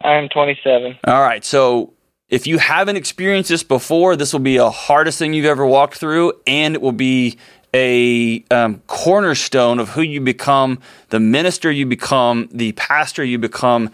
I'm 0.03 0.29
27. 0.29 0.99
All 1.07 1.21
right. 1.21 1.45
So 1.45 1.95
if 2.29 2.47
you 2.47 2.59
haven't 2.59 2.97
experienced 2.97 3.51
this 3.51 3.63
before, 3.63 4.17
this 4.17 4.33
will 4.33 4.41
be 4.41 4.57
the 4.57 4.71
hardest 4.71 5.19
thing 5.19 5.33
you've 5.33 5.47
ever 5.47 5.65
walked 5.65 5.97
through, 5.97 6.33
and 6.47 6.75
it 6.75 6.83
will 6.83 6.93
be 6.93 7.39
a 7.75 8.45
um, 8.51 8.83
cornerstone 8.87 9.79
of 9.79 9.91
who 9.91 10.03
you 10.03 10.21
become, 10.21 10.79
the 11.09 11.21
minister 11.21 11.71
you 11.71 11.87
become, 11.87 12.49
the 12.53 12.73
pastor 12.73 13.25
you 13.25 13.39
become. 13.39 13.91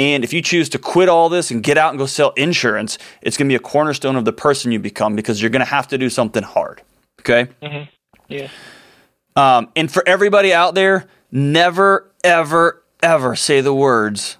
And 0.00 0.24
if 0.24 0.32
you 0.32 0.40
choose 0.40 0.70
to 0.70 0.78
quit 0.78 1.10
all 1.10 1.28
this 1.28 1.50
and 1.50 1.62
get 1.62 1.76
out 1.76 1.90
and 1.90 1.98
go 1.98 2.06
sell 2.06 2.30
insurance, 2.30 2.96
it's 3.20 3.36
going 3.36 3.46
to 3.46 3.52
be 3.52 3.56
a 3.56 3.58
cornerstone 3.58 4.16
of 4.16 4.24
the 4.24 4.32
person 4.32 4.72
you 4.72 4.78
become 4.78 5.14
because 5.14 5.42
you're 5.42 5.50
going 5.50 5.60
to 5.60 5.70
have 5.70 5.88
to 5.88 5.98
do 5.98 6.08
something 6.08 6.42
hard. 6.42 6.80
Okay. 7.20 7.48
Yes. 8.26 8.50
Um, 9.36 9.68
and 9.76 9.92
for 9.92 10.02
everybody 10.08 10.54
out 10.54 10.74
there, 10.74 11.06
never, 11.30 12.10
ever, 12.24 12.82
ever 13.02 13.36
say 13.36 13.60
the 13.60 13.74
words, 13.74 14.38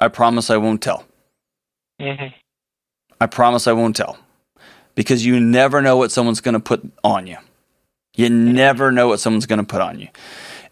I 0.00 0.08
promise 0.08 0.50
I 0.50 0.56
won't 0.56 0.82
tell. 0.82 1.04
hmm 2.00 2.26
I 3.20 3.26
promise 3.26 3.68
I 3.68 3.72
won't 3.74 3.94
tell. 3.94 4.18
Because 4.96 5.24
you 5.24 5.38
never 5.38 5.82
know 5.82 5.96
what 5.96 6.10
someone's 6.10 6.40
going 6.40 6.54
to 6.54 6.60
put 6.60 6.82
on 7.04 7.28
you. 7.28 7.36
You 8.16 8.28
never 8.28 8.90
know 8.90 9.06
what 9.06 9.20
someone's 9.20 9.46
going 9.46 9.60
to 9.60 9.64
put 9.64 9.80
on 9.80 10.00
you. 10.00 10.08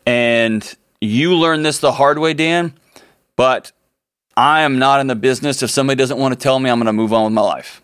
And 0.06 0.74
you 1.00 1.36
learned 1.36 1.64
this 1.64 1.78
the 1.78 1.92
hard 1.92 2.18
way, 2.18 2.34
Dan, 2.34 2.74
but 3.36 3.70
I 4.36 4.62
am 4.62 4.78
not 4.78 5.00
in 5.00 5.06
the 5.06 5.14
business. 5.14 5.62
If 5.62 5.70
somebody 5.70 5.96
doesn't 5.96 6.18
want 6.18 6.32
to 6.32 6.38
tell 6.38 6.58
me, 6.58 6.70
I'm 6.70 6.78
going 6.78 6.86
to 6.86 6.92
move 6.92 7.12
on 7.12 7.24
with 7.24 7.32
my 7.32 7.42
life. 7.42 7.82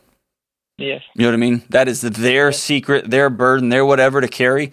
Yes. 0.78 1.02
You 1.14 1.22
know 1.22 1.28
what 1.28 1.34
I 1.34 1.38
mean? 1.38 1.62
That 1.68 1.88
is 1.88 2.00
their 2.00 2.52
secret, 2.52 3.10
their 3.10 3.28
burden, 3.28 3.68
their 3.68 3.84
whatever 3.84 4.20
to 4.20 4.28
carry. 4.28 4.72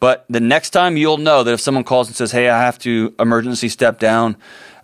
But 0.00 0.24
the 0.30 0.40
next 0.40 0.70
time 0.70 0.96
you'll 0.96 1.18
know 1.18 1.42
that 1.42 1.52
if 1.52 1.60
someone 1.60 1.84
calls 1.84 2.06
and 2.06 2.16
says, 2.16 2.30
"Hey, 2.30 2.48
I 2.48 2.62
have 2.62 2.78
to 2.80 3.12
emergency 3.18 3.68
step 3.68 3.98
down," 3.98 4.36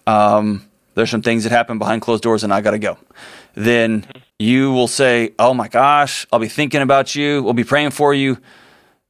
um, 0.07 0.69
there's 0.95 1.11
some 1.11 1.23
things 1.23 1.45
that 1.45 1.51
happen 1.51 1.79
behind 1.79 2.03
closed 2.03 2.25
doors, 2.25 2.43
and 2.43 2.53
I 2.53 2.61
got 2.61 2.73
to 2.73 2.79
go. 2.79 2.99
Then 3.55 4.07
you 4.41 4.73
will 4.73 4.89
say, 4.89 5.33
"Oh 5.39 5.55
my 5.55 5.69
gosh, 5.69 6.27
I'll 6.33 6.41
be 6.41 6.49
thinking 6.49 6.83
about 6.83 7.15
you. 7.15 7.43
We'll 7.45 7.53
be 7.53 7.63
praying 7.65 7.91
for 7.91 8.13
you. 8.13 8.39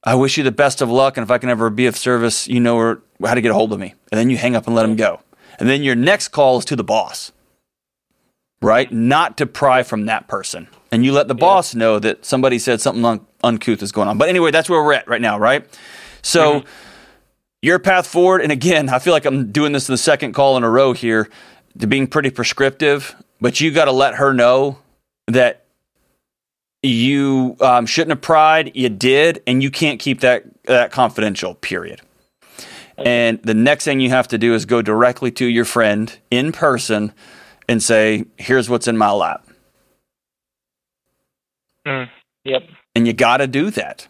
I 0.05 0.15
wish 0.17 0.37
you 0.37 0.45
the 0.45 0.53
best 0.53 0.83
of 0.83 0.91
luck, 0.91 1.17
and 1.17 1.25
if 1.25 1.31
I 1.31 1.39
can 1.39 1.49
ever 1.49 1.71
be 1.71 1.87
of 1.87 1.97
service, 1.97 2.47
you 2.47 2.61
know 2.61 2.77
where, 2.77 2.99
how 3.25 3.33
to 3.35 3.41
get 3.41 3.51
a 3.51 3.55
hold 3.55 3.73
of 3.73 3.81
me." 3.81 3.95
And 4.13 4.19
then 4.19 4.29
you 4.29 4.37
hang 4.37 4.55
up 4.55 4.67
and 4.67 4.77
let 4.77 4.83
them 4.83 4.97
go. 4.97 5.21
And 5.59 5.69
then 5.69 5.83
your 5.83 5.95
next 5.95 6.29
call 6.29 6.59
is 6.59 6.65
to 6.67 6.77
the 6.77 6.85
boss 6.85 7.33
right? 8.65 8.91
Not 8.91 9.37
to 9.39 9.47
pry 9.47 9.83
from 9.83 10.07
that 10.07 10.27
person. 10.27 10.69
And 10.91 11.05
you 11.05 11.13
let 11.13 11.29
the 11.29 11.35
boss 11.35 11.75
know 11.75 11.99
that 11.99 12.25
somebody 12.25 12.59
said 12.59 12.81
something 12.81 13.05
un- 13.05 13.27
uncouth 13.43 13.83
is 13.83 13.93
going 13.93 14.09
on. 14.09 14.17
But 14.17 14.29
anyway, 14.29 14.51
that's 14.51 14.71
where 14.71 14.83
we're 14.83 14.95
at 14.95 15.07
right 15.07 15.21
now, 15.21 15.39
right? 15.39 15.67
So 16.23 16.65
your 17.63 17.79
path 17.79 18.07
forward, 18.07 18.41
and 18.41 18.51
again, 18.51 18.89
I 18.89 18.99
feel 18.99 19.13
like 19.13 19.27
I'm 19.27 19.53
doing 19.53 19.73
this 19.73 19.89
in 19.89 19.93
the 19.93 19.99
second 19.99 20.33
call 20.33 20.57
in 20.57 20.65
a 20.65 20.71
row 20.71 20.93
here 20.93 21.29
to 21.79 21.87
being 21.87 22.07
pretty 22.07 22.31
prescriptive, 22.31 23.15
but 23.41 23.61
you 23.61 23.71
got 23.71 23.85
to 23.85 23.93
let 23.93 24.15
her 24.15 24.33
know 24.33 24.79
that 25.27 25.65
you 26.83 27.57
um, 27.61 27.87
shouldn't 27.87 28.11
have 28.11 28.23
pried, 28.23 28.73
you 28.75 28.89
did, 28.89 29.43
and 29.47 29.63
you 29.63 29.71
can't 29.71 30.01
keep 30.01 30.21
that, 30.21 30.45
that 30.65 30.91
confidential, 30.91 31.55
period. 31.55 32.01
And 32.97 33.43
the 33.43 33.55
next 33.55 33.85
thing 33.85 34.01
you 34.01 34.11
have 34.11 34.29
to 34.29 34.39
do 34.39 34.55
is 34.55 34.67
go 34.67 34.83
directly 34.83 35.31
to 35.33 35.47
your 35.47 35.65
friend 35.65 36.17
in 36.31 36.53
person 36.53 37.13
and 37.69 37.83
say, 37.83 38.25
here's 38.37 38.69
what's 38.69 38.87
in 38.87 38.97
my 38.97 39.11
lap. 39.11 39.47
Mm. 41.87 42.09
Yep. 42.45 42.63
And 42.95 43.07
you 43.07 43.13
got 43.13 43.39
to 43.39 43.47
do 43.47 43.71
that. 43.71 44.07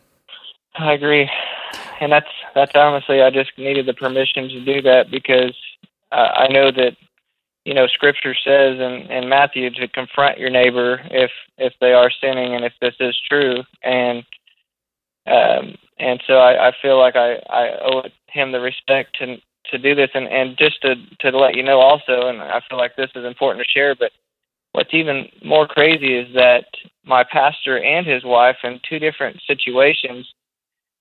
I 0.76 0.92
agree, 0.92 1.30
and 2.00 2.10
that's 2.10 2.26
that's 2.54 2.72
honestly 2.74 3.22
I 3.22 3.30
just 3.30 3.52
needed 3.56 3.86
the 3.86 3.94
permission 3.94 4.48
to 4.48 4.64
do 4.64 4.82
that 4.82 5.10
because 5.10 5.56
uh, 6.10 6.32
I 6.34 6.48
know 6.48 6.72
that 6.72 6.96
you 7.64 7.74
know 7.74 7.86
Scripture 7.86 8.34
says 8.34 8.80
in, 8.80 9.10
in 9.10 9.28
Matthew 9.28 9.70
to 9.70 9.86
confront 9.88 10.38
your 10.38 10.50
neighbor 10.50 11.00
if 11.12 11.30
if 11.58 11.74
they 11.80 11.92
are 11.92 12.10
sinning 12.20 12.54
and 12.54 12.64
if 12.64 12.72
this 12.80 12.94
is 12.98 13.16
true, 13.28 13.62
and 13.84 14.24
um, 15.26 15.76
and 15.98 16.20
so 16.26 16.34
I, 16.34 16.68
I 16.68 16.72
feel 16.82 16.98
like 16.98 17.14
I, 17.14 17.36
I 17.48 17.78
owe 17.82 18.02
him 18.34 18.52
the 18.52 18.60
respect 18.60 19.16
to 19.18 19.36
to 19.70 19.78
do 19.78 19.94
this, 19.94 20.10
and 20.14 20.28
and 20.28 20.56
just 20.58 20.82
to 20.82 20.94
to 21.20 21.36
let 21.36 21.56
you 21.56 21.62
know 21.62 21.80
also, 21.80 22.28
and 22.28 22.42
I 22.42 22.60
feel 22.68 22.78
like 22.78 22.96
this 22.96 23.10
is 23.14 23.24
important 23.24 23.64
to 23.64 23.72
share, 23.72 23.94
but 23.94 24.12
what's 24.74 24.92
even 24.92 25.28
more 25.44 25.66
crazy 25.66 26.18
is 26.18 26.34
that 26.34 26.64
my 27.06 27.24
pastor 27.24 27.78
and 27.78 28.06
his 28.06 28.24
wife 28.24 28.56
in 28.64 28.80
two 28.88 28.98
different 28.98 29.40
situations 29.46 30.26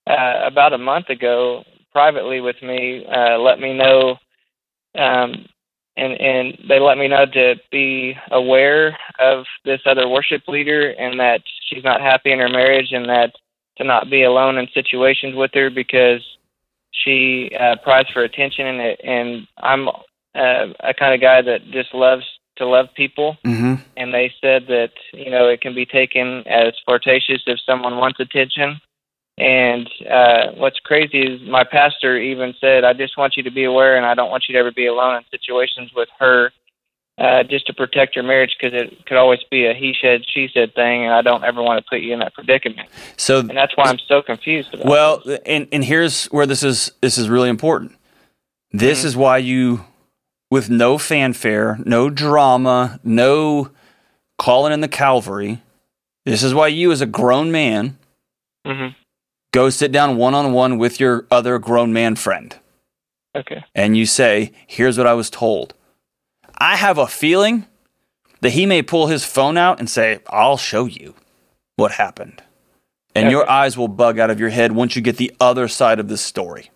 uh, 0.08 0.42
about 0.46 0.74
a 0.74 0.78
month 0.78 1.10
ago 1.10 1.64
privately 1.92 2.40
with 2.40 2.56
me 2.62 3.06
uh, 3.12 3.38
let 3.40 3.60
me 3.60 3.74
know 3.74 4.12
um, 4.96 5.46
and 5.98 6.14
and 6.20 6.58
they 6.70 6.80
let 6.80 6.98
me 6.98 7.08
know 7.08 7.26
to 7.26 7.56
be 7.72 8.16
aware 8.32 8.98
of 9.20 9.46
this 9.66 9.82
other 9.88 10.08
worship 10.08 10.44
leader 10.48 10.92
and 10.92 11.20
that 11.20 11.42
she's 11.68 11.84
not 11.84 12.02
happy 12.02 12.32
in 12.32 12.40
her 12.40 12.50
marriage 12.50 12.92
and 12.92 13.10
that 13.10 13.32
to 13.78 13.84
not 13.84 14.10
be 14.10 14.24
alone 14.24 14.58
in 14.58 14.68
situations 14.74 15.36
with 15.36 15.52
her 15.54 15.72
because 15.72 16.22
she 16.94 17.52
uh, 17.60 17.76
pries 17.84 18.06
for 18.14 18.24
attention 18.24 18.68
and 18.68 18.82
it, 18.82 19.02
and 19.04 19.48
I'm 19.58 19.88
uh, 19.90 20.68
a 20.80 20.94
kind 20.94 21.14
of 21.14 21.22
guy 21.22 21.42
that 21.42 21.62
just 21.72 21.94
loves 21.94 22.26
to 22.58 22.66
love 22.68 22.88
people 22.96 23.38
Mm-hmm. 23.46 23.76
and 23.98 24.14
they 24.14 24.32
said 24.40 24.68
that 24.68 24.92
you 25.14 25.30
know 25.32 25.50
it 25.50 25.62
can 25.62 25.74
be 25.74 25.86
taken 25.86 26.44
as 26.48 26.74
flirtatious 26.86 27.42
if 27.48 27.60
someone 27.66 27.98
wants 27.98 28.20
attention 28.20 28.80
And 29.38 29.90
uh, 30.10 30.52
what's 30.58 30.80
crazy 30.80 31.22
is 31.22 31.42
my 31.50 31.64
pastor 31.64 32.18
even 32.18 32.54
said, 32.62 32.84
"I 32.84 32.94
just 32.94 33.18
want 33.18 33.36
you 33.36 33.44
to 33.44 33.52
be 33.52 33.64
aware, 33.64 33.98
and 33.98 34.06
I 34.06 34.14
don't 34.14 34.30
want 34.30 34.46
you 34.48 34.54
to 34.54 34.60
ever 34.60 34.72
be 34.72 34.86
alone 34.86 35.16
in 35.18 35.24
situations 35.32 35.92
with 35.96 36.10
her, 36.20 36.52
uh, 37.18 37.44
just 37.44 37.68
to 37.68 37.74
protect 37.74 38.16
your 38.16 38.24
marriage, 38.26 38.56
because 38.60 38.74
it 38.80 39.06
could 39.06 39.18
always 39.18 39.40
be 39.52 39.66
a 39.68 39.74
he 39.74 39.94
said, 40.02 40.22
she 40.28 40.50
said 40.54 40.74
thing, 40.74 41.04
and 41.06 41.14
I 41.14 41.22
don't 41.22 41.44
ever 41.44 41.62
want 41.62 41.84
to 41.84 41.90
put 41.90 42.00
you 42.02 42.14
in 42.14 42.20
that 42.20 42.34
predicament." 42.34 42.90
So, 43.18 43.40
And 43.40 43.52
that's 43.52 43.76
why 43.78 43.86
I'm 43.86 44.00
so 44.08 44.22
confused. 44.22 44.74
About 44.74 44.86
well, 44.86 45.22
this. 45.26 45.40
and 45.46 45.68
and 45.72 45.84
here's 45.86 46.26
where 46.26 46.46
this 46.46 46.64
is 46.64 46.92
this 47.02 47.18
is 47.18 47.30
really 47.30 47.50
important. 47.50 47.96
This 48.72 49.02
Mhm. 49.02 49.06
is 49.06 49.18
why 49.18 49.38
you, 49.38 49.86
with 50.50 50.70
no 50.70 50.98
fanfare, 50.98 51.78
no 51.86 52.10
drama, 52.10 53.00
no 53.04 53.70
calling 54.40 54.74
in 54.74 54.82
the 54.82 54.88
Calvary. 54.88 55.60
This 56.26 56.42
is 56.42 56.54
why 56.54 56.68
you, 56.68 56.92
as 56.92 57.02
a 57.02 57.06
grown 57.06 57.52
man, 57.52 57.98
Mhm. 58.66 58.96
go 59.52 59.70
sit 59.70 59.92
down 59.92 60.16
one 60.18 60.34
on 60.34 60.52
one 60.54 60.78
with 60.80 61.00
your 61.00 61.28
other 61.30 61.60
grown 61.60 61.94
man 61.94 62.16
friend. 62.16 62.56
Okay. 63.36 63.64
and 63.74 63.98
you 63.98 64.06
say, 64.06 64.52
Here's 64.68 64.96
what 64.98 65.08
I 65.08 65.14
was 65.14 65.30
told. 65.32 65.74
I 66.58 66.76
have 66.76 66.98
a 66.98 67.08
feeling 67.08 67.66
that 68.42 68.52
he 68.52 68.66
may 68.66 68.82
pull 68.82 69.08
his 69.08 69.26
phone 69.26 69.58
out 69.58 69.80
and 69.80 69.90
say, 69.90 70.20
I'll 70.28 70.58
show 70.58 70.86
you 70.86 71.16
what 71.76 71.94
happened. 71.94 72.42
And 73.16 73.30
your 73.30 73.48
eyes 73.50 73.78
will 73.78 73.88
bug 73.88 74.18
out 74.18 74.32
of 74.32 74.40
your 74.40 74.50
head 74.50 74.72
once 74.72 74.96
you 74.96 75.02
get 75.02 75.18
the 75.18 75.32
other 75.40 75.68
side 75.68 76.00
of 76.00 76.08
this 76.08 76.22
story. 76.22 76.72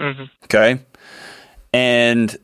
Mhm. 0.00 0.28
Okay? 0.44 0.80
And 1.72 2.36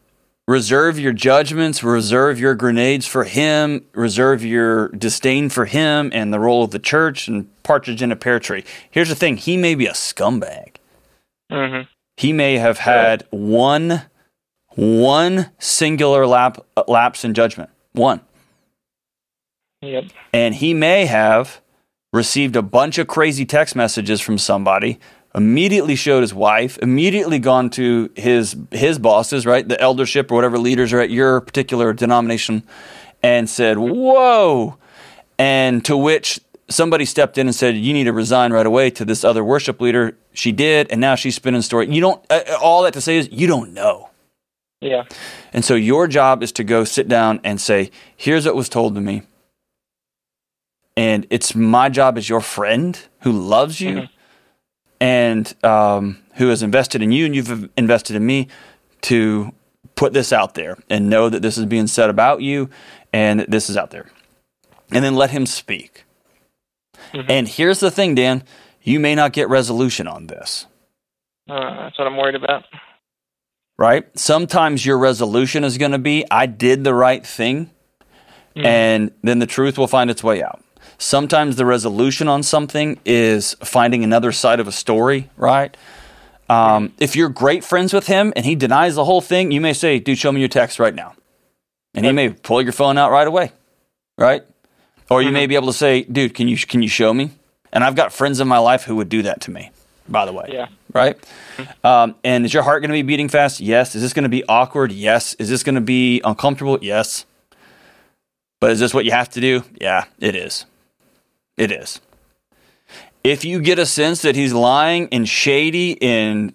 reserve 0.46 0.98
your 1.00 1.12
judgments, 1.12 1.82
reserve 1.82 2.38
your 2.38 2.54
grenades 2.54 3.06
for 3.06 3.24
him, 3.24 3.84
reserve 3.92 4.44
your 4.44 4.88
disdain 4.90 5.48
for 5.48 5.64
him 5.64 6.10
and 6.14 6.32
the 6.32 6.38
role 6.38 6.62
of 6.62 6.70
the 6.70 6.78
church 6.78 7.26
and 7.26 7.48
partridge 7.64 8.02
in 8.02 8.12
a 8.12 8.16
pear 8.16 8.38
tree. 8.38 8.64
Here's 8.90 9.08
the 9.08 9.14
thing 9.16 9.36
he 9.36 9.56
may 9.56 9.74
be 9.74 9.86
a 9.86 9.94
scumbag 9.94 10.76
Mhm. 11.50 11.88
he 12.16 12.32
may 12.32 12.58
have 12.58 12.78
had 12.78 13.24
one 13.30 14.02
one 14.76 15.50
singular 15.58 16.26
lap, 16.26 16.64
lapse 16.88 17.24
in 17.24 17.34
judgment. 17.34 17.70
One. 17.92 18.20
Yep. 19.82 20.04
and 20.32 20.54
he 20.54 20.72
may 20.72 21.04
have 21.04 21.60
received 22.12 22.56
a 22.56 22.62
bunch 22.62 22.96
of 22.98 23.06
crazy 23.06 23.44
text 23.44 23.76
messages 23.76 24.20
from 24.20 24.38
somebody 24.38 24.98
immediately 25.34 25.94
showed 25.94 26.20
his 26.20 26.32
wife 26.32 26.78
immediately 26.78 27.38
gone 27.38 27.68
to 27.68 28.10
his 28.14 28.56
his 28.70 28.98
bosses 28.98 29.44
right? 29.44 29.68
The 29.68 29.80
eldership 29.80 30.30
or 30.30 30.36
whatever 30.36 30.58
leaders 30.58 30.92
are 30.92 31.00
at 31.00 31.10
your 31.10 31.40
particular 31.40 31.92
denomination 31.92 32.62
and 33.22 33.50
said 33.50 33.78
whoa. 33.78 34.78
And 35.38 35.84
to 35.84 35.96
which 35.96 36.40
somebody 36.70 37.04
stepped 37.04 37.36
in 37.36 37.46
and 37.46 37.54
said 37.54 37.76
you 37.76 37.92
need 37.92 38.04
to 38.04 38.12
resign 38.12 38.52
right 38.52 38.66
away 38.66 38.90
to 38.90 39.04
this 39.04 39.24
other 39.24 39.44
worship 39.44 39.80
leader. 39.80 40.16
She 40.32 40.52
did 40.52 40.90
and 40.90 41.00
now 41.00 41.14
she's 41.14 41.34
spinning 41.34 41.62
story. 41.62 41.92
You 41.92 42.00
don't 42.00 42.24
uh, 42.30 42.42
all 42.62 42.84
that 42.84 42.94
to 42.94 43.00
say 43.00 43.18
is 43.18 43.28
you 43.32 43.46
don't 43.46 43.74
know 43.74 44.08
Yeah. 44.84 45.04
and 45.52 45.64
so 45.64 45.74
your 45.74 46.06
job 46.06 46.42
is 46.42 46.52
to 46.52 46.64
go 46.64 46.84
sit 46.84 47.08
down 47.08 47.40
and 47.44 47.60
say, 47.60 47.90
here's 48.16 48.44
what 48.46 48.54
was 48.54 48.68
told 48.68 48.94
to 48.94 49.00
me. 49.00 49.22
And 50.96 51.26
it's 51.30 51.54
my 51.54 51.88
job 51.88 52.16
as 52.18 52.28
your 52.28 52.40
friend 52.40 52.98
who 53.20 53.32
loves 53.32 53.80
you 53.80 53.96
Mhm. 54.02 54.08
and 55.00 55.54
um, 55.64 56.18
who 56.34 56.48
has 56.48 56.62
invested 56.62 57.02
in 57.02 57.10
you 57.12 57.24
and 57.26 57.34
you've 57.34 57.70
invested 57.76 58.14
in 58.16 58.24
me 58.24 58.48
to 59.02 59.52
put 59.96 60.12
this 60.12 60.32
out 60.32 60.54
there 60.54 60.76
and 60.90 61.08
know 61.10 61.28
that 61.28 61.42
this 61.42 61.58
is 61.58 61.66
being 61.66 61.86
said 61.86 62.10
about 62.10 62.42
you 62.42 62.70
and 63.12 63.40
that 63.40 63.50
this 63.50 63.68
is 63.70 63.76
out 63.76 63.90
there. 63.90 64.10
And 64.92 65.04
then 65.04 65.14
let 65.16 65.30
him 65.30 65.46
speak. 65.46 66.04
Mhm. 67.12 67.26
And 67.28 67.48
here's 67.48 67.80
the 67.80 67.90
thing, 67.90 68.14
Dan 68.14 68.44
you 68.86 69.00
may 69.00 69.14
not 69.14 69.32
get 69.32 69.48
resolution 69.48 70.06
on 70.06 70.26
this. 70.26 70.66
Uh, 71.48 71.84
that's 71.84 71.98
what 71.98 72.06
I'm 72.06 72.18
worried 72.18 72.34
about. 72.34 72.64
Right? 73.76 74.06
Sometimes 74.18 74.84
your 74.86 74.98
resolution 74.98 75.64
is 75.64 75.78
going 75.78 75.92
to 75.92 75.98
be, 75.98 76.24
I 76.30 76.46
did 76.46 76.84
the 76.84 76.94
right 76.94 77.24
thing, 77.26 77.70
Mhm. 78.56 78.64
and 78.64 79.10
then 79.22 79.38
the 79.40 79.46
truth 79.46 79.76
will 79.78 79.88
find 79.88 80.10
its 80.10 80.22
way 80.22 80.42
out. 80.42 80.62
Sometimes 80.98 81.56
the 81.56 81.66
resolution 81.66 82.28
on 82.28 82.42
something 82.42 82.98
is 83.04 83.56
finding 83.64 84.04
another 84.04 84.30
side 84.32 84.60
of 84.60 84.68
a 84.68 84.72
story, 84.72 85.28
right? 85.36 85.76
Um, 86.48 86.92
if 87.00 87.16
you're 87.16 87.30
great 87.30 87.64
friends 87.64 87.92
with 87.92 88.06
him 88.06 88.32
and 88.36 88.44
he 88.46 88.54
denies 88.54 88.94
the 88.94 89.04
whole 89.04 89.20
thing, 89.20 89.50
you 89.50 89.60
may 89.60 89.72
say, 89.72 89.98
dude, 89.98 90.18
show 90.18 90.30
me 90.30 90.40
your 90.40 90.48
text 90.48 90.78
right 90.78 90.94
now. 90.94 91.14
And 91.94 92.04
he 92.06 92.12
may 92.12 92.28
pull 92.30 92.60
your 92.62 92.72
phone 92.72 92.96
out 92.98 93.10
right 93.10 93.26
away, 93.26 93.52
right? 94.18 94.42
Or 95.10 95.22
you 95.22 95.30
may 95.32 95.46
be 95.46 95.54
able 95.56 95.68
to 95.68 95.72
say, 95.72 96.02
dude, 96.02 96.34
can 96.34 96.48
you, 96.48 96.56
can 96.56 96.82
you 96.82 96.88
show 96.88 97.12
me? 97.14 97.30
And 97.72 97.82
I've 97.82 97.94
got 97.96 98.12
friends 98.12 98.40
in 98.40 98.46
my 98.48 98.58
life 98.58 98.84
who 98.84 98.96
would 98.96 99.08
do 99.08 99.22
that 99.22 99.40
to 99.42 99.50
me, 99.50 99.70
by 100.08 100.26
the 100.26 100.32
way 100.32 100.48
Yeah. 100.52 100.68
right? 100.92 101.16
Um, 101.82 102.14
and 102.24 102.44
is 102.44 102.52
your 102.52 102.62
heart 102.62 102.82
going 102.82 102.90
to 102.90 102.94
be 102.94 103.02
beating 103.02 103.28
fast? 103.28 103.60
Yes. 103.60 103.94
Is 103.94 104.02
this 104.02 104.12
going 104.12 104.24
to 104.24 104.28
be 104.28 104.44
awkward? 104.48 104.92
Yes. 104.92 105.34
Is 105.34 105.48
this 105.48 105.62
going 105.62 105.74
to 105.76 105.80
be 105.80 106.20
uncomfortable? 106.24 106.78
Yes. 106.82 107.26
But 108.60 108.70
is 108.70 108.80
this 108.80 108.94
what 108.94 109.04
you 109.04 109.10
have 109.10 109.28
to 109.30 109.40
do? 109.40 109.62
Yeah, 109.80 110.04
it 110.18 110.34
is. 110.34 110.64
It 111.56 111.70
is. 111.70 112.00
If 113.22 113.44
you 113.44 113.60
get 113.60 113.78
a 113.78 113.86
sense 113.86 114.22
that 114.22 114.36
he's 114.36 114.52
lying 114.52 115.08
and 115.12 115.28
shady 115.28 116.00
and 116.02 116.52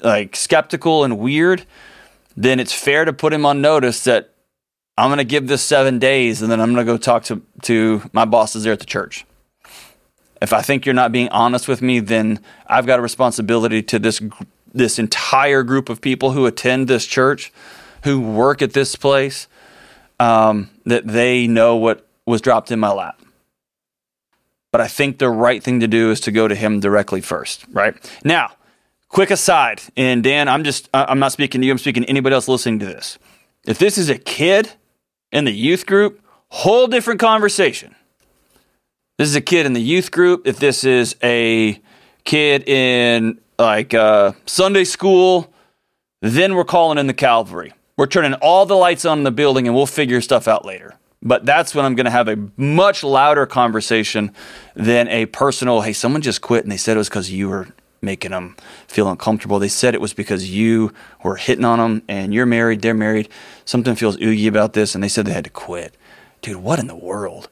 like 0.00 0.36
skeptical 0.36 1.04
and 1.04 1.18
weird, 1.18 1.64
then 2.36 2.60
it's 2.60 2.72
fair 2.72 3.04
to 3.04 3.12
put 3.12 3.32
him 3.32 3.44
on 3.44 3.60
notice 3.60 4.04
that 4.04 4.32
I'm 4.96 5.08
going 5.08 5.18
to 5.18 5.24
give 5.24 5.46
this 5.48 5.62
seven 5.62 5.98
days 5.98 6.40
and 6.42 6.50
then 6.50 6.60
I'm 6.60 6.72
going 6.74 6.84
to 6.86 6.92
go 6.92 6.96
talk 6.96 7.24
to, 7.24 7.42
to 7.62 8.02
my 8.12 8.24
bosses 8.24 8.64
there 8.64 8.72
at 8.72 8.80
the 8.80 8.86
church. 8.86 9.24
If 10.40 10.52
I 10.52 10.62
think 10.62 10.86
you're 10.86 10.94
not 10.94 11.12
being 11.12 11.28
honest 11.30 11.68
with 11.68 11.82
me, 11.82 12.00
then 12.00 12.40
I've 12.66 12.86
got 12.86 12.98
a 12.98 13.02
responsibility 13.02 13.82
to 13.82 13.98
this 13.98 14.20
this 14.72 14.98
entire 14.98 15.62
group 15.62 15.88
of 15.88 16.00
people 16.00 16.32
who 16.32 16.46
attend 16.46 16.88
this 16.88 17.06
church, 17.06 17.52
who 18.04 18.20
work 18.20 18.60
at 18.60 18.74
this 18.74 18.94
place, 18.96 19.48
um, 20.20 20.70
that 20.84 21.06
they 21.06 21.46
know 21.46 21.76
what 21.76 22.06
was 22.26 22.40
dropped 22.40 22.70
in 22.70 22.78
my 22.78 22.92
lap. 22.92 23.20
But 24.70 24.82
I 24.82 24.88
think 24.88 25.18
the 25.18 25.30
right 25.30 25.62
thing 25.62 25.80
to 25.80 25.88
do 25.88 26.10
is 26.10 26.20
to 26.20 26.30
go 26.30 26.46
to 26.46 26.54
him 26.54 26.80
directly 26.80 27.22
first, 27.22 27.64
right? 27.72 27.94
Now, 28.22 28.52
quick 29.08 29.30
aside, 29.30 29.80
and 29.96 30.22
Dan, 30.22 30.48
I'm 30.48 30.64
just 30.64 30.88
I'm 30.92 31.18
not 31.18 31.32
speaking 31.32 31.60
to 31.62 31.66
you. 31.66 31.72
I'm 31.72 31.78
speaking 31.78 32.02
to 32.02 32.08
anybody 32.08 32.34
else 32.34 32.48
listening 32.48 32.78
to 32.80 32.86
this. 32.86 33.18
If 33.66 33.78
this 33.78 33.98
is 33.98 34.08
a 34.08 34.18
kid 34.18 34.70
in 35.32 35.44
the 35.44 35.52
youth 35.52 35.86
group, 35.86 36.20
whole 36.48 36.86
different 36.86 37.20
conversation. 37.20 37.94
This 39.18 39.30
is 39.30 39.34
a 39.34 39.40
kid 39.40 39.66
in 39.66 39.72
the 39.72 39.82
youth 39.82 40.12
group. 40.12 40.46
If 40.46 40.60
this 40.60 40.84
is 40.84 41.16
a 41.24 41.80
kid 42.22 42.68
in 42.68 43.40
like 43.58 43.92
uh, 43.92 44.34
Sunday 44.46 44.84
school, 44.84 45.52
then 46.22 46.54
we're 46.54 46.64
calling 46.64 46.98
in 46.98 47.08
the 47.08 47.14
Calvary. 47.14 47.72
We're 47.96 48.06
turning 48.06 48.34
all 48.34 48.64
the 48.64 48.76
lights 48.76 49.04
on 49.04 49.18
in 49.18 49.24
the 49.24 49.32
building 49.32 49.66
and 49.66 49.74
we'll 49.74 49.86
figure 49.86 50.20
stuff 50.20 50.46
out 50.46 50.64
later. 50.64 50.94
But 51.20 51.44
that's 51.44 51.74
when 51.74 51.84
I'm 51.84 51.96
going 51.96 52.04
to 52.04 52.12
have 52.12 52.28
a 52.28 52.38
much 52.56 53.02
louder 53.02 53.44
conversation 53.44 54.32
than 54.76 55.08
a 55.08 55.26
personal, 55.26 55.80
hey, 55.80 55.94
someone 55.94 56.22
just 56.22 56.40
quit 56.40 56.62
and 56.62 56.70
they 56.70 56.76
said 56.76 56.96
it 56.96 56.98
was 56.98 57.08
because 57.08 57.28
you 57.28 57.48
were 57.48 57.66
making 58.00 58.30
them 58.30 58.56
feel 58.86 59.10
uncomfortable. 59.10 59.58
They 59.58 59.66
said 59.66 59.94
it 59.94 60.00
was 60.00 60.14
because 60.14 60.48
you 60.48 60.92
were 61.24 61.34
hitting 61.34 61.64
on 61.64 61.80
them 61.80 62.02
and 62.06 62.32
you're 62.32 62.46
married, 62.46 62.82
they're 62.82 62.94
married. 62.94 63.28
Something 63.64 63.96
feels 63.96 64.16
oogie 64.22 64.46
about 64.46 64.74
this 64.74 64.94
and 64.94 65.02
they 65.02 65.08
said 65.08 65.26
they 65.26 65.32
had 65.32 65.42
to 65.42 65.50
quit. 65.50 65.96
Dude, 66.40 66.58
what 66.58 66.78
in 66.78 66.86
the 66.86 66.94
world? 66.94 67.48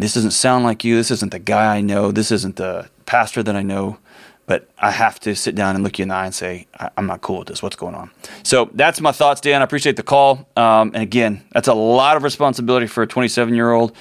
This 0.00 0.14
doesn't 0.14 0.30
sound 0.32 0.64
like 0.64 0.84
you. 0.84 0.96
This 0.96 1.10
isn't 1.10 1.30
the 1.32 1.38
guy 1.38 1.76
I 1.76 1.80
know. 1.80 2.10
This 2.10 2.30
isn't 2.30 2.56
the 2.56 2.88
pastor 3.06 3.42
that 3.42 3.54
I 3.56 3.62
know. 3.62 3.98
But 4.46 4.68
I 4.80 4.90
have 4.90 5.20
to 5.20 5.36
sit 5.36 5.54
down 5.54 5.76
and 5.76 5.84
look 5.84 5.98
you 5.98 6.02
in 6.02 6.08
the 6.08 6.14
eye 6.16 6.24
and 6.24 6.34
say, 6.34 6.66
I- 6.78 6.90
I'm 6.96 7.06
not 7.06 7.20
cool 7.20 7.38
with 7.38 7.48
this. 7.48 7.62
What's 7.62 7.76
going 7.76 7.94
on? 7.94 8.10
So 8.42 8.68
that's 8.74 9.00
my 9.00 9.12
thoughts, 9.12 9.40
Dan. 9.40 9.60
I 9.60 9.64
appreciate 9.64 9.94
the 9.94 10.02
call. 10.02 10.48
Um, 10.56 10.90
and 10.92 11.02
again, 11.04 11.44
that's 11.52 11.68
a 11.68 11.74
lot 11.74 12.16
of 12.16 12.24
responsibility 12.24 12.88
for 12.88 13.02
a 13.02 13.06
27 13.06 13.54
year 13.54 13.70
old. 13.70 13.92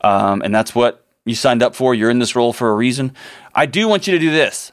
Um, 0.00 0.40
and 0.42 0.54
that's 0.54 0.74
what 0.74 1.04
you 1.26 1.34
signed 1.34 1.62
up 1.62 1.74
for. 1.74 1.94
You're 1.94 2.08
in 2.08 2.20
this 2.20 2.34
role 2.34 2.54
for 2.54 2.70
a 2.70 2.74
reason. 2.74 3.12
I 3.54 3.66
do 3.66 3.86
want 3.86 4.06
you 4.06 4.14
to 4.14 4.18
do 4.18 4.30
this. 4.30 4.72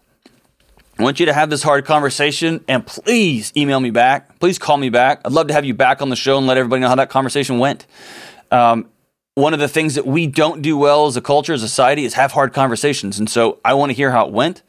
I 0.98 1.04
want 1.04 1.20
you 1.20 1.26
to 1.26 1.34
have 1.34 1.50
this 1.50 1.64
hard 1.64 1.84
conversation 1.84 2.64
and 2.70 2.88
please 2.88 3.52
email 3.58 3.82
me 3.82 3.90
back. 3.90 4.40
Please 4.40 4.58
call 4.58 4.78
me 4.78 4.90
back. 4.90 5.20
I'd 5.26 5.34
love 5.34 5.48
to 5.48 5.54
have 5.54 5.66
you 5.66 5.74
back 5.74 6.02
on 6.02 6.08
the 6.10 6.16
show 6.16 6.38
and 6.38 6.48
let 6.48 6.56
everybody 6.56 6.80
know 6.82 6.88
how 6.88 6.96
that 6.96 7.10
conversation 7.10 7.60
went. 7.60 7.86
Um, 8.52 8.88
one 9.36 9.54
of 9.54 9.60
the 9.60 9.68
things 9.68 9.96
that 9.96 10.08
we 10.08 10.28
don't 10.28 10.62
do 10.62 10.78
well 10.78 11.08
as 11.08 11.18
a 11.18 11.22
culture, 11.22 11.54
as 11.54 11.62
a 11.62 11.68
society, 11.68 12.06
is 12.06 12.14
have 12.14 12.32
hard 12.32 12.54
conversations. 12.54 13.20
And 13.20 13.30
so 13.30 13.60
I 13.66 13.74
want 13.74 13.90
to 13.90 13.94
hear 13.94 14.12
how 14.12 14.26
it 14.26 14.32
went. 14.32 14.64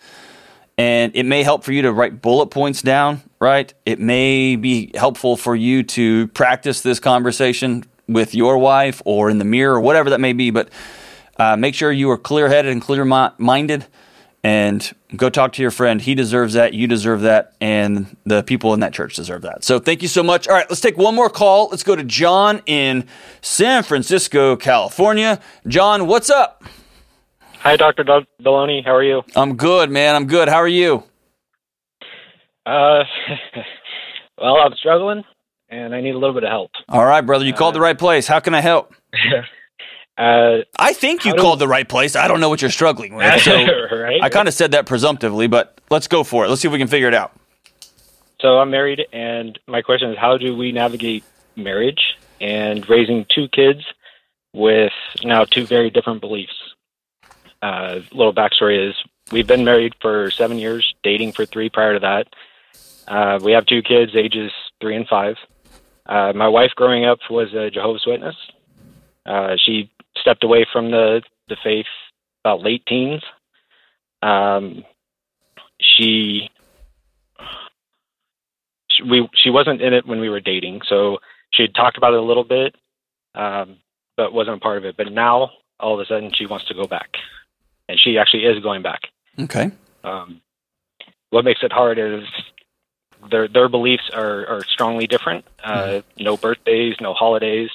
And 0.77 1.15
it 1.15 1.23
may 1.23 1.43
help 1.45 1.65
for 1.65 1.73
you 1.73 1.83
to 1.83 1.93
write 1.93 2.21
bullet 2.21 2.49
points 2.49 2.83
down, 2.83 3.23
right? 3.41 3.73
It 3.87 4.01
may 4.01 4.57
be 4.57 4.91
helpful 4.95 5.37
for 5.37 5.55
you 5.55 5.85
to 5.85 6.27
practice 6.29 6.83
this 6.83 7.01
conversation 7.01 7.85
with 8.09 8.35
your 8.35 8.59
wife 8.59 9.01
or 9.05 9.31
in 9.31 9.39
the 9.39 9.45
mirror 9.45 9.77
or 9.77 9.81
whatever 9.81 10.11
that 10.11 10.21
may 10.21 10.33
be. 10.33 10.51
But 10.51 10.69
uh, 11.39 11.57
make 11.57 11.75
sure 11.75 11.93
you 11.93 12.11
are 12.11 12.19
clear 12.19 12.49
headed 12.49 12.73
and 12.73 12.83
clear 12.83 13.05
minded 13.05 13.87
and 14.47 14.95
go 15.17 15.29
talk 15.29 15.53
to 15.55 15.63
your 15.63 15.73
friend. 15.73 16.01
He 16.01 16.15
deserves 16.15 16.55
that. 16.55 16.73
You 16.73 16.87
deserve 16.87 17.23
that. 17.23 17.55
And 17.61 18.17
the 18.25 18.45
people 18.45 18.75
in 18.75 18.81
that 18.81 18.93
church 18.93 19.17
deserve 19.17 19.43
that. 19.43 19.65
So 19.65 19.81
thank 19.81 20.03
you 20.03 20.09
so 20.09 20.23
much. 20.23 20.47
All 20.47 20.55
right, 20.55 20.71
let's 20.71 20.81
take 20.81 20.97
one 20.97 21.17
more 21.17 21.29
call. 21.29 21.67
Let's 21.69 21.83
go 21.83 21.97
to 21.97 22.05
John 22.05 22.63
in 22.67 23.09
San 23.41 23.83
Francisco, 23.83 24.55
California. 24.55 25.41
John, 25.67 26.07
what's 26.07 26.31
up? 26.31 26.63
Hi, 27.59 27.77
Dr. 27.77 28.05
Del- 28.05 28.23
Delony. 28.41 28.85
How 28.85 28.95
are 28.95 29.03
you? 29.03 29.25
I'm 29.35 29.57
good, 29.57 29.91
man. 29.91 30.15
I'm 30.15 30.29
good. 30.29 30.49
How 30.49 30.59
are 30.59 30.69
you? 30.69 31.03
Uh, 32.65 33.03
well, 34.39 34.59
I'm 34.59 34.75
struggling, 34.79 35.25
and 35.71 35.93
I 35.93 36.01
need 36.01 36.15
a 36.15 36.19
little 36.19 36.35
bit 36.35 36.45
of 36.45 36.51
help. 36.51 36.71
All 36.89 37.05
right, 37.05 37.23
brother. 37.23 37.45
You 37.45 37.53
called 37.53 37.75
the 37.75 37.81
right 37.81 37.99
place. 37.99 38.29
How 38.29 38.39
can 38.39 38.55
I 38.55 38.61
help? 38.61 38.95
uh, 40.19 40.59
I 40.79 40.95
think 40.95 41.25
you 41.25 41.35
called 41.35 41.59
the 41.59 41.69
right 41.69 41.89
place. 41.89 42.17
I 42.17 42.27
don't 42.27 42.41
know 42.41 42.49
what 42.49 42.63
you're 42.63 42.71
struggling 42.71 43.15
with. 43.15 43.43
So 43.43 43.53
right? 43.93 44.23
I 44.23 44.29
kind 44.31 44.49
of 44.49 44.55
said 44.55 44.73
that 44.73 44.87
presumptively, 44.87 45.47
but 45.47 45.79
let's 45.91 46.09
go 46.09 46.25
for 46.25 46.45
it. 46.45 46.49
Let's 46.49 46.63
see 46.63 46.69
if 46.69 46.73
we 46.73 46.79
can 46.79 46.89
figure 46.89 47.09
it 47.09 47.15
out. 47.15 47.33
So 48.41 48.59
I'm 48.59 48.71
married, 48.71 49.03
and 49.13 49.59
my 49.67 49.83
question 49.83 50.11
is, 50.11 50.19
how 50.19 50.37
do 50.37 50.57
we 50.57 50.73
navigate 50.73 51.25
marriage 51.55 52.17
and 52.41 52.89
raising 52.89 53.27
two 53.35 53.49
kids 53.49 53.81
with 54.53 54.93
now 55.25 55.45
two 55.45 55.67
very 55.67 55.91
different 55.91 56.21
beliefs? 56.21 56.55
Uh, 57.63 58.01
little 58.13 58.35
backstory 58.35 58.89
is 58.89 58.95
we've 59.33 59.47
been 59.47 59.65
married 59.65 59.95
for 60.01 60.31
seven 60.31 60.59
years, 60.59 60.95
dating 61.03 61.33
for 61.33 61.45
three 61.47 61.69
prior 61.71 61.95
to 61.95 62.01
that. 62.01 62.29
Uh, 63.09 63.39
we 63.43 63.53
have 63.53 63.67
two 63.67 63.83
kids, 63.83 64.13
ages 64.15 64.53
three 64.81 64.97
and 64.97 65.09
five. 65.09 65.37
Uh, 66.07 66.33
my 66.35 66.49
wife, 66.49 66.71
growing 66.77 67.05
up, 67.05 67.19
was 67.31 67.53
a 67.55 67.71
Jehovah's 67.71 68.05
Witness. 68.07 68.37
Uh, 69.25 69.57
she 69.59 69.91
stepped 70.27 70.43
away 70.43 70.67
from 70.73 70.91
the 70.91 71.23
the 71.49 71.57
faith 71.63 71.87
about 72.45 72.63
late 72.63 72.85
teens. 72.87 73.23
Um, 74.23 74.85
she 75.81 76.51
she, 78.91 79.03
we 79.05 79.29
she 79.35 79.51
wasn't 79.51 79.81
in 79.81 79.93
it 79.93 80.07
when 80.07 80.21
we 80.21 80.29
were 80.29 80.41
dating, 80.41 80.81
so 80.89 81.19
she 81.53 81.63
had 81.63 81.75
talked 81.75 81.97
about 81.97 82.13
it 82.13 82.19
a 82.19 82.23
little 82.23 82.45
bit, 82.45 82.75
um, 83.37 83.77
but 84.17 84.33
wasn't 84.33 84.57
a 84.57 84.61
part 84.61 84.79
of 84.79 84.85
it. 84.85 84.97
But 84.97 85.13
now, 85.13 85.51
all 85.79 85.95
of 85.95 86.01
a 86.01 86.07
sudden, 86.07 86.33
she 86.35 86.47
wants 86.47 86.67
to 86.67 86.75
go 86.75 86.87
back, 86.87 87.11
and 87.89 87.99
she 88.01 88.19
actually 88.19 88.45
is 88.45 88.61
going 88.63 88.83
back. 88.83 89.03
Okay. 89.39 89.71
Um, 90.03 90.41
what 91.31 91.45
makes 91.45 91.63
it 91.63 91.73
hard 91.73 91.99
is 91.99 92.25
their 93.31 93.47
their 93.47 93.69
beliefs 93.69 94.11
are, 94.13 94.47
are 94.47 94.65
strongly 94.65 95.07
different. 95.07 95.45
Uh, 95.63 96.01
no 96.19 96.37
birthdays, 96.37 96.97
no 97.01 97.15
holidays. 97.15 97.71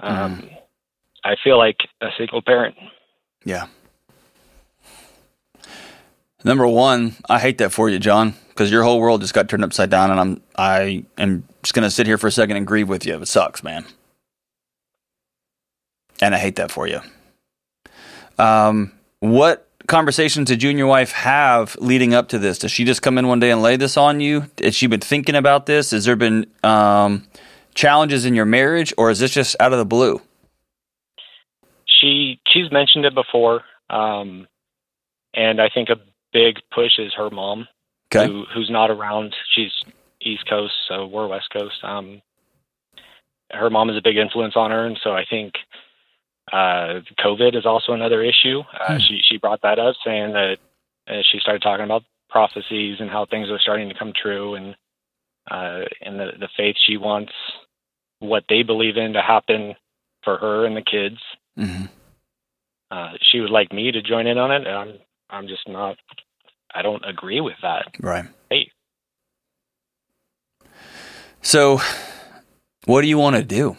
Um, 0.00 0.48
I 1.28 1.36
feel 1.44 1.58
like 1.58 1.76
a 2.00 2.08
single 2.16 2.40
parent. 2.40 2.74
Yeah. 3.44 3.66
Number 6.42 6.66
one, 6.66 7.16
I 7.28 7.38
hate 7.38 7.58
that 7.58 7.70
for 7.70 7.90
you, 7.90 7.98
John, 7.98 8.34
because 8.48 8.70
your 8.70 8.82
whole 8.82 8.98
world 8.98 9.20
just 9.20 9.34
got 9.34 9.46
turned 9.46 9.62
upside 9.62 9.90
down, 9.90 10.10
and 10.10 10.18
I'm 10.18 10.42
I 10.56 11.04
am 11.18 11.46
just 11.62 11.74
gonna 11.74 11.90
sit 11.90 12.06
here 12.06 12.16
for 12.16 12.28
a 12.28 12.32
second 12.32 12.56
and 12.56 12.66
grieve 12.66 12.88
with 12.88 13.04
you. 13.04 13.20
It 13.20 13.28
sucks, 13.28 13.62
man, 13.62 13.84
and 16.22 16.34
I 16.34 16.38
hate 16.38 16.56
that 16.56 16.70
for 16.70 16.86
you. 16.86 17.00
Um, 18.38 18.92
what 19.20 19.68
conversations 19.86 20.48
did 20.48 20.62
you 20.62 20.70
and 20.70 20.78
your 20.78 20.88
wife 20.88 21.12
have 21.12 21.76
leading 21.78 22.14
up 22.14 22.28
to 22.28 22.38
this? 22.38 22.60
Does 22.60 22.70
she 22.70 22.84
just 22.86 23.02
come 23.02 23.18
in 23.18 23.26
one 23.28 23.40
day 23.40 23.50
and 23.50 23.60
lay 23.60 23.76
this 23.76 23.98
on 23.98 24.20
you? 24.20 24.46
Has 24.62 24.74
she 24.74 24.86
been 24.86 25.00
thinking 25.00 25.34
about 25.34 25.66
this? 25.66 25.90
Has 25.90 26.06
there 26.06 26.16
been 26.16 26.46
um, 26.64 27.26
challenges 27.74 28.24
in 28.24 28.34
your 28.34 28.46
marriage, 28.46 28.94
or 28.96 29.10
is 29.10 29.18
this 29.18 29.32
just 29.32 29.56
out 29.60 29.72
of 29.72 29.78
the 29.78 29.84
blue? 29.84 30.22
She 32.00 32.40
she's 32.46 32.70
mentioned 32.70 33.04
it 33.04 33.14
before, 33.14 33.62
um, 33.90 34.46
and 35.34 35.60
I 35.60 35.68
think 35.72 35.88
a 35.88 35.96
big 36.32 36.56
push 36.74 36.98
is 36.98 37.12
her 37.16 37.30
mom, 37.30 37.66
Okay. 38.14 38.26
who 38.26 38.44
who's 38.52 38.70
not 38.70 38.90
around. 38.90 39.34
She's 39.54 39.72
East 40.20 40.48
Coast, 40.48 40.74
so 40.88 41.06
we're 41.06 41.26
West 41.26 41.48
Coast. 41.52 41.82
Um, 41.82 42.22
her 43.50 43.70
mom 43.70 43.90
is 43.90 43.96
a 43.96 44.02
big 44.02 44.16
influence 44.16 44.54
on 44.56 44.70
her, 44.70 44.84
and 44.86 44.98
so 45.02 45.12
I 45.12 45.24
think 45.28 45.54
uh, 46.52 47.00
COVID 47.20 47.56
is 47.56 47.66
also 47.66 47.92
another 47.92 48.22
issue. 48.22 48.60
Uh, 48.60 48.94
Hmm. 48.94 48.98
She 48.98 49.20
she 49.28 49.38
brought 49.38 49.62
that 49.62 49.78
up, 49.78 49.94
saying 50.04 50.32
that 50.32 50.58
uh, 51.08 51.22
she 51.30 51.38
started 51.40 51.62
talking 51.62 51.84
about 51.84 52.04
prophecies 52.30 52.98
and 53.00 53.08
how 53.10 53.24
things 53.26 53.48
are 53.50 53.58
starting 53.58 53.88
to 53.88 53.94
come 53.98 54.12
true, 54.14 54.54
and 54.54 54.76
uh, 55.50 55.84
and 56.02 56.18
the 56.20 56.32
the 56.38 56.48
faith 56.56 56.76
she 56.86 56.96
wants, 56.96 57.32
what 58.20 58.44
they 58.48 58.62
believe 58.62 58.96
in 58.96 59.14
to 59.14 59.22
happen 59.22 59.74
for 60.24 60.36
her 60.36 60.66
and 60.66 60.76
the 60.76 60.82
kids. 60.82 61.18
Hmm 61.58 61.84
Uh, 62.90 63.12
she 63.30 63.40
would 63.40 63.50
like 63.50 63.72
me 63.72 63.90
to 63.92 64.00
join 64.00 64.26
in 64.26 64.38
on 64.38 64.50
it, 64.52 64.66
and 64.66 64.76
I'm 64.76 64.92
I'm 65.28 65.48
just 65.48 65.68
not. 65.68 65.96
I 66.74 66.82
don't 66.82 67.04
agree 67.04 67.40
with 67.40 67.56
that. 67.62 67.86
Right. 68.00 68.26
Hey. 68.50 68.70
So, 71.42 71.80
what 72.86 73.02
do 73.02 73.08
you 73.08 73.18
want 73.18 73.36
to 73.36 73.42
do? 73.42 73.76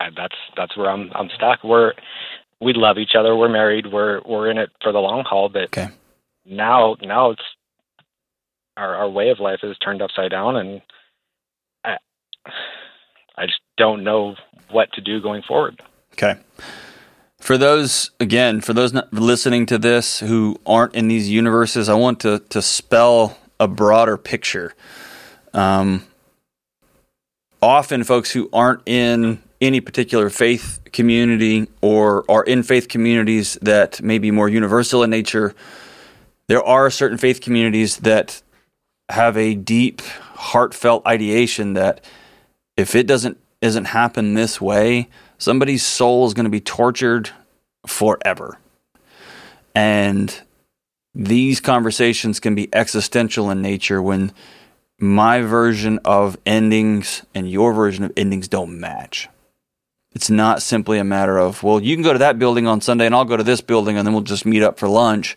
I, 0.00 0.10
that's 0.16 0.36
that's 0.56 0.76
where 0.76 0.90
I'm 0.90 1.10
I'm 1.14 1.28
stuck. 1.34 1.64
We're 1.64 1.92
we 2.60 2.72
love 2.72 2.98
each 2.98 3.12
other. 3.18 3.34
We're 3.36 3.48
married. 3.48 3.86
We're 3.92 4.20
we're 4.24 4.50
in 4.50 4.58
it 4.58 4.70
for 4.82 4.92
the 4.92 4.98
long 5.00 5.24
haul. 5.28 5.48
But 5.48 5.64
Okay. 5.64 5.88
now 6.46 6.96
now 7.02 7.30
it's 7.30 7.42
our 8.76 8.94
our 8.94 9.08
way 9.08 9.30
of 9.30 9.40
life 9.40 9.60
is 9.62 9.76
turned 9.78 10.02
upside 10.02 10.30
down, 10.30 10.56
and 10.56 10.82
I 11.84 11.96
I 13.38 13.46
just 13.46 13.60
don't 13.76 14.02
know 14.02 14.34
what 14.70 14.92
to 14.94 15.00
do 15.00 15.20
going 15.20 15.42
forward. 15.42 15.80
Okay. 16.12 16.36
For 17.38 17.56
those, 17.56 18.10
again, 18.18 18.60
for 18.60 18.72
those 18.72 18.92
listening 19.12 19.66
to 19.66 19.78
this 19.78 20.18
who 20.18 20.60
aren't 20.66 20.94
in 20.94 21.06
these 21.06 21.30
universes, 21.30 21.88
I 21.88 21.94
want 21.94 22.20
to, 22.20 22.40
to 22.50 22.60
spell 22.60 23.38
a 23.60 23.68
broader 23.68 24.16
picture. 24.16 24.74
Um, 25.54 26.04
often, 27.62 28.02
folks 28.02 28.32
who 28.32 28.50
aren't 28.52 28.82
in 28.86 29.40
any 29.60 29.80
particular 29.80 30.30
faith 30.30 30.80
community 30.92 31.68
or 31.80 32.24
are 32.28 32.42
in 32.42 32.62
faith 32.64 32.88
communities 32.88 33.56
that 33.62 34.02
may 34.02 34.18
be 34.18 34.32
more 34.32 34.48
universal 34.48 35.04
in 35.04 35.10
nature, 35.10 35.54
there 36.48 36.62
are 36.62 36.90
certain 36.90 37.18
faith 37.18 37.40
communities 37.40 37.98
that 37.98 38.42
have 39.08 39.36
a 39.36 39.54
deep, 39.54 40.00
heartfelt 40.00 41.06
ideation 41.06 41.74
that 41.74 42.04
if 42.78 42.94
it 42.94 43.06
doesn't 43.06 43.36
doesn't 43.60 43.86
happen 43.86 44.34
this 44.34 44.60
way, 44.60 45.08
somebody's 45.36 45.84
soul 45.84 46.26
is 46.26 46.32
going 46.32 46.44
to 46.44 46.50
be 46.50 46.60
tortured 46.60 47.28
forever. 47.86 48.56
And 49.74 50.40
these 51.12 51.60
conversations 51.60 52.38
can 52.38 52.54
be 52.54 52.72
existential 52.72 53.50
in 53.50 53.60
nature 53.60 54.00
when 54.00 54.32
my 55.00 55.40
version 55.40 55.98
of 56.04 56.38
endings 56.46 57.24
and 57.34 57.50
your 57.50 57.72
version 57.72 58.04
of 58.04 58.12
endings 58.16 58.46
don't 58.46 58.78
match. 58.78 59.28
It's 60.12 60.30
not 60.30 60.62
simply 60.62 60.98
a 60.98 61.04
matter 61.04 61.36
of, 61.36 61.64
well, 61.64 61.82
you 61.82 61.96
can 61.96 62.04
go 62.04 62.12
to 62.12 62.18
that 62.20 62.38
building 62.38 62.68
on 62.68 62.80
Sunday 62.80 63.06
and 63.06 63.14
I'll 63.14 63.24
go 63.24 63.36
to 63.36 63.42
this 63.42 63.60
building 63.60 63.96
and 63.96 64.06
then 64.06 64.14
we'll 64.14 64.22
just 64.22 64.46
meet 64.46 64.62
up 64.62 64.78
for 64.78 64.88
lunch. 64.88 65.36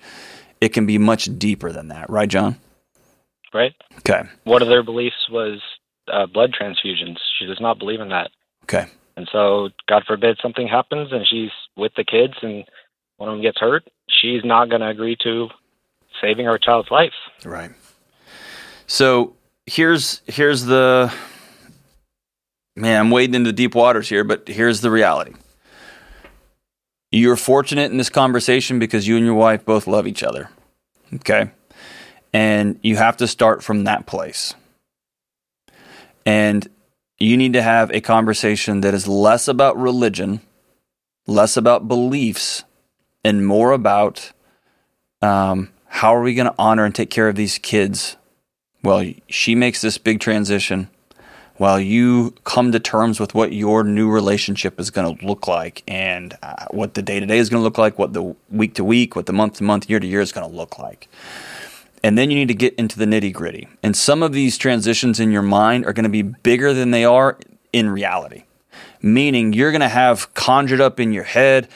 It 0.59 0.69
can 0.69 0.85
be 0.85 0.99
much 0.99 1.25
deeper 1.39 1.71
than 1.71 1.87
that, 1.87 2.07
right, 2.09 2.29
John? 2.29 2.57
Right? 3.51 3.73
Okay. 3.99 4.23
One 4.43 4.61
of 4.61 4.67
their 4.67 4.83
beliefs 4.83 5.27
was 5.29 5.59
uh, 6.07 6.25
blood 6.25 6.55
transfusions. 6.59 7.17
She 7.37 7.45
does 7.45 7.59
not 7.59 7.79
believe 7.79 7.99
in 7.99 8.09
that. 8.09 8.31
Okay. 8.63 8.85
And 9.17 9.27
so, 9.31 9.69
God 9.87 10.03
forbid 10.07 10.39
something 10.41 10.67
happens 10.67 11.11
and 11.11 11.27
she's 11.27 11.51
with 11.75 11.91
the 11.95 12.03
kids 12.03 12.33
and 12.41 12.63
one 13.17 13.29
of 13.29 13.35
them 13.35 13.41
gets 13.43 13.59
hurt, 13.59 13.87
she's 14.09 14.43
not 14.43 14.69
going 14.69 14.81
to 14.81 14.87
agree 14.87 15.15
to 15.23 15.49
saving 16.19 16.45
her 16.45 16.57
child's 16.57 16.89
life. 16.89 17.13
Right. 17.45 17.71
So 18.87 19.35
here's 19.65 20.21
here's 20.25 20.65
the 20.65 21.13
man. 22.75 22.99
I'm 22.99 23.11
wading 23.11 23.35
into 23.35 23.53
deep 23.53 23.75
waters 23.75 24.09
here, 24.09 24.23
but 24.23 24.47
here's 24.47 24.81
the 24.81 24.91
reality. 24.91 25.33
You're 27.11 27.37
fortunate 27.37 27.91
in 27.91 27.97
this 27.97 28.09
conversation 28.09 28.79
because 28.79 29.07
you 29.07 29.17
and 29.17 29.25
your 29.25 29.35
wife 29.35 29.65
both 29.65 29.85
love 29.85 30.07
each 30.07 30.23
other. 30.23 30.49
Okay. 31.13 31.51
And 32.33 32.79
you 32.81 32.95
have 32.95 33.17
to 33.17 33.27
start 33.27 33.63
from 33.63 33.83
that 33.83 34.05
place. 34.05 34.55
And 36.25 36.67
you 37.19 37.37
need 37.37 37.53
to 37.53 37.61
have 37.61 37.91
a 37.91 38.01
conversation 38.01 38.81
that 38.81 38.93
is 38.93 39.07
less 39.07 39.47
about 39.47 39.77
religion, 39.77 40.41
less 41.27 41.57
about 41.57 41.87
beliefs, 41.87 42.63
and 43.23 43.45
more 43.45 43.71
about 43.71 44.31
um, 45.21 45.69
how 45.85 46.15
are 46.15 46.21
we 46.21 46.33
going 46.33 46.47
to 46.47 46.55
honor 46.57 46.85
and 46.85 46.95
take 46.95 47.09
care 47.09 47.27
of 47.27 47.35
these 47.35 47.57
kids 47.57 48.17
Well, 48.83 49.13
she 49.27 49.53
makes 49.53 49.81
this 49.81 49.97
big 49.97 50.19
transition, 50.19 50.89
while 51.57 51.79
you 51.79 52.31
come 52.43 52.71
to 52.71 52.79
terms 52.79 53.19
with 53.19 53.35
what 53.35 53.53
your 53.53 53.83
new 53.83 54.09
relationship 54.09 54.79
is 54.79 54.89
going 54.89 55.15
to 55.15 55.25
look 55.25 55.47
like 55.47 55.83
and 55.87 56.35
uh, 56.41 56.65
what 56.71 56.95
the 56.95 57.03
day 57.03 57.19
to 57.19 57.25
day 57.27 57.37
is 57.37 57.49
going 57.49 57.59
to 57.59 57.63
look 57.63 57.77
like, 57.77 57.99
what 57.99 58.13
the 58.13 58.35
week 58.49 58.73
to 58.75 58.83
week, 58.83 59.15
what 59.15 59.27
the 59.27 59.33
month 59.33 59.57
to 59.57 59.63
month, 59.63 59.87
year 59.87 59.99
to 59.99 60.07
year 60.07 60.21
is 60.21 60.31
going 60.31 60.49
to 60.49 60.55
look 60.55 60.79
like. 60.79 61.07
And 62.03 62.17
then 62.17 62.31
you 62.31 62.37
need 62.37 62.47
to 62.47 62.55
get 62.55 62.73
into 62.75 62.97
the 62.97 63.05
nitty 63.05 63.31
gritty. 63.31 63.67
And 63.83 63.95
some 63.95 64.23
of 64.23 64.33
these 64.33 64.57
transitions 64.57 65.19
in 65.19 65.31
your 65.31 65.43
mind 65.43 65.85
are 65.85 65.93
going 65.93 66.03
to 66.03 66.09
be 66.09 66.23
bigger 66.23 66.73
than 66.73 66.91
they 66.91 67.05
are 67.05 67.37
in 67.71 67.89
reality. 67.89 68.45
Meaning 69.01 69.53
you're 69.53 69.71
going 69.71 69.81
to 69.81 69.87
have 69.87 70.33
conjured 70.33 70.81
up 70.81 70.99
in 70.99 71.13
your 71.13 71.23
head 71.23 71.67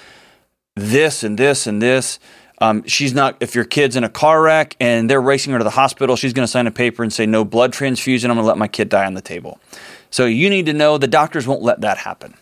this 0.75 1.23
and 1.23 1.37
this 1.37 1.67
and 1.67 1.81
this. 1.81 2.19
Um, 2.59 2.83
she's 2.87 3.13
not, 3.13 3.37
if 3.39 3.53
your 3.53 3.65
kid's 3.65 3.95
in 3.95 4.03
a 4.03 4.09
car 4.09 4.41
wreck 4.41 4.75
and 4.79 5.09
they're 5.09 5.21
racing 5.21 5.53
her 5.53 5.59
to 5.59 5.63
the 5.63 5.69
hospital, 5.69 6.15
she's 6.15 6.33
going 6.33 6.45
to 6.45 6.51
sign 6.51 6.67
a 6.67 6.71
paper 6.71 7.03
and 7.03 7.13
say, 7.13 7.25
no 7.25 7.45
blood 7.45 7.71
transfusion. 7.73 8.31
I'm 8.31 8.37
going 8.37 8.45
to 8.45 8.47
let 8.47 8.57
my 8.57 8.67
kid 8.67 8.89
die 8.89 9.05
on 9.05 9.13
the 9.13 9.21
table. 9.21 9.59
So 10.09 10.25
you 10.25 10.49
need 10.49 10.65
to 10.65 10.73
know 10.73 10.97
the 10.97 11.07
doctors 11.07 11.45
won't 11.45 11.61
let 11.61 11.81
that 11.81 11.97
happen. 11.97 12.33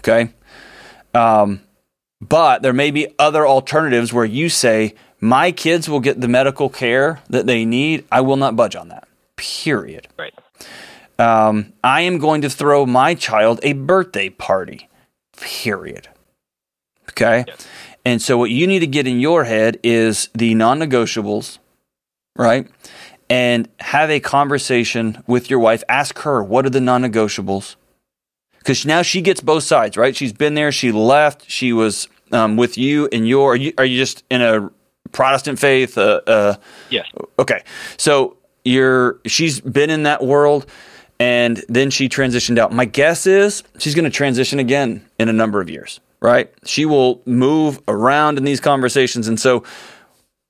Okay. 0.00 0.32
Um, 1.14 1.60
But 2.20 2.62
there 2.62 2.72
may 2.72 2.90
be 2.90 3.14
other 3.18 3.46
alternatives 3.46 4.12
where 4.12 4.24
you 4.24 4.48
say, 4.48 4.94
my 5.20 5.52
kids 5.52 5.88
will 5.88 6.00
get 6.00 6.20
the 6.20 6.28
medical 6.28 6.68
care 6.68 7.20
that 7.28 7.46
they 7.46 7.64
need. 7.64 8.04
I 8.10 8.20
will 8.20 8.36
not 8.36 8.56
budge 8.56 8.76
on 8.76 8.88
that. 8.88 9.08
Period. 9.36 10.08
Right. 10.18 10.34
Um, 11.18 11.72
I 11.82 12.02
am 12.02 12.18
going 12.18 12.42
to 12.42 12.50
throw 12.50 12.86
my 12.86 13.14
child 13.14 13.60
a 13.62 13.72
birthday 13.72 14.28
party. 14.28 14.88
Period. 15.36 16.08
Okay. 17.10 17.44
Yes. 17.46 17.66
And 18.04 18.22
so 18.22 18.38
what 18.38 18.50
you 18.50 18.66
need 18.66 18.78
to 18.80 18.86
get 18.86 19.06
in 19.06 19.20
your 19.20 19.44
head 19.44 19.78
is 19.82 20.28
the 20.34 20.54
non-negotiables, 20.54 21.58
right? 22.36 22.68
And 23.28 23.68
have 23.80 24.10
a 24.10 24.20
conversation 24.20 25.22
with 25.26 25.50
your 25.50 25.58
wife. 25.58 25.82
Ask 25.88 26.20
her 26.20 26.42
what 26.42 26.64
are 26.64 26.70
the 26.70 26.80
non-negotiables, 26.80 27.76
because 28.58 28.86
now 28.86 29.02
she 29.02 29.20
gets 29.20 29.40
both 29.40 29.64
sides, 29.64 29.96
right? 29.96 30.16
She's 30.16 30.32
been 30.32 30.54
there. 30.54 30.72
She 30.72 30.92
left. 30.92 31.50
She 31.50 31.72
was 31.72 32.08
um, 32.32 32.56
with 32.56 32.78
you 32.78 33.08
and 33.12 33.28
your. 33.28 33.52
Are 33.52 33.56
you, 33.56 33.72
are 33.76 33.84
you 33.84 33.98
just 33.98 34.24
in 34.30 34.40
a 34.40 34.70
Protestant 35.12 35.58
faith? 35.58 35.96
Uh, 35.98 36.20
uh, 36.26 36.54
Yes. 36.90 37.06
Okay. 37.38 37.62
So 37.96 38.36
you're 38.64 39.20
she's 39.26 39.60
been 39.60 39.90
in 39.90 40.02
that 40.04 40.24
world 40.24 40.66
and 41.20 41.64
then 41.68 41.90
she 41.90 42.08
transitioned 42.08 42.58
out. 42.58 42.72
My 42.72 42.84
guess 42.84 43.26
is 43.26 43.62
she's 43.78 43.94
going 43.94 44.04
to 44.04 44.10
transition 44.10 44.58
again 44.58 45.04
in 45.18 45.28
a 45.28 45.32
number 45.32 45.60
of 45.60 45.68
years, 45.68 46.00
right? 46.20 46.52
She 46.64 46.84
will 46.84 47.22
move 47.24 47.80
around 47.88 48.38
in 48.38 48.44
these 48.44 48.60
conversations 48.60 49.28
and 49.28 49.38
so 49.38 49.64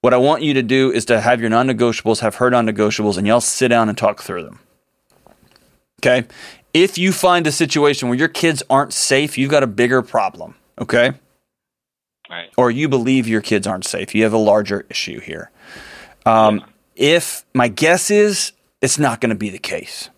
what 0.00 0.14
I 0.14 0.16
want 0.16 0.42
you 0.42 0.54
to 0.54 0.62
do 0.62 0.92
is 0.92 1.04
to 1.06 1.20
have 1.20 1.40
your 1.40 1.50
non-negotiables, 1.50 2.20
have 2.20 2.36
her 2.36 2.50
non-negotiables 2.50 3.18
and 3.18 3.26
y'all 3.26 3.40
sit 3.40 3.68
down 3.68 3.88
and 3.88 3.98
talk 3.98 4.22
through 4.22 4.44
them. 4.44 4.60
Okay? 6.00 6.26
If 6.72 6.98
you 6.98 7.12
find 7.12 7.46
a 7.46 7.52
situation 7.52 8.08
where 8.08 8.18
your 8.18 8.28
kids 8.28 8.62
aren't 8.70 8.92
safe, 8.92 9.36
you've 9.36 9.50
got 9.50 9.62
a 9.62 9.66
bigger 9.66 10.02
problem, 10.02 10.54
okay? 10.80 11.12
Right. 12.30 12.50
or 12.56 12.70
you 12.70 12.88
believe 12.88 13.26
your 13.26 13.40
kids 13.40 13.66
aren't 13.66 13.86
safe. 13.86 14.14
You 14.14 14.24
have 14.24 14.32
a 14.34 14.38
larger 14.38 14.84
issue 14.90 15.20
here. 15.20 15.50
Um, 16.26 16.62
If 16.94 17.44
my 17.54 17.68
guess 17.68 18.10
is 18.10 18.52
it's 18.82 18.98
not 18.98 19.20
going 19.20 19.30
to 19.30 19.36
be 19.36 19.50
the 19.50 19.58
case. 19.58 20.10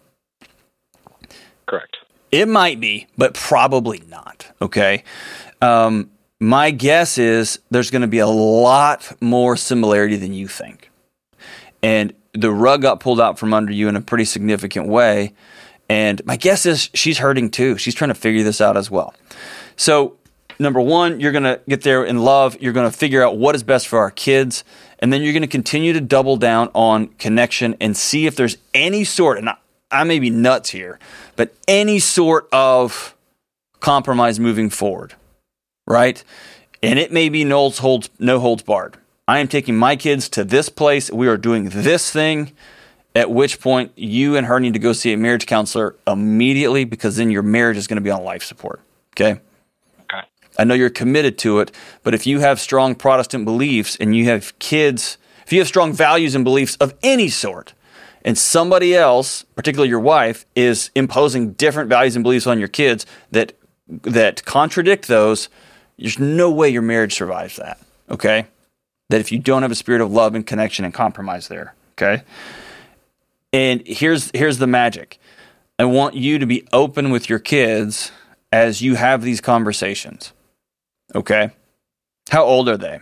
Correct. 1.66 1.98
It 2.32 2.48
might 2.48 2.80
be, 2.80 3.06
but 3.16 3.34
probably 3.34 4.02
not. 4.08 4.46
Okay. 4.60 5.04
Um, 5.62 6.10
my 6.40 6.70
guess 6.70 7.18
is 7.18 7.58
there's 7.70 7.90
going 7.90 8.02
to 8.02 8.08
be 8.08 8.18
a 8.18 8.26
lot 8.26 9.12
more 9.20 9.56
similarity 9.56 10.16
than 10.16 10.32
you 10.32 10.48
think. 10.48 10.90
And 11.82 12.12
the 12.32 12.50
rug 12.50 12.82
got 12.82 13.00
pulled 13.00 13.20
out 13.20 13.38
from 13.38 13.52
under 13.52 13.72
you 13.72 13.88
in 13.88 13.96
a 13.96 14.00
pretty 14.00 14.24
significant 14.24 14.88
way. 14.88 15.34
And 15.88 16.24
my 16.24 16.36
guess 16.36 16.66
is 16.66 16.88
she's 16.94 17.18
hurting 17.18 17.50
too. 17.50 17.76
She's 17.76 17.94
trying 17.94 18.08
to 18.10 18.14
figure 18.14 18.42
this 18.42 18.60
out 18.60 18.76
as 18.76 18.90
well. 18.90 19.14
So, 19.76 20.16
number 20.60 20.80
one, 20.80 21.18
you're 21.18 21.32
going 21.32 21.44
to 21.44 21.60
get 21.68 21.82
there 21.82 22.04
in 22.04 22.18
love. 22.18 22.56
You're 22.60 22.72
going 22.72 22.90
to 22.90 22.96
figure 22.96 23.24
out 23.24 23.36
what 23.36 23.54
is 23.54 23.62
best 23.62 23.88
for 23.88 23.98
our 23.98 24.10
kids. 24.10 24.62
And 24.98 25.12
then 25.12 25.22
you're 25.22 25.32
going 25.32 25.42
to 25.42 25.48
continue 25.48 25.92
to 25.94 26.00
double 26.00 26.36
down 26.36 26.70
on 26.74 27.08
connection 27.08 27.74
and 27.80 27.96
see 27.96 28.26
if 28.26 28.36
there's 28.36 28.58
any 28.74 29.02
sort, 29.04 29.38
and 29.38 29.48
I, 29.48 29.56
I 29.90 30.04
may 30.04 30.18
be 30.18 30.30
nuts 30.30 30.70
here, 30.70 30.98
but 31.36 31.54
any 31.66 31.98
sort 31.98 32.48
of 32.52 33.16
compromise 33.80 34.38
moving 34.38 34.68
forward, 34.70 35.14
right? 35.86 36.22
And 36.82 36.98
it 36.98 37.10
may 37.12 37.28
be 37.30 37.44
no 37.44 37.70
holds, 37.70 38.10
no 38.18 38.38
holds 38.38 38.62
barred. 38.62 38.98
I 39.26 39.38
am 39.38 39.48
taking 39.48 39.76
my 39.76 39.96
kids 39.96 40.28
to 40.30 40.44
this 40.44 40.68
place. 40.68 41.10
We 41.10 41.28
are 41.28 41.36
doing 41.36 41.70
this 41.70 42.10
thing. 42.10 42.52
At 43.14 43.30
which 43.30 43.60
point, 43.60 43.92
you 43.96 44.36
and 44.36 44.46
her 44.46 44.60
need 44.60 44.74
to 44.74 44.78
go 44.78 44.92
see 44.92 45.12
a 45.12 45.16
marriage 45.16 45.46
counselor 45.46 45.96
immediately 46.06 46.84
because 46.84 47.16
then 47.16 47.30
your 47.30 47.42
marriage 47.42 47.76
is 47.76 47.88
going 47.88 47.96
to 47.96 48.02
be 48.02 48.10
on 48.10 48.22
life 48.22 48.44
support. 48.44 48.80
Okay. 49.14 49.40
I 50.60 50.64
know 50.64 50.74
you're 50.74 50.90
committed 50.90 51.38
to 51.38 51.60
it, 51.60 51.72
but 52.02 52.12
if 52.12 52.26
you 52.26 52.40
have 52.40 52.60
strong 52.60 52.94
Protestant 52.94 53.46
beliefs 53.46 53.96
and 53.96 54.14
you 54.14 54.26
have 54.26 54.58
kids, 54.58 55.16
if 55.46 55.54
you 55.54 55.58
have 55.58 55.66
strong 55.66 55.94
values 55.94 56.34
and 56.34 56.44
beliefs 56.44 56.76
of 56.76 56.92
any 57.02 57.30
sort, 57.30 57.72
and 58.26 58.36
somebody 58.36 58.94
else, 58.94 59.42
particularly 59.56 59.88
your 59.88 60.00
wife, 60.00 60.44
is 60.54 60.90
imposing 60.94 61.52
different 61.54 61.88
values 61.88 62.14
and 62.14 62.22
beliefs 62.22 62.46
on 62.46 62.58
your 62.58 62.68
kids 62.68 63.06
that 63.30 63.54
that 63.88 64.44
contradict 64.44 65.08
those, 65.08 65.48
there's 65.98 66.18
no 66.18 66.50
way 66.50 66.68
your 66.68 66.82
marriage 66.82 67.14
survives 67.14 67.56
that. 67.56 67.80
Okay? 68.10 68.46
That 69.08 69.22
if 69.22 69.32
you 69.32 69.38
don't 69.38 69.62
have 69.62 69.72
a 69.72 69.74
spirit 69.74 70.02
of 70.02 70.12
love 70.12 70.34
and 70.34 70.46
connection 70.46 70.84
and 70.84 70.92
compromise 70.92 71.48
there, 71.48 71.74
okay? 71.92 72.22
And 73.50 73.82
here's 73.86 74.30
here's 74.34 74.58
the 74.58 74.66
magic. 74.66 75.18
I 75.78 75.86
want 75.86 76.16
you 76.16 76.38
to 76.38 76.44
be 76.44 76.68
open 76.70 77.08
with 77.08 77.30
your 77.30 77.38
kids 77.38 78.12
as 78.52 78.82
you 78.82 78.96
have 78.96 79.22
these 79.22 79.40
conversations. 79.40 80.34
Okay? 81.14 81.50
How 82.30 82.44
old 82.44 82.68
are 82.68 82.76
they? 82.76 83.00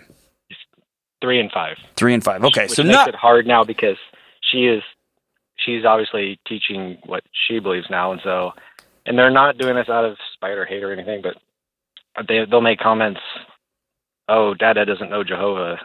Three 1.20 1.40
and 1.40 1.50
five. 1.50 1.76
Three 1.96 2.14
and 2.14 2.22
five. 2.22 2.44
Okay, 2.44 2.64
which 2.64 2.72
so 2.72 2.82
makes 2.84 2.92
not 2.94 3.08
it 3.08 3.14
hard 3.16 3.46
now 3.46 3.64
because 3.64 3.96
she 4.40 4.66
is 4.66 4.82
she's 5.56 5.84
obviously 5.84 6.38
teaching 6.46 6.98
what 7.06 7.24
she 7.32 7.58
believes 7.58 7.88
now, 7.90 8.12
and 8.12 8.20
so 8.22 8.52
and 9.04 9.18
they're 9.18 9.30
not 9.30 9.58
doing 9.58 9.74
this 9.74 9.88
out 9.88 10.04
of 10.04 10.16
spite 10.34 10.56
or 10.56 10.64
hate 10.64 10.82
or 10.84 10.92
anything, 10.92 11.22
but 11.22 11.36
they 12.28 12.44
they'll 12.44 12.60
make 12.60 12.78
comments. 12.78 13.20
Oh, 14.28 14.54
Dada 14.54 14.84
doesn't 14.84 15.10
know 15.10 15.24
Jehovah, 15.24 15.78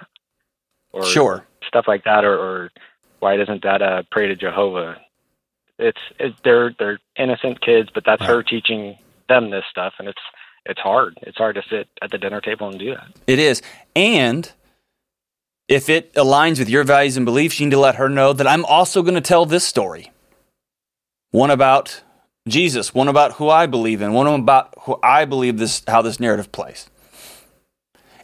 or 0.91 1.03
Sure. 1.05 1.45
stuff 1.67 1.86
like 1.88 2.03
that, 2.03 2.26
or, 2.26 2.38
or 2.38 2.71
why 3.19 3.38
doesn't 3.38 3.61
Dada 3.61 4.05
pray 4.11 4.28
to 4.28 4.36
Jehovah? 4.36 4.97
It's 5.80 5.97
it, 6.19 6.34
they're 6.43 6.76
they're 6.78 6.99
innocent 7.17 7.59
kids, 7.61 7.89
but 7.93 8.03
that's 8.05 8.24
her 8.24 8.43
teaching 8.43 8.97
them 9.30 9.49
this 9.49 9.63
stuff, 9.71 9.93
and 9.97 10.07
it's 10.07 10.21
it's 10.66 10.80
hard. 10.80 11.18
It's 11.22 11.38
hard 11.38 11.55
to 11.55 11.64
sit 11.70 11.88
at 12.01 12.11
the 12.11 12.18
dinner 12.18 12.41
table 12.41 12.70
and 12.70 12.80
do 12.80 12.93
that. 12.93 13.07
It 13.28 13.39
is. 13.39 13.61
And 13.95 14.51
if 15.68 15.89
it 15.89 16.14
aligns 16.14 16.59
with 16.59 16.70
your 16.70 16.84
values 16.84 17.18
and 17.18 17.26
beliefs, 17.26 17.59
you 17.59 17.66
need 17.66 17.72
to 17.72 17.80
let 17.80 17.95
her 17.95 18.09
know 18.09 18.34
that 18.34 18.47
I'm 18.47 18.66
also 18.66 19.01
going 19.01 19.16
to 19.16 19.22
tell 19.22 19.45
this 19.45 19.66
story. 19.66 20.11
One 21.32 21.49
about 21.49 22.03
Jesus, 22.47 22.93
one 22.93 23.07
about 23.07 23.34
who 23.34 23.49
I 23.49 23.66
believe 23.66 24.01
in, 24.01 24.14
one 24.14 24.28
about 24.28 24.74
who 24.82 24.99
I 25.01 25.26
believe 25.26 25.57
this 25.57 25.82
how 25.88 26.01
this 26.01 26.20
narrative 26.20 26.51
plays. 26.51 26.89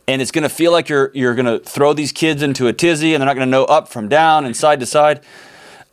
And 0.08 0.22
it's 0.22 0.32
going 0.32 0.44
to 0.44 0.50
feel 0.50 0.72
like 0.72 0.90
you're 0.90 1.12
you're 1.14 1.36
going 1.36 1.46
to 1.46 1.60
throw 1.60 1.94
these 1.94 2.12
kids 2.12 2.42
into 2.42 2.68
a 2.68 2.74
tizzy 2.74 3.14
and 3.14 3.22
they're 3.22 3.28
not 3.28 3.36
going 3.36 3.48
to 3.48 3.52
know 3.52 3.66
up 3.66 3.88
from 3.88 4.10
down 4.10 4.46
and 4.46 4.56
side 4.56 4.80
to 4.82 4.86
side. 4.86 5.22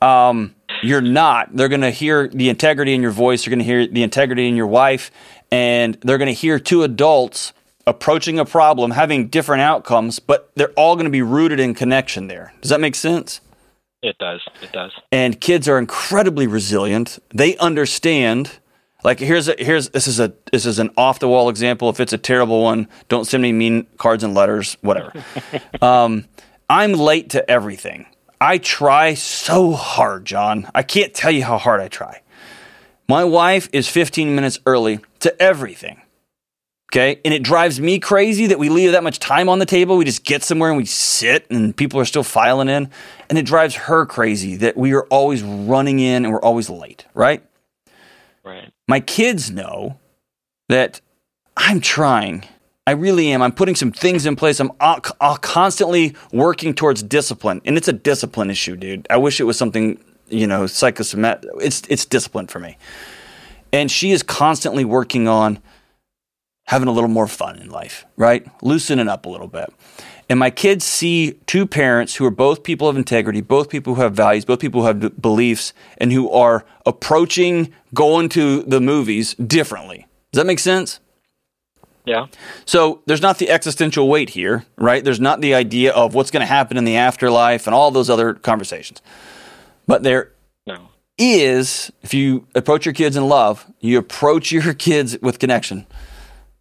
Um, 0.03 0.55
you're 0.82 1.01
not. 1.01 1.55
They're 1.57 1.68
going 1.68 1.80
to 1.80 1.90
hear 1.90 2.28
the 2.28 2.49
integrity 2.49 2.94
in 2.94 3.03
your 3.03 3.11
voice. 3.11 3.47
You're 3.47 3.51
going 3.51 3.61
to 3.61 3.64
hear 3.64 3.86
the 3.86 4.03
integrity 4.03 4.49
in 4.49 4.57
your 4.57 4.66
wife, 4.66 5.11
and 5.57 5.94
they're 6.02 6.18
going 6.18 6.26
to 6.26 6.34
hear 6.34 6.59
two 6.59 6.82
adults 6.82 7.54
approaching 7.86 8.38
a 8.38 8.44
problem, 8.44 8.90
having 8.90 9.28
different 9.28 9.62
outcomes, 9.62 10.18
but 10.18 10.50
they're 10.54 10.72
all 10.72 10.96
going 10.96 11.07
to 11.07 11.11
be 11.11 11.22
rooted 11.22 11.59
in 11.59 11.72
connection 11.72 12.26
there. 12.26 12.52
Does 12.61 12.68
that 12.68 12.78
make 12.78 12.94
sense? 12.94 13.40
It 14.02 14.18
does. 14.18 14.42
It 14.61 14.70
does. 14.72 14.92
And 15.11 15.40
kids 15.40 15.66
are 15.66 15.78
incredibly 15.78 16.46
resilient. 16.46 17.18
They 17.34 17.57
understand. 17.57 18.59
Like 19.02 19.18
here's 19.18 19.48
a, 19.48 19.54
here's 19.59 19.88
this 19.90 20.07
is 20.07 20.20
a 20.20 20.34
this 20.52 20.66
is 20.66 20.78
an 20.78 20.90
off 20.98 21.20
the 21.20 21.28
wall 21.28 21.48
example. 21.48 21.88
If 21.88 22.00
it's 22.00 22.12
a 22.12 22.18
terrible 22.18 22.62
one, 22.62 22.86
don't 23.09 23.24
send 23.24 23.42
me 23.42 23.52
mean 23.52 23.86
cards 23.96 24.22
and 24.22 24.34
letters, 24.34 24.76
whatever. 24.82 25.24
um, 25.80 26.26
I'm 26.68 26.92
late 26.92 27.30
to 27.30 27.50
everything. 27.50 28.04
I 28.40 28.59
try 28.59 29.14
so 29.14 29.72
hard, 29.72 30.26
John. 30.26 30.68
I 30.74 30.82
can't 30.82 31.14
tell 31.14 31.30
you 31.30 31.44
how 31.44 31.57
hard 31.57 31.80
I 31.80 31.88
try. 31.88 32.20
My 33.09 33.24
wife 33.24 33.68
is 33.72 33.88
15 33.88 34.34
minutes 34.34 34.59
early 34.66 35.00
to 35.20 35.40
everything. 35.40 36.02
Okay. 36.92 37.20
And 37.24 37.34
it 37.34 37.42
drives 37.42 37.80
me 37.80 37.98
crazy 37.98 38.46
that 38.46 38.59
we 38.59 38.68
leave 38.68 38.92
that 38.92 39.02
much 39.02 39.18
time 39.18 39.48
on 39.48 39.59
the 39.59 39.66
table. 39.66 39.96
We 39.96 40.04
just 40.04 40.24
get 40.24 40.42
somewhere 40.42 40.70
and 40.70 40.78
we 40.78 40.84
sit 40.84 41.46
and 41.50 41.76
people 41.76 42.00
are 42.00 42.04
still 42.04 42.22
filing 42.22 42.68
in. 42.68 42.90
And 43.28 43.38
it 43.38 43.44
drives 43.44 43.74
her 43.74 44.07
crazy 44.07 44.57
that 44.57 44.76
we 44.76 44.92
are 44.94 45.04
always 45.04 45.42
running 45.42 45.98
in 45.98 46.24
and 46.24 46.32
we're 46.32 46.40
always 46.40 46.70
late, 46.70 47.04
right? 47.12 47.44
Right. 48.44 48.72
My 48.86 49.00
kids 49.00 49.50
know 49.50 49.98
that 50.68 51.00
I'm 51.57 51.80
trying. 51.80 52.44
I 52.86 52.92
really 52.92 53.32
am. 53.32 53.42
I'm 53.42 53.52
putting 53.52 53.74
some 53.74 53.90
things 53.90 54.24
in 54.24 54.36
place. 54.36 54.61
I'm 54.61 54.70
uh, 54.78 55.00
uh, 55.20 55.36
constantly 55.36 56.14
working 56.32 56.72
towards 56.72 57.02
discipline. 57.02 57.61
And 57.64 57.76
it's 57.76 57.88
a 57.88 57.92
discipline 57.92 58.48
issue, 58.48 58.76
dude. 58.76 59.09
I 59.11 59.16
wish 59.16 59.40
it 59.40 59.44
was 59.44 59.59
something, 59.59 59.98
you 60.29 60.47
know, 60.47 60.66
psychosomatic. 60.66 61.51
It's, 61.61 61.83
it's 61.89 62.05
discipline 62.05 62.47
for 62.47 62.59
me. 62.59 62.77
And 63.72 63.91
she 63.91 64.12
is 64.12 64.22
constantly 64.22 64.85
working 64.85 65.29
on 65.29 65.61
having 66.66 66.89
a 66.89 66.93
little 66.93 67.09
more 67.09 67.29
fun 67.29 67.59
in 67.59 67.70
life, 67.70 68.05
right? 68.16 68.47
Loosening 68.62 69.09
up 69.09 69.27
a 69.27 69.29
little 69.29 69.49
bit. 69.49 69.72
And 70.29 70.41
my 70.41 70.51
kids 70.51 70.85
see 70.85 71.33
two 71.47 71.66
parents 71.66 72.16
who 72.16 72.24
are 72.24 72.31
both 72.31 72.64
people 72.64 72.89
of 72.89 72.97
integrity, 72.97 73.41
both 73.41 73.68
people 73.68 73.95
who 73.95 74.01
have 74.03 74.14
values, 74.14 74.45
both 74.45 74.59
people 74.59 74.81
who 74.81 74.87
have 74.89 75.20
beliefs, 75.20 75.72
and 75.99 76.12
who 76.12 76.29
are 76.31 76.64
approaching 76.85 77.72
going 77.95 78.29
to 78.31 78.62
the 78.62 78.81
movies 78.81 79.35
differently. 79.35 80.07
Does 80.33 80.41
that 80.41 80.47
make 80.47 80.59
sense? 80.59 80.99
Yeah. 82.05 82.27
So 82.64 83.03
there's 83.07 83.22
not 83.22 83.39
the 83.39 83.51
existential 83.51 84.09
weight 84.09 84.31
here, 84.31 84.64
right? 84.77 85.05
There's 85.05 85.20
not 85.20 85.41
the 85.41 85.55
idea 85.55 85.93
of 85.93 86.14
what's 86.14 86.31
going 86.31 86.41
to 86.41 86.47
happen 86.47 86.77
in 86.77 86.85
the 86.85 86.97
afterlife 86.97 87.66
and 87.66 87.74
all 87.74 87.91
those 87.91 88.11
other 88.11 88.35
conversations. 88.35 89.03
But 89.87 90.03
there 90.03 90.32
No. 90.66 90.89
is, 91.18 91.91
if 92.03 92.12
you 92.14 92.47
approach 92.55 92.84
your 92.87 92.93
kids 92.95 93.16
in 93.16 93.28
love, 93.28 93.66
you 93.80 93.99
approach 93.99 94.51
your 94.57 94.74
kids 94.74 95.16
with 95.22 95.39
connection, 95.39 95.87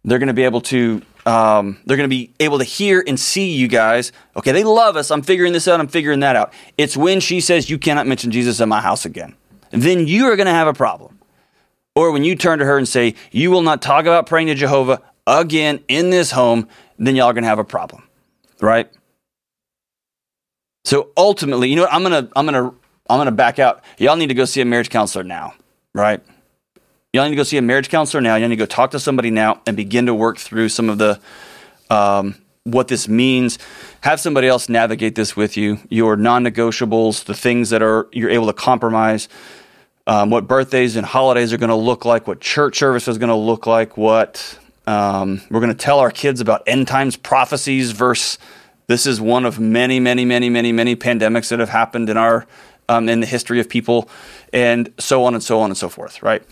they're 0.04 0.18
going 0.18 0.28
to 0.28 0.34
be 0.34 0.44
able 0.44 0.60
to 0.62 1.02
um, 1.26 1.78
they're 1.84 1.96
going 1.96 2.08
to 2.08 2.16
be 2.16 2.32
able 2.38 2.58
to 2.58 2.64
hear 2.64 3.02
and 3.04 3.18
see 3.18 3.50
you 3.52 3.66
guys. 3.66 4.12
Okay, 4.36 4.52
they 4.52 4.62
love 4.62 4.96
us. 4.96 5.10
I'm 5.10 5.22
figuring 5.22 5.52
this 5.52 5.66
out. 5.66 5.80
I'm 5.80 5.88
figuring 5.88 6.20
that 6.20 6.36
out. 6.36 6.52
It's 6.78 6.96
when 6.96 7.18
she 7.18 7.40
says, 7.40 7.68
You 7.68 7.78
cannot 7.78 8.06
mention 8.06 8.30
Jesus 8.30 8.60
in 8.60 8.68
my 8.68 8.80
house 8.80 9.04
again. 9.04 9.34
Then 9.70 10.06
you 10.06 10.26
are 10.26 10.36
going 10.36 10.46
to 10.46 10.52
have 10.52 10.68
a 10.68 10.72
problem. 10.72 11.18
Or 11.96 12.12
when 12.12 12.22
you 12.22 12.36
turn 12.36 12.60
to 12.60 12.64
her 12.64 12.78
and 12.78 12.86
say, 12.86 13.16
You 13.32 13.50
will 13.50 13.62
not 13.62 13.82
talk 13.82 14.02
about 14.02 14.26
praying 14.26 14.46
to 14.46 14.54
Jehovah 14.54 15.02
again 15.26 15.80
in 15.88 16.10
this 16.10 16.30
home, 16.30 16.68
then 16.96 17.16
y'all 17.16 17.26
are 17.26 17.32
going 17.32 17.42
to 17.42 17.48
have 17.48 17.58
a 17.58 17.64
problem. 17.64 18.04
Right? 18.60 18.88
So 20.84 21.10
ultimately, 21.16 21.68
you 21.68 21.74
know 21.76 21.82
what? 21.82 21.92
I'm 21.92 22.04
going 22.04 22.24
to, 22.26 22.32
I'm 22.36 22.46
going 22.46 22.70
to, 22.70 22.76
I'm 23.08 23.18
going 23.18 23.26
to 23.26 23.32
back 23.32 23.58
out. 23.58 23.82
Y'all 23.98 24.16
need 24.16 24.28
to 24.28 24.34
go 24.34 24.44
see 24.44 24.60
a 24.60 24.64
marriage 24.64 24.90
counselor 24.90 25.24
now. 25.24 25.54
Right? 25.92 26.20
Y'all 27.12 27.24
need 27.24 27.30
to 27.30 27.36
go 27.36 27.44
see 27.44 27.56
a 27.56 27.62
marriage 27.62 27.88
counselor 27.88 28.20
now. 28.20 28.36
Y'all 28.36 28.48
need 28.48 28.56
to 28.56 28.62
go 28.62 28.66
talk 28.66 28.90
to 28.90 28.98
somebody 29.00 29.30
now 29.30 29.62
and 29.66 29.76
begin 29.76 30.06
to 30.06 30.14
work 30.14 30.38
through 30.38 30.68
some 30.68 30.90
of 30.90 30.98
the 30.98 31.18
um, 31.88 32.34
what 32.64 32.88
this 32.88 33.08
means. 33.08 33.58
Have 34.02 34.20
somebody 34.20 34.48
else 34.48 34.68
navigate 34.68 35.14
this 35.14 35.36
with 35.36 35.56
you. 35.56 35.78
Your 35.88 36.16
non-negotiables, 36.16 37.24
the 37.24 37.34
things 37.34 37.70
that 37.70 37.82
are 37.82 38.08
you're 38.12 38.28
able 38.28 38.46
to 38.46 38.52
compromise. 38.52 39.28
Um, 40.08 40.30
what 40.30 40.46
birthdays 40.46 40.94
and 40.94 41.06
holidays 41.06 41.52
are 41.52 41.58
going 41.58 41.70
to 41.70 41.74
look 41.74 42.04
like. 42.04 42.26
What 42.26 42.40
church 42.40 42.78
service 42.78 43.08
is 43.08 43.18
going 43.18 43.30
to 43.30 43.34
look 43.34 43.66
like. 43.66 43.96
What 43.96 44.58
um, 44.86 45.40
we're 45.50 45.60
going 45.60 45.72
to 45.72 45.78
tell 45.78 46.00
our 46.00 46.10
kids 46.10 46.40
about 46.40 46.62
end 46.66 46.88
times 46.88 47.16
prophecies. 47.16 47.92
Verse. 47.92 48.36
This 48.88 49.04
is 49.04 49.20
one 49.20 49.44
of 49.44 49.58
many, 49.58 49.98
many, 49.98 50.24
many, 50.24 50.48
many, 50.48 50.70
many 50.70 50.94
pandemics 50.94 51.48
that 51.48 51.58
have 51.58 51.70
happened 51.70 52.08
in 52.08 52.16
our 52.16 52.46
um, 52.88 53.08
in 53.08 53.20
the 53.20 53.26
history 53.26 53.60
of 53.60 53.68
people, 53.68 54.08
and 54.52 54.92
so 54.98 55.24
on 55.24 55.34
and 55.34 55.42
so 55.42 55.60
on 55.60 55.70
and 55.70 55.76
so 55.76 55.88
forth. 55.88 56.22
Right. 56.22 56.42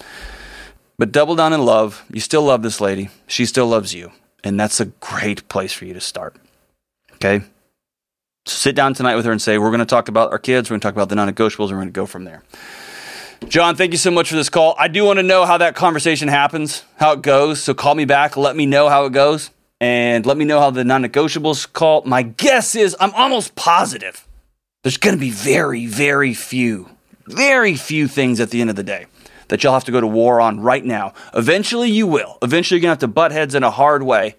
But 0.99 1.13
double 1.13 1.35
down 1.35 1.53
in 1.53 1.65
love. 1.65 2.05
You 2.13 2.21
still 2.21 2.43
love 2.43 2.63
this 2.63 2.81
lady. 2.81 3.09
She 3.27 3.47
still 3.47 3.67
loves 3.67 3.95
you. 3.95 4.13
And 4.45 4.61
that's 4.61 4.79
a 4.79 4.87
great 4.87 5.49
place 5.49 5.73
for 5.73 5.87
you 5.87 5.95
to 5.95 6.01
start. 6.01 6.37
Okay? 7.15 7.41
So 8.47 8.57
sit 8.57 8.77
down 8.77 8.95
tonight 8.95 9.17
with 9.17 9.25
her 9.25 9.33
and 9.33 9.41
say, 9.41 9.59
We're 9.59 9.71
going 9.71 9.81
to 9.81 9.87
talk 9.87 10.09
about 10.09 10.31
our 10.31 10.39
kids. 10.39 10.69
We're 10.69 10.75
going 10.75 10.81
to 10.81 10.87
talk 10.87 10.95
about 10.95 11.09
the 11.09 11.15
non 11.15 11.33
negotiables. 11.33 11.71
We're 11.71 11.77
going 11.77 11.89
to 11.89 11.93
go 11.93 12.07
from 12.07 12.25
there. 12.25 12.43
John, 13.49 13.77
thank 13.77 13.93
you 13.93 13.99
so 13.99 14.11
much 14.11 14.31
for 14.31 14.37
this 14.37 14.49
call. 14.49 14.75
I 14.79 14.89
do 14.89 15.05
want 15.05 15.19
to 15.19 15.23
know 15.23 15.45
how 15.45 15.59
that 15.59 15.75
conversation 15.75 16.29
happens, 16.29 16.85
how 16.97 17.13
it 17.13 17.23
goes. 17.23 17.63
So 17.63 17.75
call 17.75 17.95
me 17.95 18.05
back. 18.05 18.37
Let 18.37 18.57
me 18.57 18.67
know 18.67 18.89
how 18.89 19.07
it 19.07 19.13
goes. 19.13 19.51
And 19.81 20.25
let 20.25 20.37
me 20.37 20.45
know 20.45 20.61
how 20.61 20.71
the 20.71 20.85
non 20.85 21.03
negotiables 21.03 21.71
call. 21.73 22.03
My 22.03 22.23
guess 22.23 22.75
is 22.75 22.95
I'm 23.01 23.13
almost 23.15 23.55
positive 23.55 24.27
there's 24.85 24.99
going 24.99 25.17
to 25.17 25.21
be 25.21 25.31
very, 25.31 25.87
very 25.87 26.35
few, 26.35 26.91
very 27.27 27.75
few 27.75 28.07
things 28.07 28.39
at 28.39 28.51
the 28.51 28.61
end 28.61 28.69
of 28.69 28.77
the 28.77 28.83
day 28.83 29.07
that 29.49 29.65
you'll 29.65 29.73
have 29.73 29.85
to 29.85 29.93
go 29.93 30.01
to 30.01 30.07
war 30.07 30.41
on 30.41 30.61
right 30.61 30.85
now. 30.85 31.15
Eventually, 31.35 31.91
you 31.91 32.07
will. 32.07 32.39
Eventually, 32.43 32.79
you're 32.79 32.83
going 32.83 32.97
to 32.97 33.07
have 33.07 33.11
to 33.11 33.13
butt 33.13 33.33
heads 33.33 33.55
in 33.55 33.63
a 33.63 33.71
hard 33.71 34.03
way. 34.03 34.37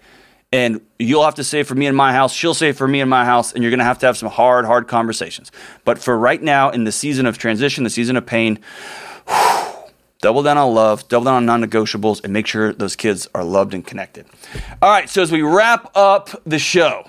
And 0.52 0.80
you'll 1.00 1.24
have 1.24 1.34
to 1.34 1.44
say 1.44 1.64
for 1.64 1.74
me 1.74 1.86
in 1.86 1.96
my 1.96 2.12
house, 2.12 2.32
she'll 2.32 2.54
say 2.54 2.70
for 2.70 2.86
me 2.86 3.00
in 3.00 3.08
my 3.08 3.24
house, 3.24 3.52
and 3.52 3.62
you're 3.62 3.70
going 3.70 3.80
to 3.80 3.84
have 3.84 3.98
to 3.98 4.06
have 4.06 4.16
some 4.16 4.28
hard, 4.28 4.64
hard 4.64 4.86
conversations. 4.86 5.50
But 5.84 5.98
for 5.98 6.16
right 6.16 6.40
now, 6.40 6.70
in 6.70 6.84
the 6.84 6.92
season 6.92 7.26
of 7.26 7.38
transition, 7.38 7.82
the 7.82 7.90
season 7.90 8.16
of 8.16 8.24
pain, 8.24 8.60
double 10.20 10.44
down 10.44 10.56
on 10.56 10.72
love, 10.72 11.08
double 11.08 11.24
down 11.24 11.34
on 11.34 11.46
non 11.46 11.64
negotiables, 11.64 12.22
and 12.22 12.32
make 12.32 12.46
sure 12.46 12.72
those 12.72 12.94
kids 12.94 13.28
are 13.34 13.42
loved 13.42 13.74
and 13.74 13.84
connected. 13.84 14.26
All 14.80 14.90
right, 14.90 15.10
so 15.10 15.20
as 15.20 15.32
we 15.32 15.42
wrap 15.42 15.90
up 15.96 16.30
the 16.46 16.60
show, 16.60 17.08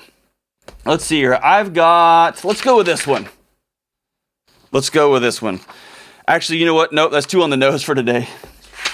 let's 0.85 1.05
see 1.05 1.17
here. 1.17 1.39
I've 1.41 1.73
got, 1.73 2.43
let's 2.43 2.61
go 2.61 2.77
with 2.77 2.85
this 2.85 3.05
one. 3.05 3.27
Let's 4.71 4.89
go 4.89 5.11
with 5.11 5.21
this 5.21 5.41
one. 5.41 5.59
Actually, 6.27 6.59
you 6.59 6.65
know 6.65 6.73
what? 6.73 6.91
Nope, 6.91 7.11
that's 7.11 7.25
two 7.25 7.41
on 7.41 7.49
the 7.49 7.57
nose 7.57 7.83
for 7.83 7.95
today. 7.95 8.27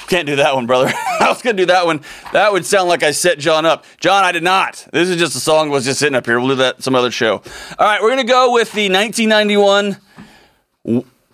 Can't 0.08 0.28
do 0.28 0.36
that 0.36 0.54
one, 0.54 0.68
brother. 0.68 0.92
I 1.20 1.30
was 1.30 1.42
gonna 1.42 1.58
do 1.58 1.66
that 1.68 1.86
one. 1.86 2.02
That 2.34 2.52
would 2.52 2.66
sound 2.66 2.90
like 2.90 3.04
I 3.04 3.12
set 3.12 3.40
John 3.40 3.66
up. 3.66 3.86
John, 4.00 4.24
I 4.24 4.32
did 4.32 4.44
not. 4.44 4.88
This 4.92 5.10
is 5.10 5.18
just 5.18 5.36
a 5.36 5.40
song 5.40 5.70
was 5.70 5.86
just 5.86 6.00
sitting 6.00 6.16
up 6.16 6.26
here. 6.26 6.40
We'll 6.40 6.50
do 6.50 6.56
that 6.56 6.84
some 6.84 6.94
other 6.94 7.10
show. 7.10 7.42
All 7.80 7.88
right, 7.88 8.02
we're 8.02 8.10
gonna 8.10 8.24
go 8.24 8.54
with 8.54 8.72
the 8.74 8.90
1991. 8.90 9.98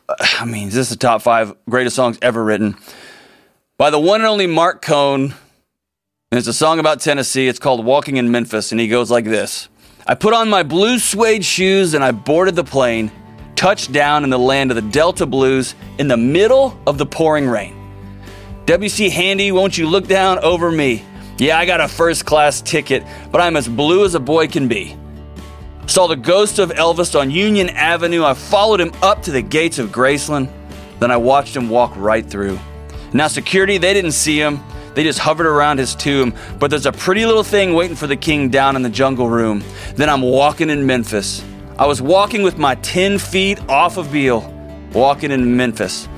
I 0.09 0.45
mean, 0.45 0.69
is 0.69 0.73
this 0.73 0.87
is 0.87 0.97
the 0.97 0.97
top 0.97 1.21
five 1.21 1.53
greatest 1.69 1.95
songs 1.95 2.17
ever 2.21 2.43
written 2.43 2.77
by 3.77 3.89
the 3.89 3.99
one 3.99 4.21
and 4.21 4.27
only 4.29 4.47
Marc 4.47 4.81
Cohn. 4.81 5.33
And 6.31 6.37
it's 6.37 6.47
a 6.47 6.53
song 6.53 6.79
about 6.79 7.01
Tennessee. 7.01 7.47
It's 7.47 7.59
called 7.59 7.83
Walking 7.83 8.17
in 8.17 8.31
Memphis, 8.31 8.71
and 8.71 8.79
he 8.79 8.87
goes 8.87 9.09
like 9.09 9.25
this 9.25 9.67
I 10.09 10.15
put 10.15 10.33
on 10.33 10.49
my 10.49 10.63
blue 10.63 10.97
suede 10.97 11.45
shoes 11.45 11.93
and 11.93 12.03
I 12.03 12.09
boarded 12.09 12.55
the 12.55 12.63
plane 12.63 13.11
touched 13.55 13.91
down 13.91 14.23
in 14.23 14.31
the 14.31 14.39
land 14.39 14.71
of 14.71 14.75
the 14.75 14.81
Delta 14.81 15.27
Blues 15.27 15.75
in 15.99 16.07
the 16.07 16.17
middle 16.17 16.75
of 16.87 16.97
the 16.97 17.05
pouring 17.05 17.47
rain. 17.47 17.75
WC 18.65 19.11
Handy, 19.11 19.51
won't 19.51 19.77
you 19.77 19.85
look 19.85 20.07
down 20.07 20.39
over 20.39 20.71
me? 20.71 21.05
Yeah, 21.37 21.59
I 21.59 21.67
got 21.67 21.79
a 21.79 21.87
first 21.87 22.25
class 22.25 22.59
ticket, 22.59 23.03
but 23.31 23.39
I'm 23.39 23.55
as 23.55 23.67
blue 23.67 24.03
as 24.03 24.15
a 24.15 24.19
boy 24.19 24.47
can 24.47 24.67
be. 24.67 24.97
Saw 25.85 26.07
the 26.07 26.15
ghost 26.15 26.57
of 26.57 26.71
Elvis 26.71 27.19
on 27.19 27.29
Union 27.29 27.69
Avenue. 27.69 28.23
I 28.23 28.33
followed 28.33 28.81
him 28.81 28.91
up 29.03 29.21
to 29.23 29.31
the 29.31 29.43
gates 29.43 29.77
of 29.77 29.91
Graceland. 29.91 30.51
Then 30.97 31.11
I 31.11 31.17
watched 31.17 31.55
him 31.55 31.69
walk 31.69 31.93
right 31.95 32.25
through. 32.25 32.57
Now, 33.13 33.27
security, 33.27 33.77
they 33.77 33.93
didn't 33.93 34.13
see 34.13 34.39
him. 34.39 34.59
They 34.99 35.03
just 35.03 35.19
hovered 35.19 35.45
around 35.45 35.79
his 35.79 35.95
tomb. 35.95 36.33
But 36.59 36.71
there's 36.71 36.85
a 36.85 36.91
pretty 36.91 37.25
little 37.25 37.45
thing 37.45 37.73
waiting 37.73 37.95
for 37.95 38.05
the 38.05 38.17
king 38.17 38.49
down 38.49 38.75
in 38.75 38.81
the 38.81 38.89
jungle 38.89 39.29
room. 39.29 39.63
Then 39.95 40.09
I'm 40.09 40.21
walking 40.21 40.69
in 40.69 40.85
Memphis. 40.85 41.41
I 41.77 41.87
was 41.87 42.01
walking 42.01 42.43
with 42.43 42.57
my 42.57 42.75
10 42.75 43.17
feet 43.17 43.61
off 43.69 43.95
of 43.95 44.11
Beale, 44.11 44.41
walking 44.91 45.31
in 45.31 45.55
Memphis. 45.55 46.09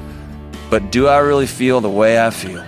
But 0.72 0.92
do 0.92 1.08
I 1.08 1.20
really 1.20 1.46
feel 1.46 1.80
the 1.80 1.92
way 1.92 2.26
I 2.26 2.32
feel? 2.32 2.66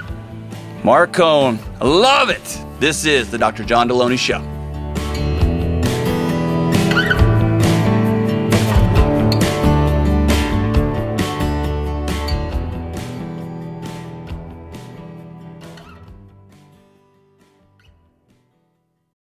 Marc 0.83 1.13
Cohn, 1.13 1.57
love 1.81 2.29
it. 2.29 2.59
This 2.79 3.05
is 3.05 3.31
the 3.31 3.39
Dr. 3.39 3.63
John 3.63 3.89
Delony 3.89 4.19
Show. 4.19 4.52